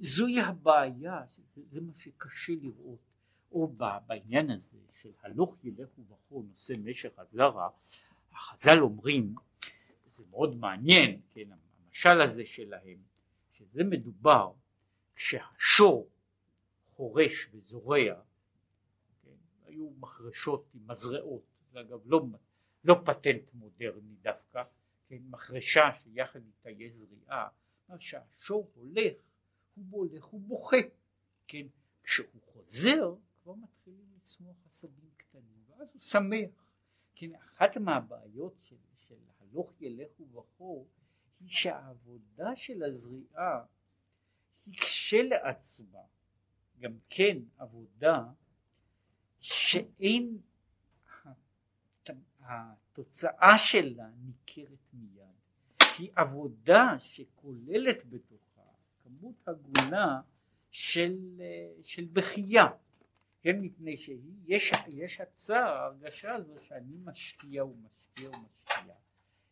זוהי 0.00 0.40
הבעיה, 0.40 1.22
זה, 1.46 1.62
זה 1.66 1.80
מה 1.80 1.92
שקשה 1.96 2.52
לראות, 2.62 2.98
או 3.52 3.72
בעניין 4.06 4.50
הזה 4.50 4.78
של 4.94 5.10
הלוך 5.22 5.56
ילך 5.64 5.88
ובכו 5.98 6.42
נושא 6.42 6.74
משך 6.84 7.18
הזרע, 7.18 7.68
החז"ל 8.32 8.78
אומרים, 8.78 9.34
זה 10.08 10.24
מאוד 10.30 10.56
מעניין, 10.56 11.20
כן, 11.34 11.48
המשל 11.52 12.20
הזה 12.20 12.46
שלהם, 12.46 12.98
שזה 13.52 13.84
מדובר 13.84 14.52
כשהשור 15.14 16.08
חורש 16.96 17.48
וזורע 17.52 18.14
היו 19.66 19.90
מחרשות 19.98 20.64
עם 20.74 20.80
מזרעות, 20.86 21.42
זה 21.72 21.80
אגב 21.80 22.00
לא, 22.04 22.26
לא 22.84 23.00
פטנט 23.04 23.54
מודרני 23.54 24.14
דווקא, 24.22 24.62
כן, 25.08 25.18
מחרשה 25.30 25.90
שיחד 26.02 26.40
איתה 26.46 26.70
יש 26.70 26.92
זריעה, 26.92 27.48
שהשור 27.98 28.70
הולך, 28.74 29.12
הוא 29.74 29.84
הולך, 29.90 30.24
הוא 30.24 30.40
בוכה, 30.40 30.76
כן, 31.46 31.66
כשהוא 32.02 32.40
חוזר 32.52 33.14
כבר 33.42 33.54
מתחילים 33.54 34.06
לצמוח 34.16 34.56
עשבים 34.66 35.10
קטנים, 35.16 35.64
ואז 35.68 35.92
הוא 35.92 36.00
שמח, 36.00 36.64
כן, 37.14 37.34
אחת 37.34 37.76
מהבעיות 37.76 38.54
של, 38.62 38.76
של 38.96 39.18
הלוך 39.40 39.72
ילך 39.80 40.20
ובכו 40.20 40.86
היא 41.40 41.48
שהעבודה 41.50 42.56
של 42.56 42.82
הזריעה 42.82 43.64
היא 44.66 44.74
כשלעצמה 44.74 46.02
גם 46.80 46.98
כן 47.08 47.38
עבודה 47.58 48.24
שאין 49.40 50.38
התוצאה 52.40 53.58
שלה 53.58 54.10
ניכרת 54.24 54.78
מיד, 54.92 55.24
היא 55.98 56.10
עבודה 56.16 56.96
שכוללת 56.98 58.06
בתוכה 58.06 58.49
כמות 59.20 59.48
הגונה 59.48 60.20
של, 60.70 61.40
של 61.82 62.04
בכייה, 62.12 62.66
כן, 63.42 63.60
מפני 63.60 63.96
שיש 63.96 64.72
יש 64.88 65.20
הצער, 65.20 65.76
ההרגשה 65.76 66.34
הזו 66.34 66.54
שאני 66.60 66.96
משקיע 67.04 67.64
ומשקיע 67.64 68.30
ומשקיע, 68.30 68.94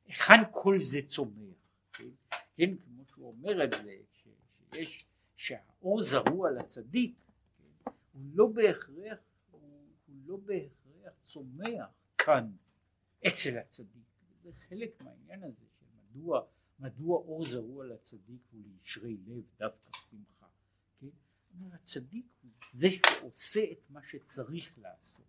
היכן 0.06 0.42
כל 0.50 0.80
זה 0.80 0.98
צומח, 1.06 1.56
כן, 1.92 2.04
כן 2.56 2.76
כמו 2.76 3.04
שהוא 3.06 3.28
אומר 3.28 3.64
את 3.64 3.70
זה, 3.82 3.96
שיש, 4.72 5.06
שהאור 5.36 6.02
זרוע 6.02 6.50
לצדיק, 6.50 7.14
כן, 7.58 7.90
הוא 8.12 8.22
לא 8.34 8.46
בהכרח 8.46 9.18
לא 10.28 10.36
בהכרח 10.36 11.12
צומח 11.22 11.86
כאן 12.18 12.52
אצל 13.26 13.58
הצדיק. 13.58 14.02
זה 14.42 14.50
חלק 14.68 15.02
מהעניין 15.02 15.42
הזה 15.42 15.64
של 15.80 15.86
מדוע, 16.78 17.18
אור 17.18 17.46
זרוע 17.46 17.84
לצדיק 17.84 18.42
הוא 18.52 18.60
לישרי 18.64 19.16
לב 19.26 19.44
דווקא 19.58 19.90
שמחה. 20.10 20.46
כן? 21.00 21.06
אומר 21.54 21.74
הצדיק 21.74 22.26
הוא 22.42 22.50
זה 22.72 22.86
שעושה 22.90 23.60
את 23.72 23.90
מה 23.90 24.00
שצריך 24.02 24.78
לעשות, 24.78 25.26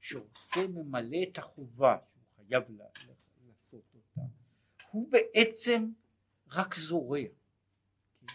שעושה 0.00 0.66
ממלא 0.66 1.18
את 1.32 1.38
החובה 1.38 1.98
שהוא 2.12 2.24
חייב 2.36 2.64
לעשות 3.46 3.84
אותה. 3.94 4.22
הוא 4.90 5.08
בעצם 5.10 5.92
רק 6.48 6.74
זורע. 6.74 7.20
כן? 8.20 8.26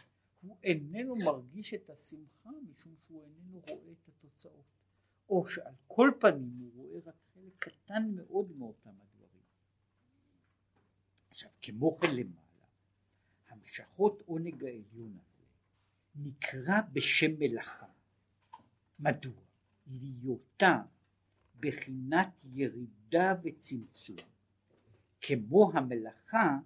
הוא 0.42 0.58
איננו 0.64 1.16
מרגיש 1.16 1.74
את 1.74 1.90
השמחה 1.90 2.50
משום 2.70 2.96
שהוא 3.06 3.24
איננו 3.26 3.60
רואה 3.68 3.92
את 3.92 4.08
התוצאות. 4.08 4.76
או 5.30 5.48
שעל 5.48 5.74
כל 5.88 6.12
פנים 6.20 6.60
הוא 6.60 6.72
רואה 6.76 7.00
רק 7.06 7.16
חלק 7.34 7.54
קטן 7.60 8.12
מאוד 8.16 8.52
מאותם 8.58 8.90
הדברים. 8.90 9.44
עכשיו 11.30 11.50
כמו 11.62 11.98
כן 11.98 12.16
למעלה, 12.16 12.45
המשכות 13.56 14.24
עונג 14.26 14.64
העליון 14.64 15.18
הזה 15.22 15.44
נקרא 16.16 16.82
בשם 16.94 17.32
מלאכה. 17.40 17.86
מדוע? 19.00 19.34
להיותה 19.88 20.82
בחינת 21.60 22.44
ירידה 22.54 23.36
וצמצום, 23.44 24.18
כמו 25.22 25.72
המלאכה 25.74 26.58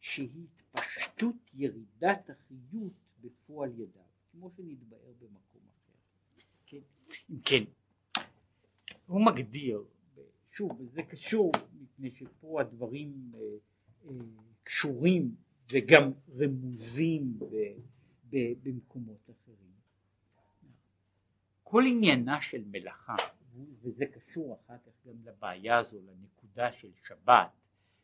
שהיא 0.00 0.46
התפשטות 0.56 1.50
ירידת 1.54 2.30
החיות 2.30 2.92
בפועל 3.20 3.70
ידיו, 3.70 4.02
כמו 4.32 4.50
שנתבאר 4.56 5.12
במקום 5.20 5.62
אחר. 5.68 5.92
כן? 6.66 6.78
אם 7.30 7.40
כן, 7.44 7.64
הוא 9.06 9.26
מגדיר, 9.26 9.84
שוב, 10.52 10.80
וזה 10.80 11.02
קשור 11.02 11.52
מפני 11.74 12.10
שפה 12.10 12.60
הדברים 12.60 13.32
אה, 13.34 13.40
אה, 14.08 14.14
קשורים 14.64 15.34
וגם 15.70 16.12
רמוזים 16.38 17.38
ב, 17.38 17.44
ב, 18.30 18.36
במקומות 18.62 19.30
אחרים. 19.30 19.72
כל 21.62 21.82
עניינה 21.86 22.40
של 22.40 22.64
מלאכה, 22.66 23.16
וזה 23.82 24.04
קשור 24.06 24.60
אחר 24.60 24.76
כך 24.78 25.06
גם 25.06 25.14
לבעיה 25.24 25.78
הזו, 25.78 26.00
לנקודה 26.00 26.72
של 26.72 26.90
שבת, 27.08 27.50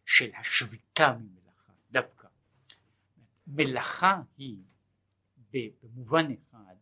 של 0.07 0.31
השביתה 0.41 1.19
ממלאכה, 1.21 1.73
דווקא. 1.91 2.29
מלאכה 3.47 4.23
היא 4.37 4.59
במובן 5.51 6.27
אחד 6.33 6.75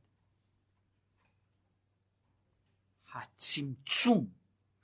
הצמצום 3.15 4.31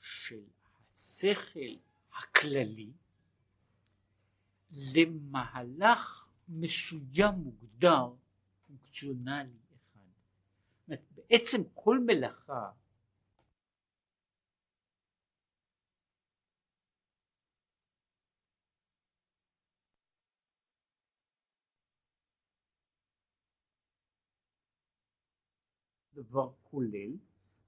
של 0.01 0.45
השכל 0.93 1.77
הכללי 2.13 2.93
למהלך 4.73 6.29
מסוים 6.49 7.35
מוגדר 7.35 8.15
פונקציונלי 8.67 9.59
אחד. 9.75 10.01
בעצם 11.15 11.63
כל 11.75 11.99
מלאכה 11.99 12.71
דבר 26.15 26.53
כולל 26.63 27.17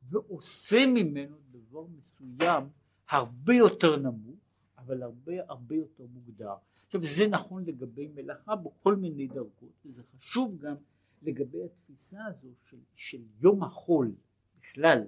ועושה 0.02 0.86
ממנו 0.86 1.36
דבר 1.50 1.86
מסוים 1.86 2.68
הרבה 3.08 3.54
יותר 3.54 3.96
נמוך 3.96 4.40
אבל 4.78 5.02
הרבה 5.02 5.32
הרבה 5.48 5.74
יותר 5.74 6.04
מוגדר. 6.06 6.54
עכשיו 6.94 7.16
זה 7.16 7.28
נכון 7.28 7.64
לגבי 7.64 8.08
מלאכה 8.14 8.56
בכל 8.56 8.96
מיני 8.96 9.26
דרגות 9.26 9.72
וזה 9.84 10.02
חשוב 10.02 10.58
גם 10.58 10.74
לגבי 11.22 11.64
התפיסה 11.64 12.24
הזו 12.24 12.48
של, 12.70 12.76
של 12.94 13.22
יום 13.40 13.64
החול 13.64 14.14
בכלל, 14.60 14.98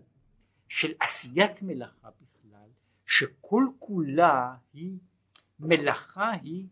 של 0.69 0.93
עשיית 1.01 1.63
מלאכה 1.63 2.09
בכלל, 2.11 2.69
שכל 3.07 3.65
כולה 3.79 4.57
היא 4.73 4.99
מלאכה 5.61 6.31
היא 6.31 6.67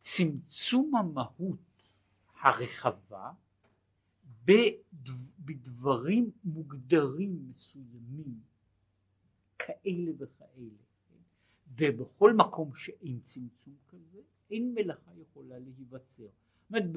צמצום 0.00 0.96
המהות 0.96 1.90
הרחבה 2.40 3.32
בדברים 5.38 6.30
מוגדרים 6.44 7.50
מסוימים 7.50 8.40
כאלה 9.58 10.12
וכאלה 10.18 10.85
ובכל 11.78 12.32
מקום 12.32 12.74
שאין 12.74 13.20
צמצום 13.20 13.74
כזה 13.88 14.18
אין 14.50 14.74
מלאכה 14.74 15.10
יכולה 15.16 15.58
להיווצר. 15.58 16.22
זאת 16.22 16.70
אומרת 16.70 16.90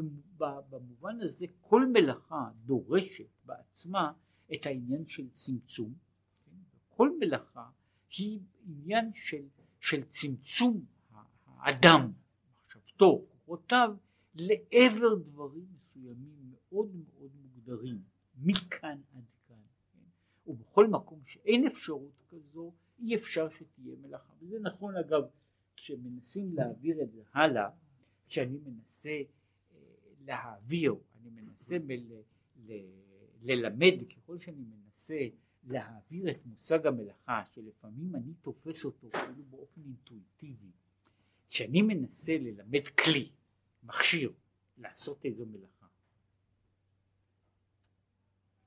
במובן 0.70 1.22
הזה 1.22 1.46
כל 1.62 1.86
מלאכה 1.86 2.50
דורשת 2.66 3.30
בעצמה 3.46 4.12
את 4.54 4.66
העניין 4.66 5.06
של 5.06 5.30
צמצום, 5.30 5.94
כן? 6.46 6.52
כל 6.90 7.10
מלאכה 7.20 7.70
היא 8.18 8.40
עניין 8.68 9.12
של, 9.14 9.48
של 9.80 10.04
צמצום 10.04 10.86
האדם, 11.46 12.12
מחשבתו, 12.56 13.26
כוחותיו, 13.30 13.96
לעבר 14.36 15.16
דברים 15.16 15.66
מסוימים 15.74 16.52
מאוד 16.52 16.96
מאוד 16.96 17.32
מוגדרים, 17.42 18.02
מכאן 18.38 19.02
עד 19.14 19.24
כאן, 19.48 19.62
כן? 19.94 20.52
ובכל 20.52 20.88
מקום 20.88 21.20
שאין 21.26 21.68
אפשרות 21.68 22.24
כזו 22.30 22.74
אי 23.00 23.16
אפשר 23.16 23.50
שתהיה 23.50 23.96
מלאכה, 24.02 24.34
וזה 24.42 24.60
נכון 24.60 24.96
אגב 24.98 25.22
כשמנסים 25.76 26.54
להעביר 26.54 27.02
את 27.02 27.12
זה 27.12 27.22
הלאה, 27.34 27.70
כשאני 28.28 28.58
מנסה 28.66 29.10
אה, 29.10 29.78
להעביר, 30.26 30.96
אני 31.22 31.30
מנסה 31.30 31.78
ל, 31.78 32.22
ל, 32.66 32.74
ללמד, 33.42 33.94
ככל 34.16 34.40
שאני 34.40 34.64
מנסה 34.64 35.28
להעביר 35.68 36.32
את 36.32 36.46
מושג 36.46 36.88
המלאכה, 36.88 37.44
שלפעמים 37.52 38.16
אני 38.16 38.34
תופס 38.42 38.86
אותו 38.86 39.10
כאילו 39.12 39.44
באופן 39.50 39.82
אינטואיטיבי, 39.86 40.72
כשאני 41.50 41.82
מנסה 41.82 42.38
ללמד 42.38 42.88
כלי, 42.88 43.30
מכשיר, 43.84 44.34
לעשות 44.78 45.26
איזו 45.26 45.46
מלאכה. 45.46 45.88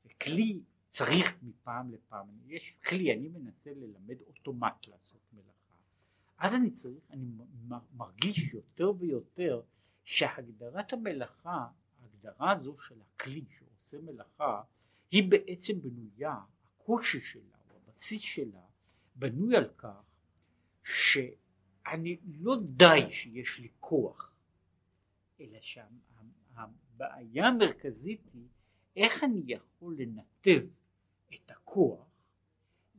וכלי 0.06 0.60
צריך 0.92 1.26
מפעם 1.42 1.92
לפעם, 1.92 2.26
יש 2.46 2.74
כלי, 2.84 3.12
אני 3.12 3.28
מנסה 3.28 3.70
ללמד 3.70 4.20
אוטומט 4.26 4.88
לעשות 4.88 5.20
מלאכה, 5.32 5.74
אז 6.38 6.54
אני 6.54 6.70
צריך, 6.70 7.10
אני 7.10 7.26
מרגיש 7.96 8.54
יותר 8.54 8.92
ויותר 8.98 9.62
שהגדרת 10.04 10.92
המלאכה, 10.92 11.66
ההגדרה 12.00 12.52
הזו 12.52 12.78
של 12.78 12.94
הכלי 13.00 13.44
שעושה 13.58 13.98
מלאכה, 14.00 14.62
היא 15.10 15.30
בעצם 15.30 15.80
בנויה, 15.82 16.36
הקושי 16.64 17.20
שלה 17.20 17.56
או 17.70 17.76
הבסיס 17.76 18.20
שלה 18.20 18.64
בנוי 19.16 19.56
על 19.56 19.68
כך 19.78 20.02
שאני 20.84 22.16
לא 22.40 22.56
די 22.62 23.12
שיש 23.12 23.58
לי 23.58 23.68
כוח, 23.80 24.34
אלא 25.40 25.58
שהבעיה 25.60 27.46
המרכזית 27.46 28.20
היא 28.34 28.46
איך 28.96 29.24
אני 29.24 29.42
יכול 29.46 29.96
לנתב 29.98 30.66
את 31.34 31.50
הכוח 31.50 32.06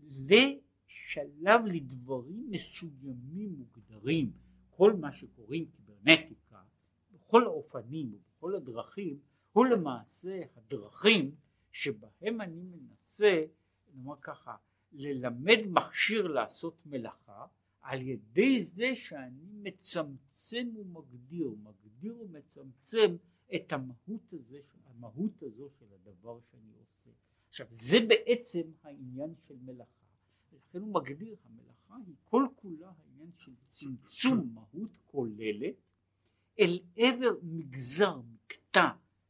לשלב 0.04 1.66
לדברים 1.66 2.48
מסוימים 2.50 3.56
מוגדרים, 3.58 4.32
כל 4.70 4.94
מה 4.94 5.12
שקוראים 5.12 5.66
קיברנטיקה, 5.66 6.62
בכל 7.12 7.44
האופנים 7.44 8.14
ובכל 8.14 8.56
הדרכים, 8.56 9.20
הוא 9.52 9.66
למעשה 9.66 10.42
הדרכים 10.56 11.36
שבהם 11.72 12.42
אני 12.42 12.62
מנסה, 12.62 13.46
נאמר 13.94 14.16
ככה, 14.22 14.56
ללמד 14.92 15.60
מכשיר 15.68 16.28
לעשות 16.28 16.86
מלאכה 16.86 17.46
על 17.82 18.02
ידי 18.02 18.64
זה 18.64 18.96
שאני 18.96 19.52
מצמצם 19.54 20.68
ומגדיר, 20.76 21.50
מגדיר 21.64 22.18
ומצמצם 22.22 23.16
את 23.56 23.74
המהות, 23.74 24.34
הזה, 24.34 24.60
המהות 24.86 25.44
הזו 25.44 25.70
של 25.80 25.86
הדבר 25.94 26.40
שאני 26.52 26.72
עושה. 26.80 27.10
עכשיו 27.54 27.68
זה 27.72 27.98
בעצם 28.08 28.62
העניין 28.84 29.36
של 29.48 29.56
מלאכה, 29.62 30.06
ולכן 30.52 30.80
הוא 30.80 30.94
מגדיר 30.94 31.36
המלאכה 31.46 31.96
היא 32.08 32.16
כל 32.24 32.46
כולה 32.56 32.92
העניין 32.98 33.32
של 33.38 33.52
צמצום 33.68 34.54
מהות 34.54 34.98
כוללת 35.06 35.76
אל 36.60 36.80
עבר 36.96 37.32
מגזר, 37.44 38.22
מקטע 38.22 38.90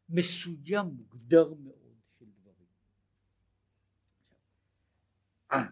מסוים 0.10 0.86
מוגדר 0.86 1.54
מאוד 1.54 1.96
של 2.20 2.26
דברים. 2.42 2.68
אך, 5.48 5.72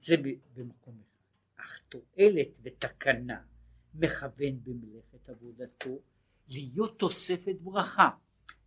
זה 0.00 0.14
במקום 0.54 1.00
אחד, 1.00 1.64
אך 1.64 1.80
תועלת 1.88 2.48
ותקנה 2.62 3.42
מכוון 3.94 4.64
במלאכת 4.64 5.28
עבודתו 5.28 5.98
להיות 6.48 6.98
תוספת 6.98 7.56
ברכה. 7.60 8.10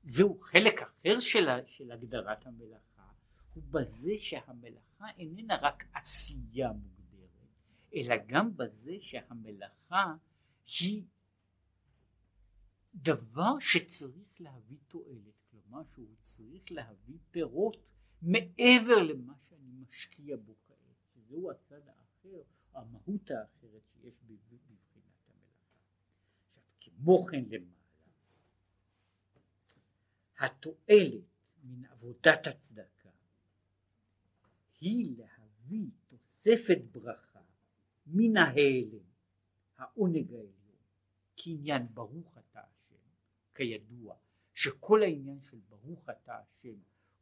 זהו 0.03 0.39
חלק 0.41 0.81
אחר 0.81 1.19
של, 1.19 1.47
של 1.67 1.91
הגדרת 1.91 2.45
המלאכה, 2.45 3.11
הוא 3.53 3.63
בזה 3.71 4.11
שהמלאכה 4.17 5.05
איננה 5.17 5.55
רק 5.61 5.83
עשייה 5.93 6.71
מוגדרת, 6.71 7.29
אלא 7.95 8.15
גם 8.27 8.57
בזה 8.57 8.95
שהמלאכה 9.01 10.15
היא 10.79 11.03
דבר 12.95 13.59
שצריך 13.59 14.41
להביא 14.41 14.77
תועלת, 14.87 15.43
כלומר 15.51 15.81
שהוא 15.93 16.15
צריך 16.21 16.71
להביא 16.71 17.17
פירות 17.31 17.77
מעבר 18.21 19.03
למה 19.03 19.33
שאני 19.49 19.71
משקיע 19.81 20.37
בו 20.37 20.55
כעת, 20.67 20.77
שזהו 21.13 21.51
הצד 21.51 21.81
האחר, 21.87 22.41
המהות 22.73 23.31
האחרת 23.31 23.81
שיש 23.93 24.13
בבחינת 24.23 24.79
המלאכה. 24.95 25.33
עכשיו 26.53 26.63
כמו 26.79 27.25
כן 27.25 27.43
למעלה 27.49 27.82
התועלת 30.39 31.23
מן 31.63 31.85
עבודת 31.85 32.47
הצדקה 32.47 33.09
היא 34.81 35.17
להביא 35.17 35.87
תוספת 36.07 36.77
ברכה 36.91 37.39
מן 38.07 38.37
ההלם, 38.37 39.03
העונג 39.77 40.33
העליון, 40.33 40.53
כעניין 41.35 41.87
ברוך 41.93 42.37
אתה 42.37 42.59
השם, 42.59 42.95
כידוע 43.55 44.15
שכל 44.53 45.03
העניין 45.03 45.41
של 45.41 45.57
ברוך 45.69 46.09
אתה 46.09 46.37
השם 46.37 46.77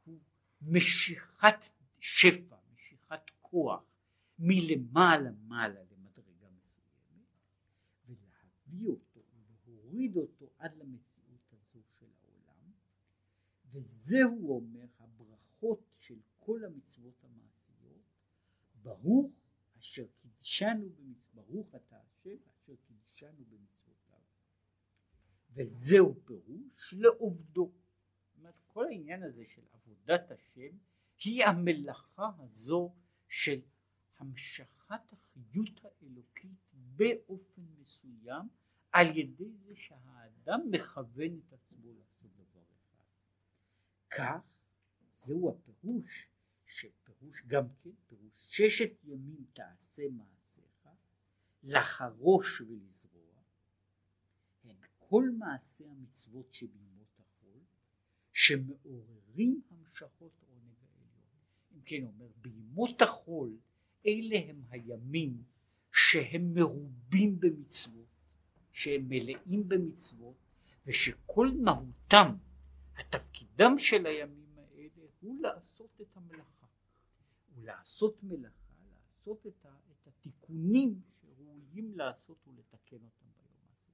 הוא 0.05 0.19
משיכת 0.61 1.69
שפע, 1.99 2.55
משיכת 2.73 3.21
כוח 3.41 3.83
מלמעלה 4.39 5.31
מעלה 5.47 5.79
למדרגה 5.91 6.47
מסוימת 6.57 7.27
ולהביא 8.07 8.87
אותו 8.87 9.19
ולהוריד 9.65 10.15
אותו 10.17 10.45
עד 10.57 10.71
למציאות 13.73 13.85
וזהו 13.85 14.55
אומר 14.55 14.85
הברכות 14.99 15.83
של 15.99 16.19
כל 16.39 16.65
המצוות 16.65 17.23
המעשיות 17.23 18.03
ברוך 18.81 19.31
אשר 19.79 20.05
קידשנו 20.21 20.89
ברוך 21.33 21.75
אתה 21.75 21.97
השם 21.97 22.37
אשר 22.49 22.73
קידשנו 22.87 23.45
במצוותיו. 23.49 24.19
וזהו 25.53 26.15
פירוש 26.25 26.93
לעובדו. 26.97 27.71
זאת 28.23 28.37
אומרת 28.37 28.55
כל 28.67 28.85
העניין 28.85 29.23
הזה 29.23 29.43
של 29.45 29.61
עבודת 29.71 30.31
השם 30.31 30.77
היא 31.23 31.45
המלאכה 31.45 32.29
הזו 32.39 32.93
של 33.27 33.61
המשכת 34.17 35.13
החיות 35.13 35.85
האלוקית 35.85 36.59
באופן 36.73 37.61
מסוים 37.79 38.47
על 38.91 39.17
ידי 39.17 39.51
זה 39.51 39.75
שהאדם 39.75 40.61
מכוון 40.71 41.39
את 41.39 41.53
עצמו 41.53 41.77
דבר 41.77 42.10
כך 44.11 44.41
זהו 45.13 45.49
הפירוש 45.49 46.27
שפירוש 46.65 47.41
גם 47.47 47.63
כן 47.83 47.89
פירוש 48.09 48.33
ששת 48.49 48.91
ימים 49.03 49.45
תעשה 49.53 50.03
מעשיך 50.09 50.87
לחרוש 51.63 52.61
ולזרוע 52.61 53.41
הן 54.63 54.75
כל 54.97 55.29
מעשי 55.37 55.83
המצוות 55.85 56.53
שבימות 56.53 57.19
החול 57.19 57.59
שמעוררים 58.33 59.61
המשכות 59.71 60.31
עונג 60.47 60.75
העליון. 60.81 61.27
אם 61.75 61.81
כן 61.85 62.03
אומר, 62.03 62.27
בימות 62.41 63.01
החול 63.01 63.57
אלה 64.05 64.39
הם 64.49 64.61
הימים 64.69 65.43
שהם 65.93 66.53
מרובים 66.53 67.39
במצוות, 67.39 68.07
שהם 68.71 69.05
מלאים 69.09 69.69
במצוות, 69.69 70.35
ושכל 70.85 71.51
מהותם, 71.61 72.35
התפקידם 73.01 73.79
של 73.79 74.05
הימים 74.05 74.57
האלה 74.57 75.03
הוא 75.19 75.41
לעשות 75.41 76.01
את 76.01 76.17
המלאכה. 76.17 76.65
ולעשות 77.55 78.23
מלאכה, 78.23 78.73
לעשות 78.91 79.47
את, 79.47 79.65
ה, 79.65 79.69
את 79.91 80.07
התיקונים 80.07 81.01
שראויים 81.21 81.97
לעשות 81.97 82.37
ולתקן 82.47 82.95
אותם 82.95 83.27
ביום 83.35 83.65
הזה. 83.73 83.91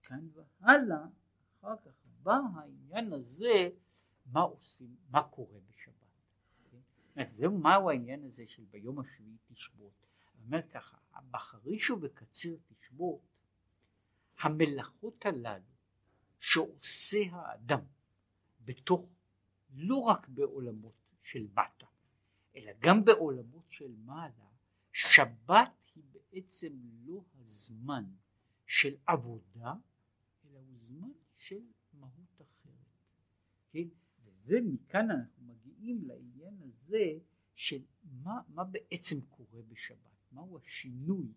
מכאן 0.00 0.28
והלאה, 0.32 1.06
אחר 1.60 1.76
כך 1.84 1.92
בא 2.22 2.38
העניין 2.54 3.12
הזה, 3.12 3.68
מה 4.26 4.40
עושים, 4.40 4.96
מה 5.10 5.22
קורה 5.22 5.60
בשבת. 5.68 5.94
כן? 6.70 7.26
זהו 7.26 7.58
מהו 7.58 7.90
העניין 7.90 8.24
הזה 8.24 8.44
של 8.46 8.64
ביום 8.70 9.00
השביעי 9.00 9.36
תשבות. 9.46 10.06
אומר 10.44 10.68
ככה, 10.68 10.96
בחריש 11.30 11.90
ובקציר 11.90 12.58
תשבות, 12.66 13.20
המלאכות 14.40 15.26
הללו 15.26 15.64
שעושה 16.38 17.18
האדם 17.32 17.80
בתוך, 18.66 19.06
לא 19.74 19.96
רק 19.96 20.28
בעולמות 20.28 20.94
של 21.22 21.46
מטה, 21.52 21.86
אלא 22.56 22.72
גם 22.78 23.04
בעולמות 23.04 23.64
של 23.68 23.94
מעלה, 24.04 24.46
שבת 24.92 25.72
היא 25.94 26.04
בעצם 26.12 26.72
לא 27.04 27.24
הזמן 27.40 28.04
של 28.66 28.96
עבודה, 29.06 29.74
אלא 30.44 30.58
הוא 30.58 30.78
זמן 30.78 31.12
של 31.34 31.60
מהות 31.92 32.40
אחרת. 32.42 32.74
כן? 33.70 33.88
וזה 34.24 34.58
מכאן 34.64 35.10
אנחנו 35.10 35.44
מגיעים 35.44 36.04
לעניין 36.04 36.54
הזה 36.62 37.18
של 37.54 37.82
מה, 38.02 38.40
מה 38.48 38.64
בעצם 38.64 39.20
קורה 39.20 39.62
בשבת, 39.68 40.32
מהו 40.32 40.58
השינוי, 40.58 41.32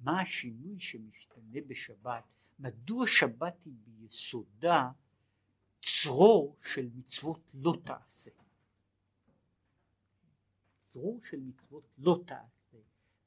מה 0.00 0.20
השינוי 0.20 0.80
שמשתנה 0.80 1.60
בשבת, 1.66 2.24
מדוע 2.58 3.06
שבת 3.06 3.64
היא 3.64 3.74
ביסודה 3.84 4.90
צרור 5.82 6.56
של 6.72 6.88
מצוות 6.94 7.40
לא 7.54 7.72
תעשה. 7.84 8.30
צרור 10.80 11.20
של 11.24 11.40
מצוות 11.40 11.84
לא 11.98 12.22
תעשה, 12.26 12.78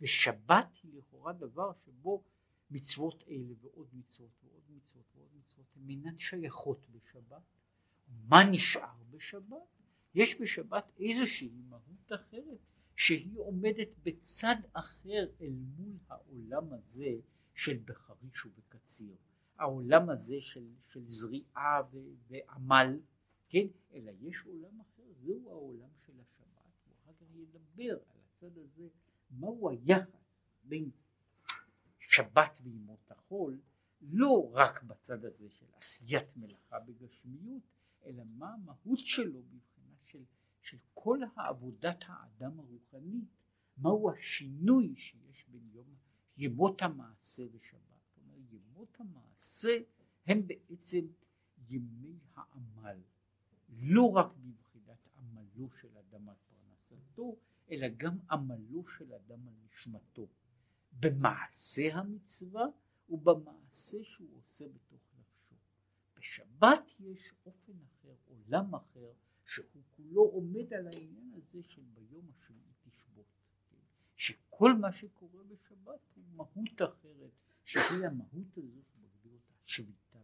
ושבת 0.01 0.67
היא 0.83 0.91
לכאורה 0.97 1.33
דבר 1.33 1.71
שבו 1.85 2.23
מצוות 2.71 3.23
אלה 3.29 3.53
ועוד 3.61 3.87
מצוות 3.93 4.31
ועוד 4.43 4.63
מצוות 4.69 5.05
ועוד 5.15 5.29
מצוות 5.33 5.65
הן 5.75 5.89
אינן 5.89 6.19
שייכות 6.19 6.87
בשבת. 6.91 7.41
מה 8.27 8.43
נשאר 8.51 9.03
בשבת? 9.09 9.57
יש 10.15 10.41
בשבת 10.41 10.91
איזושהי 10.99 11.61
מהות 11.69 12.11
אחרת 12.15 12.59
שהיא 12.95 13.37
עומדת 13.37 13.87
בצד 14.03 14.55
אחר 14.73 15.27
אל 15.41 15.53
מול 15.77 15.97
העולם 16.07 16.73
הזה 16.73 17.11
של 17.53 17.77
בחריש 17.85 18.45
ובקציר. 18.45 19.15
העולם 19.59 20.09
הזה 20.09 20.35
של, 20.41 20.67
של 20.87 21.05
זריעה 21.05 21.81
ו, 21.91 21.97
ועמל, 22.27 22.99
כן? 23.49 23.67
אלא 23.93 24.11
יש 24.19 24.45
עולם 24.45 24.81
אחר, 24.81 25.03
זהו 25.13 25.49
העולם 25.49 25.89
של 26.05 26.13
השבת, 26.19 26.87
ואחר 26.87 27.11
כך 27.13 27.35
ידבר 27.35 27.91
על 28.09 28.17
הצד 28.25 28.57
הזה, 28.57 28.87
מהו 29.31 29.69
היחס 29.69 30.39
בין 30.63 30.89
שבת 31.99 32.59
וימות 32.61 33.11
החול, 33.11 33.59
לא 34.01 34.51
רק 34.53 34.83
בצד 34.83 35.25
הזה 35.25 35.49
של 35.49 35.65
עשיית 35.77 36.37
מלאכה 36.37 36.79
בגשמיות, 36.79 37.63
אלא 38.05 38.23
מה 38.37 38.53
המהות 38.53 38.99
שלו 38.99 39.39
מבחינה 39.39 39.95
של, 40.05 40.23
של 40.61 40.77
כל 40.93 41.19
העבודת 41.35 42.03
האדם 42.07 42.59
הרוחנית, 42.59 43.29
מהו 43.77 44.11
השינוי 44.11 44.95
שיש 44.95 45.45
בין 45.47 45.69
יום, 45.73 45.95
ימות 46.37 46.81
המעשה 46.81 47.43
ושבת. 47.51 47.88
ימות 48.51 48.99
המעשה 48.99 49.77
הם 50.25 50.47
בעצם 50.47 51.07
ימי 51.69 52.17
העמל, 52.35 52.97
לא 53.69 54.11
רק 54.11 54.31
מבחינת 54.43 55.07
עמלו 55.17 55.69
של 55.81 55.97
אדם 55.97 56.29
על 56.29 56.35
פרנסתו, 56.49 57.35
אלא 57.71 57.87
גם 57.97 58.17
עמלו 58.31 58.87
של 58.87 59.13
אדם 59.13 59.47
על 59.47 59.53
נשמתו. 59.65 60.27
במעשה 60.99 61.95
המצווה 61.95 62.65
ובמעשה 63.09 64.03
שהוא 64.03 64.37
עושה 64.37 64.65
בתוך 64.67 65.01
נפשו. 65.19 65.55
בשבת 66.17 66.91
יש 66.99 67.33
אופן 67.45 67.73
אחר, 67.85 68.15
עולם 68.27 68.75
אחר, 68.75 69.11
שהוא 69.45 69.83
כולו 69.95 70.21
עומד 70.21 70.73
על 70.73 70.87
העניין 70.87 71.31
הזה 71.35 71.63
של 71.63 71.81
ביום 71.93 72.25
השביעי 72.29 72.73
תשבות. 72.83 73.25
כן? 73.69 73.77
שכל 74.15 74.73
מה 74.73 74.91
שקורה 74.91 75.43
בשבת 75.43 75.99
הוא 76.15 76.23
מהות 76.35 76.81
אחרת, 76.81 77.31
שהיא 77.69 78.05
המהות 78.07 78.57
הזו 78.57 78.81
שמגדיר 78.83 79.33
אותה 79.33 79.53
שביתה 79.65 80.19